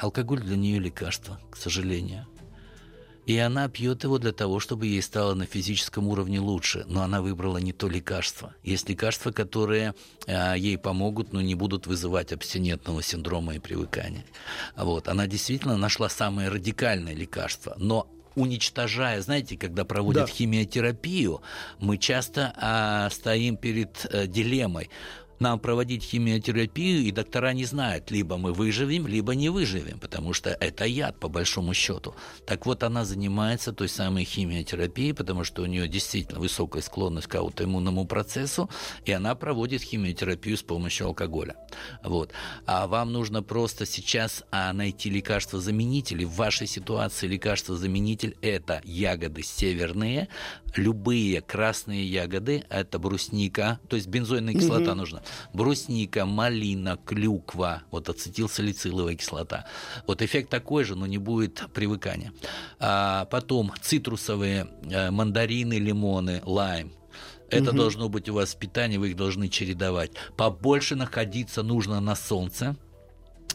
Алкоголь 0.01 0.41
для 0.41 0.57
нее 0.57 0.79
лекарство, 0.79 1.39
к 1.49 1.57
сожалению. 1.57 2.27
И 3.29 3.37
она 3.37 3.69
пьет 3.69 4.03
его 4.03 4.17
для 4.17 4.31
того, 4.31 4.59
чтобы 4.59 4.87
ей 4.87 5.03
стало 5.03 5.35
на 5.35 5.45
физическом 5.45 6.07
уровне 6.07 6.39
лучше. 6.39 6.83
Но 6.87 7.03
она 7.03 7.21
выбрала 7.21 7.59
не 7.59 7.73
то 7.73 7.87
лекарство. 7.87 8.55
Есть 8.63 8.89
лекарства, 8.89 9.31
которые 9.31 9.93
э, 10.25 10.55
ей 10.57 10.79
помогут, 10.79 11.31
но 11.31 11.39
не 11.39 11.53
будут 11.53 11.85
вызывать 11.85 12.33
абстинентного 12.33 13.03
синдрома 13.03 13.53
и 13.53 13.59
привыкания. 13.59 14.25
Вот. 14.75 15.07
Она 15.07 15.27
действительно 15.27 15.77
нашла 15.77 16.09
самое 16.09 16.49
радикальное 16.49 17.13
лекарство. 17.13 17.75
Но 17.77 18.07
уничтожая, 18.33 19.21
знаете, 19.21 19.57
когда 19.57 19.85
проводят 19.85 20.25
да. 20.25 20.33
химиотерапию, 20.33 21.43
мы 21.77 21.99
часто 21.99 22.51
а, 22.57 23.11
стоим 23.11 23.57
перед 23.57 24.07
а, 24.11 24.25
дилеммой 24.25 24.89
нам 25.39 25.59
проводить 25.59 26.03
химиотерапию, 26.03 27.01
и 27.01 27.11
доктора 27.11 27.53
не 27.53 27.65
знают, 27.65 28.11
либо 28.11 28.37
мы 28.37 28.53
выживем, 28.53 29.07
либо 29.07 29.35
не 29.35 29.49
выживем, 29.49 29.99
потому 29.99 30.33
что 30.33 30.49
это 30.49 30.85
яд, 30.85 31.19
по 31.19 31.29
большому 31.29 31.73
счету. 31.73 32.15
Так 32.45 32.65
вот, 32.65 32.83
она 32.83 33.05
занимается 33.05 33.73
той 33.73 33.89
самой 33.89 34.23
химиотерапией, 34.23 35.13
потому 35.13 35.43
что 35.43 35.61
у 35.61 35.65
нее 35.65 35.87
действительно 35.87 36.39
высокая 36.39 36.81
склонность 36.81 37.27
к 37.27 37.35
аутоиммунному 37.35 38.05
процессу, 38.05 38.69
и 39.05 39.11
она 39.11 39.35
проводит 39.35 39.81
химиотерапию 39.81 40.57
с 40.57 40.63
помощью 40.63 41.07
алкоголя. 41.07 41.55
Вот. 42.03 42.31
А 42.65 42.87
вам 42.87 43.11
нужно 43.11 43.43
просто 43.43 43.85
сейчас 43.85 44.43
а, 44.51 44.73
найти 44.73 45.09
лекарство-заменитель. 45.09 46.25
В 46.25 46.35
вашей 46.35 46.67
ситуации 46.67 47.27
лекарство-заменитель– 47.27 48.37
это 48.41 48.81
ягоды 48.83 49.43
северные, 49.43 50.27
любые 50.75 51.41
красные 51.41 52.05
ягоды, 52.05 52.63
это 52.69 52.99
брусника, 52.99 53.79
то 53.87 53.95
есть 53.95 54.07
бензойная 54.07 54.53
кислота 54.53 54.91
угу. 54.91 54.99
нужна. 54.99 55.21
Брусника, 55.53 56.25
малина, 56.25 56.97
клюква, 57.05 57.83
вот 57.91 58.09
ацетилсалициловая 58.09 59.15
кислота. 59.15 59.65
Вот 60.07 60.21
эффект 60.21 60.49
такой 60.49 60.83
же, 60.83 60.95
но 60.95 61.05
не 61.05 61.17
будет 61.17 61.63
привыкания. 61.73 62.31
А 62.79 63.25
потом 63.25 63.71
цитрусовые 63.81 64.67
э, 64.83 65.11
мандарины, 65.11 65.79
лимоны, 65.79 66.41
лайм. 66.45 66.93
Это 67.49 67.69
угу. 67.69 67.77
должно 67.77 68.09
быть 68.09 68.29
у 68.29 68.33
вас 68.33 68.53
в 68.53 68.57
питании, 68.57 68.97
вы 68.97 69.09
их 69.09 69.15
должны 69.15 69.49
чередовать. 69.49 70.11
Побольше 70.37 70.95
находиться 70.95 71.63
нужно 71.63 71.99
на 71.99 72.15
солнце 72.15 72.75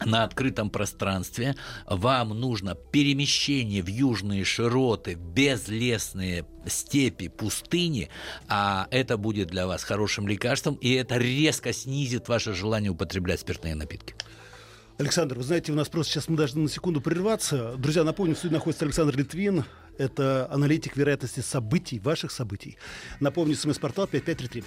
на 0.07 0.25
открытом 0.25 0.71
пространстве, 0.71 1.55
вам 1.87 2.31
нужно 2.31 2.75
перемещение 2.75 3.83
в 3.83 3.89
южные 3.89 4.45
широты, 4.45 5.15
безлесные 5.15 6.47
степи, 6.67 7.29
пустыни, 7.29 8.09
а 8.49 8.87
это 8.91 9.17
будет 9.17 9.49
для 9.49 9.67
вас 9.67 9.85
хорошим 9.85 10.29
лекарством, 10.29 10.75
и 10.75 10.93
это 10.93 11.17
резко 11.17 11.73
снизит 11.73 12.29
ваше 12.29 12.55
желание 12.55 12.91
употреблять 12.91 13.41
спиртные 13.41 13.75
напитки. 13.75 14.15
Александр, 14.97 15.37
вы 15.37 15.43
знаете, 15.43 15.73
у 15.73 15.75
нас 15.75 15.89
просто 15.89 16.13
сейчас 16.13 16.29
мы 16.29 16.37
должны 16.37 16.63
на 16.63 16.69
секунду 16.69 17.01
прерваться. 17.01 17.75
Друзья, 17.77 18.05
напомню, 18.05 18.37
в 18.37 18.39
студии 18.39 18.55
находится 18.55 18.85
Александр 18.85 19.17
Литвин. 19.17 19.65
Это 19.99 20.49
аналитик 20.53 20.97
вероятности 20.97 21.41
событий, 21.41 21.99
ваших 21.99 22.31
событий. 22.31 22.79
Напомню, 23.19 23.57
смс-портал 23.57 24.07
5533. 24.07 24.65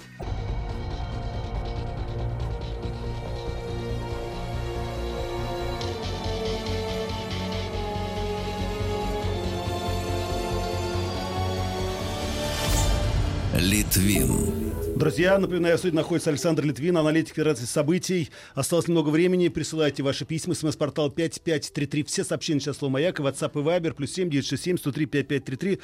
Литвин. 13.58 14.72
Друзья, 14.96 15.36
напоминаю, 15.36 15.76
в 15.76 15.80
студии 15.80 15.96
находится 15.96 16.30
Александр 16.30 16.64
Литвин, 16.64 16.96
аналитик 16.96 17.34
Федерации 17.34 17.64
событий. 17.64 18.30
Осталось 18.54 18.86
немного 18.86 19.08
времени. 19.10 19.48
Присылайте 19.48 20.04
ваши 20.04 20.24
письма. 20.24 20.54
СМС-портал 20.54 21.10
5533. 21.10 22.04
Все 22.04 22.22
сообщения 22.22 22.60
сейчас 22.60 22.76
слово 22.76 22.92
«Маяк» 22.92 23.18
WhatsApp 23.18 23.50
и 23.54 23.64
Viber. 23.64 23.94
Плюс 23.94 24.12
7 24.12 24.30
967 24.30 24.78
103 24.78 25.06
5533. 25.06 25.80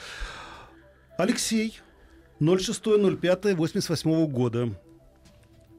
Алексей. 1.19 1.81
06.05.88 2.41 4.27
года. 4.29 4.71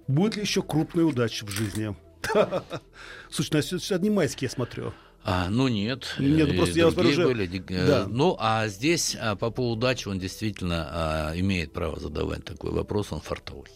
Будет 0.07 0.35
ли 0.35 0.41
еще 0.41 0.61
крупная 0.61 1.05
удача 1.05 1.45
в 1.45 1.49
жизни? 1.49 1.95
Слушай, 3.29 3.61
это 3.61 3.95
одни 3.95 4.09
майские, 4.09 4.47
я 4.47 4.51
смотрю. 4.51 4.93
А, 5.27 5.49
ну 5.49 5.67
нет. 5.67 6.15
Нет, 6.19 6.49
ну 6.49 6.55
просто 6.55 6.77
я 6.77 6.85
вас 6.85 6.95
уже... 6.95 7.25
были. 7.25 7.63
Э, 7.69 7.87
да. 7.87 8.07
Ну, 8.07 8.37
а 8.39 8.67
здесь 8.67 9.17
а, 9.19 9.35
по 9.35 9.49
поводу 9.49 9.79
удачи 9.79 10.07
он 10.07 10.19
действительно 10.19 10.87
а, 10.91 11.39
имеет 11.39 11.73
право 11.73 11.99
задавать 11.99 12.45
такой 12.45 12.71
вопрос, 12.71 13.11
он 13.11 13.21
фартовый. 13.21 13.71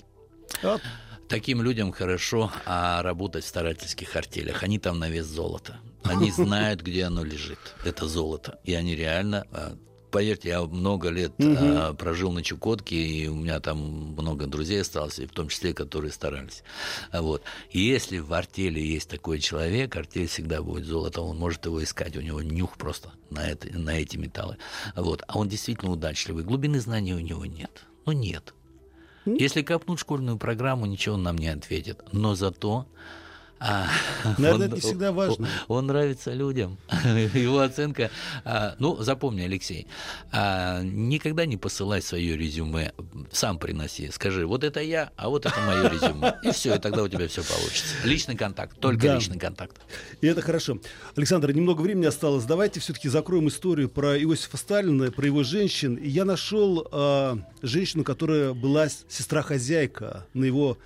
А... 0.62 0.78
Таким 1.28 1.64
людям 1.64 1.91
хорошо 1.91 2.52
а, 2.66 3.02
работать 3.02 3.43
в 3.43 3.47
старательских 3.47 4.16
артелях. 4.16 4.62
Они 4.62 4.78
там 4.78 5.00
на 5.00 5.10
вес 5.10 5.26
золота. 5.26 5.80
Они 6.04 6.30
знают, 6.32 6.82
где 6.82 7.06
оно 7.06 7.24
лежит, 7.24 7.60
это 7.84 8.08
золото. 8.08 8.60
И 8.64 8.76
они 8.76 8.95
реально 8.95 9.47
а, 9.52 9.76
поверьте, 10.10 10.49
я 10.49 10.62
много 10.62 11.10
лет 11.10 11.34
угу. 11.38 11.55
а, 11.60 11.93
прожил 11.93 12.32
на 12.32 12.43
Чукотке, 12.43 12.95
и 12.95 13.28
у 13.28 13.36
меня 13.36 13.60
там 13.60 13.78
много 14.14 14.47
друзей 14.47 14.82
осталось, 14.82 15.20
и 15.20 15.26
в 15.26 15.32
том 15.32 15.49
числе, 15.49 15.74
которые 15.74 16.12
старались. 16.12 16.64
Вот. 17.14 17.43
И 17.72 17.80
если 17.80 18.20
в 18.20 18.34
артели 18.34 18.80
есть 18.80 19.10
такой 19.10 19.39
человек, 19.39 19.95
артель 19.95 20.28
всегда 20.28 20.62
будет 20.62 20.86
золото, 20.86 21.22
он 21.22 21.38
может 21.38 21.66
его 21.66 21.84
искать, 21.84 22.16
у 22.18 22.22
него 22.22 22.41
нюх 22.41 22.78
просто 22.78 23.12
на, 23.30 23.47
это, 23.47 23.70
на 23.78 23.99
эти 23.99 24.18
металлы. 24.18 24.57
Вот. 24.95 25.24
А 25.28 25.38
он 25.38 25.47
действительно 25.47 25.91
удачливый. 25.91 26.43
Глубины 26.43 26.80
знаний 26.80 27.14
у 27.14 27.20
него 27.20 27.45
нет. 27.45 27.86
Ну, 28.05 28.12
нет. 28.12 28.53
Если 29.26 29.62
копнуть 29.62 29.99
школьную 29.99 30.38
программу, 30.38 30.86
ничего 30.86 31.16
он 31.16 31.24
нам 31.24 31.38
не 31.38 31.49
ответит. 31.49 32.01
Но 32.12 32.36
зато 32.36 32.88
а, 33.60 33.88
Наверное, 34.38 34.68
он, 34.68 34.74
это 34.74 34.82
всегда 34.82 35.12
важно. 35.12 35.47
Он, 35.68 35.78
он 35.78 35.88
нравится 35.88 36.34
людям. 36.34 36.78
Его 37.34 37.60
оценка... 37.60 38.10
А, 38.45 38.76
ну, 38.80 39.01
запомни, 39.01 39.41
Алексей, 39.41 39.88
а, 40.32 40.82
никогда 40.82 41.45
не 41.45 41.57
посылай 41.57 42.01
свое 42.01 42.38
резюме, 42.38 42.93
сам 43.32 43.60
приноси. 43.60 44.10
Скажи, 44.12 44.45
вот 44.45 44.64
это 44.64 44.82
я, 44.82 45.12
а 45.18 45.30
вот 45.30 45.45
это 45.45 45.60
мое 45.62 45.89
резюме. 45.89 46.38
И 46.43 46.51
все, 46.51 46.76
и 46.76 46.80
тогда 46.80 47.03
у 47.03 47.07
тебя 47.07 47.28
все 47.28 47.43
получится. 47.43 47.95
Личный 48.03 48.36
контакт, 48.36 48.80
только 48.80 49.07
да. 49.07 49.16
личный 49.16 49.38
контакт. 49.38 49.78
И 50.22 50.28
это 50.28 50.41
хорошо. 50.41 50.80
Александр, 51.16 51.51
немного 51.51 51.82
времени 51.82 52.05
осталось. 52.05 52.45
Давайте 52.45 52.80
все-таки 52.80 53.10
закроем 53.10 53.47
историю 53.49 53.89
про 53.89 54.18
Иосифа 54.18 54.57
Сталина, 54.57 55.12
про 55.12 55.26
его 55.26 55.43
женщин. 55.43 55.95
И 55.95 56.07
я 56.07 56.26
нашел 56.26 56.88
э, 56.91 57.38
женщину, 57.62 58.03
которая 58.03 58.53
была 58.53 58.88
сестра-хозяйка 58.89 60.26
на 60.34 60.45
его 60.45 60.78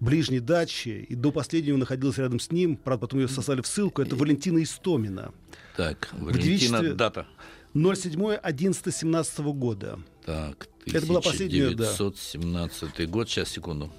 ближней 0.00 0.40
даче, 0.40 1.00
и 1.00 1.14
до 1.14 1.32
последнего 1.32 1.76
находилась 1.76 2.18
рядом 2.18 2.40
с 2.40 2.50
ним, 2.50 2.76
правда, 2.76 3.06
потом 3.06 3.20
ее 3.20 3.28
сосали 3.28 3.62
в 3.62 3.66
ссылку, 3.66 4.02
это 4.02 4.16
Валентина 4.16 4.62
Истомина. 4.62 5.32
Так, 5.76 6.08
Валентина, 6.12 6.94
дата. 6.94 7.26
07-11-17 7.74 9.52
года. 9.52 9.98
Так, 10.24 10.68
это 10.86 11.06
была 11.06 11.20
последняя, 11.20 11.66
1917 11.66 12.90
да. 12.96 13.06
год, 13.06 13.28
сейчас, 13.28 13.50
секунду. 13.50 13.92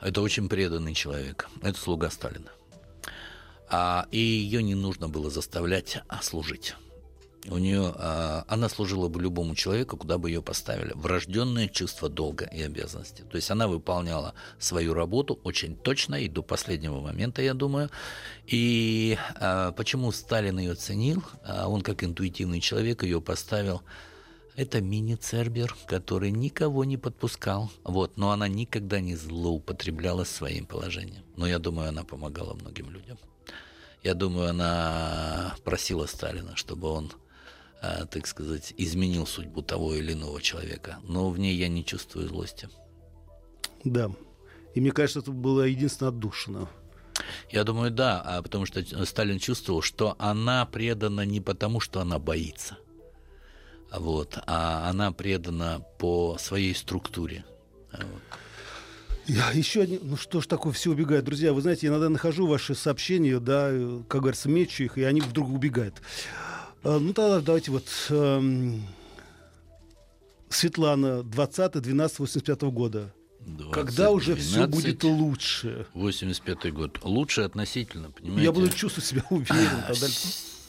Это 0.00 0.22
очень 0.22 0.48
преданный 0.48 0.94
человек. 0.94 1.48
Это 1.62 1.78
слуга 1.78 2.10
Сталина. 2.10 2.50
А, 3.68 4.06
и 4.10 4.18
ее 4.18 4.62
не 4.62 4.74
нужно 4.74 5.08
было 5.08 5.28
заставлять 5.28 6.02
а 6.08 6.22
служить 6.22 6.74
у 7.50 7.58
нее, 7.58 7.92
а, 7.96 8.44
она 8.46 8.68
служила 8.68 9.08
бы 9.08 9.20
любому 9.20 9.54
человеку, 9.54 9.96
куда 9.96 10.18
бы 10.18 10.30
ее 10.30 10.42
поставили. 10.42 10.92
Врожденное 10.94 11.68
чувство 11.68 12.08
долга 12.08 12.44
и 12.44 12.62
обязанности. 12.62 13.22
То 13.22 13.36
есть 13.36 13.50
она 13.50 13.68
выполняла 13.68 14.34
свою 14.58 14.94
работу 14.94 15.38
очень 15.44 15.76
точно 15.76 16.16
и 16.16 16.28
до 16.28 16.42
последнего 16.42 17.00
момента, 17.00 17.42
я 17.42 17.54
думаю. 17.54 17.90
И 18.46 19.18
а, 19.36 19.72
почему 19.72 20.12
Сталин 20.12 20.58
ее 20.58 20.74
ценил? 20.74 21.22
А, 21.44 21.68
он 21.68 21.82
как 21.82 22.04
интуитивный 22.04 22.60
человек 22.60 23.02
ее 23.02 23.20
поставил. 23.20 23.82
Это 24.56 24.80
мини-цербер, 24.80 25.74
который 25.86 26.32
никого 26.32 26.84
не 26.84 26.96
подпускал. 26.96 27.70
Вот, 27.84 28.16
но 28.16 28.32
она 28.32 28.48
никогда 28.48 29.00
не 29.00 29.14
злоупотребляла 29.14 30.24
своим 30.24 30.66
положением. 30.66 31.22
Но 31.36 31.46
я 31.46 31.58
думаю, 31.58 31.88
она 31.90 32.02
помогала 32.02 32.54
многим 32.54 32.90
людям. 32.90 33.18
Я 34.02 34.14
думаю, 34.14 34.50
она 34.50 35.54
просила 35.64 36.06
Сталина, 36.06 36.56
чтобы 36.56 36.88
он 36.88 37.12
так 37.80 38.26
сказать, 38.26 38.74
изменил 38.76 39.26
судьбу 39.26 39.62
того 39.62 39.94
или 39.94 40.12
иного 40.12 40.42
человека. 40.42 40.98
Но 41.02 41.30
в 41.30 41.38
ней 41.38 41.56
я 41.56 41.68
не 41.68 41.84
чувствую 41.84 42.28
злости. 42.28 42.68
Да. 43.84 44.10
И 44.74 44.80
мне 44.80 44.92
кажется, 44.92 45.20
это 45.20 45.30
было 45.30 45.62
единственно 45.62 46.08
отдушина. 46.08 46.68
Я 47.50 47.64
думаю, 47.64 47.90
да, 47.90 48.20
а 48.20 48.42
потому 48.42 48.64
что 48.66 48.84
Сталин 49.04 49.38
чувствовал, 49.38 49.82
что 49.82 50.14
она 50.18 50.64
предана 50.66 51.24
не 51.24 51.40
потому, 51.40 51.80
что 51.80 52.00
она 52.00 52.18
боится, 52.18 52.78
вот, 53.92 54.38
а 54.46 54.88
она 54.88 55.10
предана 55.10 55.80
по 55.98 56.36
своей 56.38 56.74
структуре. 56.74 57.44
Вот. 57.92 58.22
Я 59.26 59.50
еще 59.50 59.82
один, 59.82 60.00
ну 60.04 60.16
что 60.16 60.40
ж 60.40 60.46
такое, 60.46 60.72
все 60.72 60.90
убегает. 60.90 61.24
Друзья, 61.24 61.52
вы 61.52 61.60
знаете, 61.60 61.86
я 61.86 61.90
иногда 61.90 62.08
нахожу 62.08 62.46
ваши 62.46 62.74
сообщения, 62.74 63.40
да, 63.40 63.70
как 64.08 64.20
говорится, 64.22 64.48
мечу 64.48 64.84
их, 64.84 64.96
и 64.96 65.02
они 65.02 65.20
вдруг 65.20 65.50
убегают. 65.50 66.00
А, 66.84 66.98
ну, 66.98 67.12
тогда 67.12 67.40
давайте 67.40 67.70
вот... 67.70 67.86
Эм, 68.10 68.82
Светлана, 70.50 71.20
20-12-85 71.22 72.70
года. 72.70 73.12
20, 73.40 73.72
Когда 73.72 74.10
уже 74.10 74.34
12, 74.34 74.46
все 74.50 74.66
будет 74.66 75.04
лучше? 75.04 75.86
85 75.94 76.72
год. 76.72 76.98
Лучше 77.02 77.42
относительно, 77.42 78.10
понимаете? 78.10 78.44
Я 78.44 78.52
буду 78.52 78.68
чувствовать 78.68 79.08
себя 79.08 79.22
уверенным. 79.30 79.84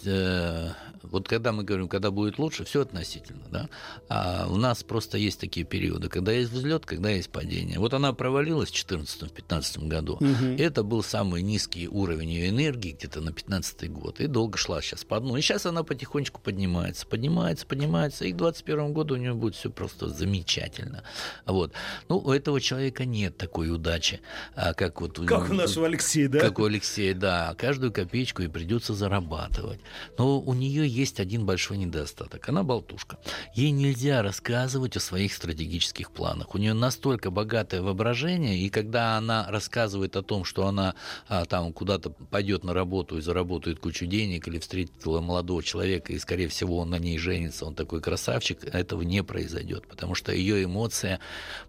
Э, 0.06 0.72
вот 1.04 1.28
когда 1.28 1.52
мы 1.52 1.64
говорим, 1.64 1.88
когда 1.88 2.12
будет 2.12 2.40
лучше, 2.40 2.64
все 2.66 2.82
относительно, 2.82 3.44
да. 3.52 3.70
А 4.10 4.48
у 4.50 4.56
нас 4.56 4.84
просто 4.84 5.18
есть 5.18 5.40
такие 5.40 5.66
периоды, 5.66 6.10
когда 6.10 6.32
есть 6.32 6.52
взлет, 6.52 6.86
когда 6.86 7.10
есть 7.10 7.30
падение. 7.30 7.80
Вот 7.80 7.94
она 7.94 8.14
провалилась 8.14 8.70
в 8.70 8.74
2014-2015 8.74 9.88
году. 9.88 10.14
Угу. 10.16 10.56
Это 10.58 10.84
был 10.84 11.04
самый 11.04 11.42
низкий 11.42 11.88
уровень 11.88 12.32
ее 12.32 12.50
энергии 12.50 12.92
где-то 12.92 13.22
на 13.22 13.32
15 13.32 13.92
год. 13.92 14.20
И 14.20 14.28
долго 14.28 14.58
шла 14.58 14.82
сейчас 14.82 15.04
по 15.04 15.20
дну. 15.20 15.38
И 15.38 15.42
сейчас 15.42 15.66
она 15.66 15.84
потихонечку 15.84 16.42
поднимается, 16.42 17.08
поднимается, 17.08 17.66
поднимается. 17.66 18.26
И 18.26 18.32
к 18.32 18.38
2021 18.38 18.94
году 18.94 19.16
у 19.16 19.18
нее 19.18 19.34
будет 19.34 19.56
все 19.56 19.70
просто 19.70 20.10
замечательно. 20.10 21.04
Вот. 21.46 21.74
Ну, 22.08 22.18
у 22.18 22.32
этого 22.32 22.60
человека 22.60 23.06
нет 23.06 23.38
такой 23.38 23.72
удачи, 23.72 24.22
а 24.56 24.74
как 24.74 25.02
вот... 25.02 25.20
Как 25.26 25.50
у 25.50 25.54
нашего 25.54 25.86
Алексея, 25.86 26.30
да? 26.30 26.40
Как 26.40 26.60
у 26.60 26.66
Алексея, 26.66 27.14
да. 27.14 27.56
Каждую 27.58 27.92
копеечку 27.92 28.42
и 28.42 28.48
придется 28.48 28.94
зарабатывать. 28.94 29.80
Но 30.18 30.40
у 30.40 30.54
нее 30.54 30.89
есть 30.90 31.20
один 31.20 31.46
большой 31.46 31.78
недостаток. 31.78 32.50
Она 32.50 32.64
болтушка. 32.64 33.18
Ей 33.54 33.72
нельзя 33.72 34.22
рассказывать 34.22 34.98
о 34.98 35.00
своих 35.00 35.34
стратегических 35.34 36.12
планах. 36.12 36.56
У 36.56 36.58
нее 36.58 36.74
настолько 36.74 37.32
богатое 37.32 37.82
воображение, 37.82 38.58
и 38.58 38.70
когда 38.70 39.18
она 39.18 39.48
рассказывает 39.50 40.16
о 40.16 40.24
том, 40.24 40.44
что 40.44 40.68
она 40.68 40.96
а, 41.28 41.46
там 41.46 41.74
куда-то 41.74 42.10
пойдет 42.10 42.64
на 42.64 42.74
работу 42.74 43.18
и 43.18 43.22
заработает 43.22 43.80
кучу 43.80 44.06
денег, 44.06 44.48
или 44.48 44.60
встретила 44.60 45.22
молодого 45.22 45.64
человека, 45.64 46.14
и, 46.14 46.20
скорее 46.20 46.48
всего, 46.48 46.78
он 46.78 46.90
на 46.90 47.00
ней 47.00 47.18
женится, 47.18 47.66
он 47.66 47.76
такой 47.76 48.02
красавчик, 48.02 48.64
этого 48.64 49.02
не 49.02 49.24
произойдет, 49.24 49.88
потому 49.88 50.16
что 50.16 50.32
ее 50.32 50.64
эмоция 50.64 51.20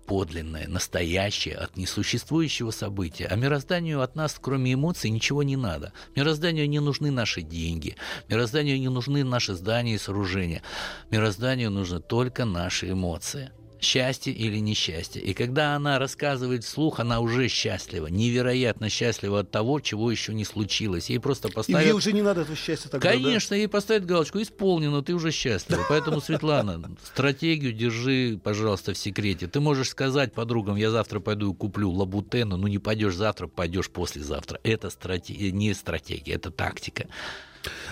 подлинная, 0.07 0.66
настоящая, 0.68 1.55
от 1.55 1.77
несуществующего 1.77 2.71
события. 2.71 3.27
А 3.27 3.37
мирозданию 3.37 4.01
от 4.03 4.16
нас, 4.16 4.37
кроме 4.41 4.75
эмоций, 4.75 5.11
ничего 5.11 5.43
не 5.43 5.57
надо. 5.57 5.93
Мирозданию 6.16 6.68
не 6.68 6.81
нужны 6.81 7.11
наши 7.11 7.43
деньги, 7.43 7.97
мирозданию 8.29 8.79
не 8.79 8.89
нужны 8.89 9.10
наши 9.11 9.55
здания 9.55 9.95
и 9.95 9.99
сооружения. 9.99 10.63
Мирозданию 11.11 11.71
нужны 11.71 12.01
только 12.01 12.45
наши 12.45 12.91
эмоции 12.91 13.51
счастье 13.81 14.33
или 14.33 14.59
несчастье. 14.59 15.23
И 15.23 15.35
когда 15.35 15.75
она 15.75 15.99
рассказывает 15.99 16.65
вслух, 16.65 17.01
она 17.01 17.21
уже 17.21 17.49
счастлива, 17.49 18.07
невероятно 18.07 18.89
счастлива 18.89 19.41
от 19.41 19.51
того, 19.51 19.81
чего 19.81 20.11
еще 20.11 20.35
не 20.35 20.45
случилось. 20.45 21.11
Ей 21.11 21.19
просто 21.19 21.49
поставят... 21.49 21.83
И 21.83 21.87
ей 21.87 21.93
уже 21.93 22.13
не 22.13 22.23
надо 22.23 22.43
этого 22.43 22.57
счастья 22.57 22.89
тогда, 22.89 23.11
Конечно, 23.11 23.51
да? 23.51 23.57
ей 23.57 23.69
поставят 23.69 24.05
галочку, 24.05 24.41
исполнено, 24.41 25.03
ты 25.03 25.15
уже 25.15 25.31
счастлива. 25.31 25.85
Поэтому, 25.89 26.21
Светлана, 26.21 26.91
стратегию 27.05 27.73
держи, 27.73 28.39
пожалуйста, 28.43 28.93
в 28.93 28.99
секрете. 28.99 29.47
Ты 29.47 29.61
можешь 29.61 29.89
сказать 29.89 30.33
подругам, 30.33 30.77
я 30.77 30.91
завтра 30.91 31.21
пойду 31.21 31.53
и 31.53 31.57
куплю 31.57 31.91
лабутену, 31.91 32.57
ну 32.57 32.67
не 32.67 32.79
пойдешь 32.79 33.15
завтра, 33.15 33.47
пойдешь 33.47 33.91
послезавтра. 33.91 34.61
Это 34.63 34.91
стратегия, 34.91 35.53
не 35.53 35.75
стратегия, 35.75 36.35
это 36.35 36.51
тактика. 36.51 37.07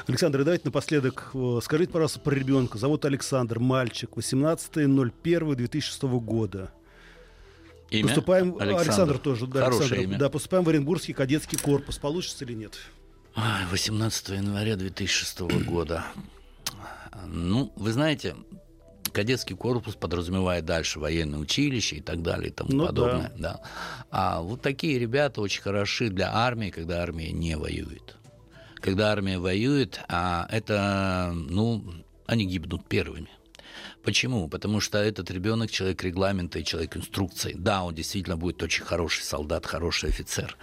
Александр, 0.07 0.45
давайте 0.45 0.67
напоследок 0.67 1.31
э, 1.35 1.59
скажите, 1.63 1.93
пожалуйста, 1.93 2.21
про 2.21 2.35
ребенка. 2.35 2.79
Зовут 2.79 3.05
Александр, 3.05 3.59
мальчик, 3.59 4.13
18.01.2006 4.17 6.21
года. 6.21 6.71
Имя? 7.91 8.05
Поступаем, 8.05 8.57
Александр, 8.59 8.81
Александр 8.81 9.19
тоже, 9.19 9.47
да, 9.47 9.65
Хорошее 9.65 9.85
Александр, 9.85 10.11
имя. 10.11 10.19
да, 10.19 10.31
поступаем 10.31 10.65
в 10.65 10.69
Оренбургский 10.69 11.15
кадетский 11.15 11.59
корпус. 11.59 11.99
Получится 11.99 12.45
или 12.45 12.55
нет? 12.55 12.79
18 13.71 14.29
января 14.31 14.75
2006 14.77 15.41
года. 15.67 16.05
Ну, 17.27 17.73
вы 17.77 17.93
знаете, 17.93 18.37
кадетский 19.13 19.57
корпус 19.57 19.95
подразумевает 19.95 20.65
дальше 20.65 21.01
военное 21.01 21.39
училище 21.39 21.97
и 21.97 22.01
так 22.01 22.23
далее 22.23 22.51
и 22.51 22.53
тому 22.53 22.73
ну, 22.73 22.87
подобное. 22.87 23.33
Да. 23.37 23.55
Да. 23.55 23.61
А 24.11 24.41
вот 24.43 24.63
такие 24.63 24.99
ребята 24.99 25.41
очень 25.41 25.63
хороши 25.63 26.11
для 26.11 26.33
армии, 26.33 26.71
когда 26.71 27.03
армия 27.03 27.33
не 27.33 27.57
воюет 27.57 28.18
когда 28.81 29.13
армия 29.13 29.39
воюет, 29.39 30.01
а 30.09 30.47
это, 30.51 31.33
ну, 31.35 31.85
они 32.27 32.47
гибнут 32.47 32.87
первыми. 32.87 33.29
Почему? 34.03 34.49
Потому 34.49 34.81
что 34.81 34.99
этот 34.99 35.31
ребенок 35.31 35.71
человек 35.71 36.03
регламента 36.03 36.59
и 36.59 36.65
человек 36.65 36.97
инструкции. 36.97 37.55
Да, 37.57 37.85
он 37.85 37.95
действительно 37.95 38.37
будет 38.37 38.63
очень 38.63 38.85
хороший 38.85 39.23
солдат, 39.23 39.67
хороший 39.67 40.11
офицер 40.11 40.57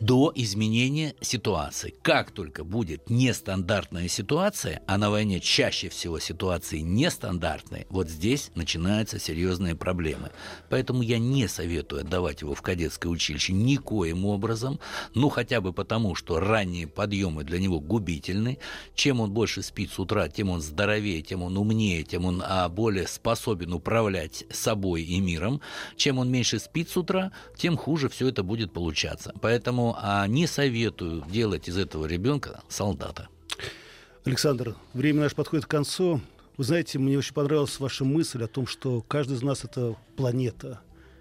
до 0.00 0.32
изменения 0.34 1.14
ситуации. 1.20 1.94
Как 2.02 2.30
только 2.30 2.64
будет 2.64 3.10
нестандартная 3.10 4.08
ситуация, 4.08 4.82
а 4.86 4.96
на 4.96 5.10
войне 5.10 5.40
чаще 5.40 5.90
всего 5.90 6.18
ситуации 6.18 6.78
нестандартные, 6.78 7.86
вот 7.90 8.08
здесь 8.08 8.50
начинаются 8.54 9.18
серьезные 9.18 9.74
проблемы. 9.74 10.30
Поэтому 10.70 11.02
я 11.02 11.18
не 11.18 11.46
советую 11.48 12.00
отдавать 12.00 12.40
его 12.40 12.54
в 12.54 12.62
кадетское 12.62 13.12
училище 13.12 13.52
никоим 13.52 14.24
образом, 14.24 14.80
ну 15.14 15.28
хотя 15.28 15.60
бы 15.60 15.74
потому, 15.74 16.14
что 16.14 16.40
ранние 16.40 16.86
подъемы 16.86 17.44
для 17.44 17.58
него 17.58 17.78
губительны. 17.78 18.58
Чем 18.94 19.20
он 19.20 19.30
больше 19.32 19.62
спит 19.62 19.92
с 19.92 19.98
утра, 19.98 20.28
тем 20.28 20.48
он 20.48 20.62
здоровее, 20.62 21.20
тем 21.20 21.42
он 21.42 21.58
умнее, 21.58 22.04
тем 22.04 22.24
он 22.24 22.42
а, 22.44 22.68
более 22.70 23.06
способен 23.06 23.74
управлять 23.74 24.44
собой 24.50 25.02
и 25.02 25.20
миром. 25.20 25.60
Чем 25.96 26.18
он 26.18 26.30
меньше 26.30 26.58
спит 26.58 26.88
с 26.88 26.96
утра, 26.96 27.32
тем 27.56 27.76
хуже 27.76 28.08
все 28.08 28.28
это 28.28 28.42
будет 28.42 28.72
получаться. 28.72 29.34
Поэтому 29.42 29.89
а 29.98 30.26
не 30.26 30.46
советую 30.46 31.24
делать 31.30 31.68
из 31.68 31.76
этого 31.76 32.06
ребенка 32.06 32.62
солдата. 32.68 33.28
Александр, 34.24 34.76
время 34.92 35.22
наше 35.22 35.34
подходит 35.34 35.66
к 35.66 35.70
концу. 35.70 36.20
Вы 36.56 36.64
знаете, 36.64 36.98
мне 36.98 37.16
очень 37.16 37.32
понравилась 37.32 37.80
ваша 37.80 38.04
мысль 38.04 38.44
о 38.44 38.48
том, 38.48 38.66
что 38.66 39.00
каждый 39.00 39.36
из 39.36 39.42
нас 39.42 39.64
это 39.64 39.96
планета, 40.16 40.80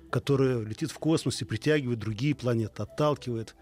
которая 0.09 0.59
летит 0.59 0.91
в 0.91 0.99
космосе, 0.99 1.45
притягивает 1.45 1.99
другие 1.99 2.36
планеты, 2.36 2.84
отталкивает. 2.84 3.55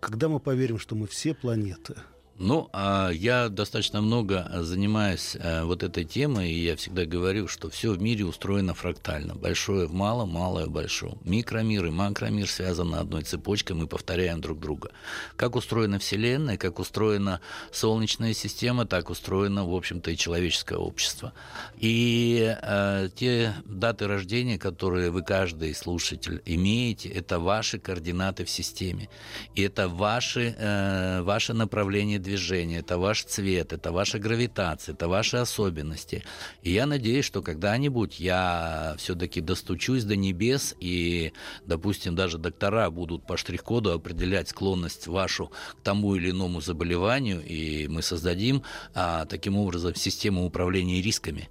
Когда 0.00 0.28
мы 0.28 0.40
поверим, 0.40 0.78
что 0.78 0.96
мы 0.96 1.06
все 1.06 1.34
планеты? 1.34 1.94
Ну, 2.42 2.70
а 2.72 3.10
я 3.10 3.50
достаточно 3.50 4.00
много 4.00 4.50
занимаюсь 4.62 5.36
э, 5.38 5.62
вот 5.64 5.82
этой 5.82 6.04
темой, 6.04 6.50
и 6.50 6.64
я 6.64 6.74
всегда 6.74 7.04
говорю, 7.04 7.48
что 7.48 7.68
все 7.68 7.92
в 7.92 8.00
мире 8.00 8.24
устроено 8.24 8.72
фрактально. 8.72 9.34
Большое 9.34 9.86
в 9.86 9.92
малом, 9.92 10.30
малое 10.30 10.64
в 10.64 10.70
большом. 10.70 11.18
Микромир 11.22 11.84
и 11.84 11.90
макромир 11.90 12.48
связаны 12.48 12.96
одной 12.96 13.24
цепочкой, 13.24 13.76
мы 13.76 13.86
повторяем 13.86 14.40
друг 14.40 14.58
друга. 14.58 14.90
Как 15.36 15.54
устроена 15.54 15.98
Вселенная, 15.98 16.56
как 16.56 16.78
устроена 16.78 17.42
Солнечная 17.72 18.32
система, 18.32 18.86
так 18.86 19.10
устроено, 19.10 19.66
в 19.66 19.74
общем-то, 19.74 20.10
и 20.10 20.16
человеческое 20.16 20.78
общество. 20.78 21.34
И 21.76 22.56
э, 22.58 23.08
те 23.14 23.52
даты 23.66 24.06
рождения, 24.06 24.58
которые 24.58 25.10
вы, 25.10 25.20
каждый 25.20 25.74
слушатель, 25.74 26.40
имеете, 26.46 27.10
это 27.10 27.38
ваши 27.38 27.78
координаты 27.78 28.46
в 28.46 28.50
системе. 28.50 29.10
И 29.54 29.60
это 29.60 29.88
ваши, 29.88 30.54
э, 30.56 31.20
ваше 31.20 31.52
направление 31.52 32.18
движения 32.18 32.29
движение, 32.30 32.78
это 32.78 32.96
ваш 32.96 33.24
цвет, 33.24 33.72
это 33.72 33.90
ваша 33.90 34.18
гравитация, 34.18 34.92
это 34.92 35.08
ваши 35.08 35.36
особенности. 35.36 36.22
И 36.62 36.72
я 36.72 36.86
надеюсь, 36.86 37.24
что 37.24 37.42
когда-нибудь 37.42 38.20
я 38.20 38.94
все-таки 38.98 39.40
достучусь 39.40 40.04
до 40.04 40.14
небес, 40.14 40.76
и, 40.78 41.32
допустим, 41.66 42.14
даже 42.14 42.38
доктора 42.38 42.90
будут 42.90 43.26
по 43.26 43.36
штрих-коду 43.36 43.92
определять 43.92 44.48
склонность 44.48 45.08
вашу 45.08 45.46
к 45.48 45.82
тому 45.82 46.14
или 46.14 46.30
иному 46.30 46.60
заболеванию, 46.60 47.42
и 47.44 47.88
мы 47.88 48.02
создадим 48.02 48.62
а, 48.94 49.24
таким 49.24 49.56
образом 49.56 49.94
систему 49.96 50.46
управления 50.46 51.02
рисками. 51.02 51.48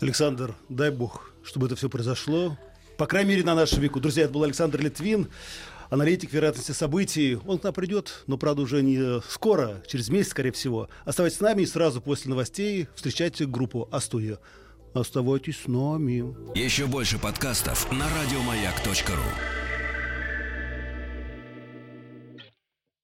Александр, 0.00 0.54
дай 0.68 0.92
бог, 0.92 1.32
чтобы 1.42 1.66
это 1.66 1.74
все 1.74 1.88
произошло. 1.88 2.56
По 2.96 3.06
крайней 3.06 3.30
мере, 3.30 3.44
на 3.44 3.54
нашем 3.54 3.80
веку. 3.80 4.00
Друзья, 4.00 4.24
это 4.24 4.32
был 4.32 4.44
Александр 4.44 4.80
Литвин 4.80 5.28
аналитик 5.90 6.32
вероятности 6.32 6.72
событий. 6.72 7.38
Он 7.46 7.58
к 7.58 7.64
нам 7.64 7.72
придет, 7.72 8.24
но, 8.26 8.38
правда, 8.38 8.62
уже 8.62 8.82
не 8.82 9.20
скоро, 9.28 9.82
через 9.86 10.08
месяц, 10.08 10.30
скорее 10.30 10.52
всего. 10.52 10.88
Оставайтесь 11.04 11.38
с 11.38 11.40
нами 11.40 11.62
и 11.62 11.66
сразу 11.66 12.00
после 12.00 12.30
новостей 12.30 12.88
встречайте 12.94 13.46
группу 13.46 13.88
«Астудия». 13.90 14.38
Оставайтесь 14.94 15.60
с 15.64 15.68
нами. 15.68 16.34
Еще 16.58 16.86
больше 16.86 17.18
подкастов 17.18 17.90
на 17.92 18.06
радиомаяк.ру 18.08 19.67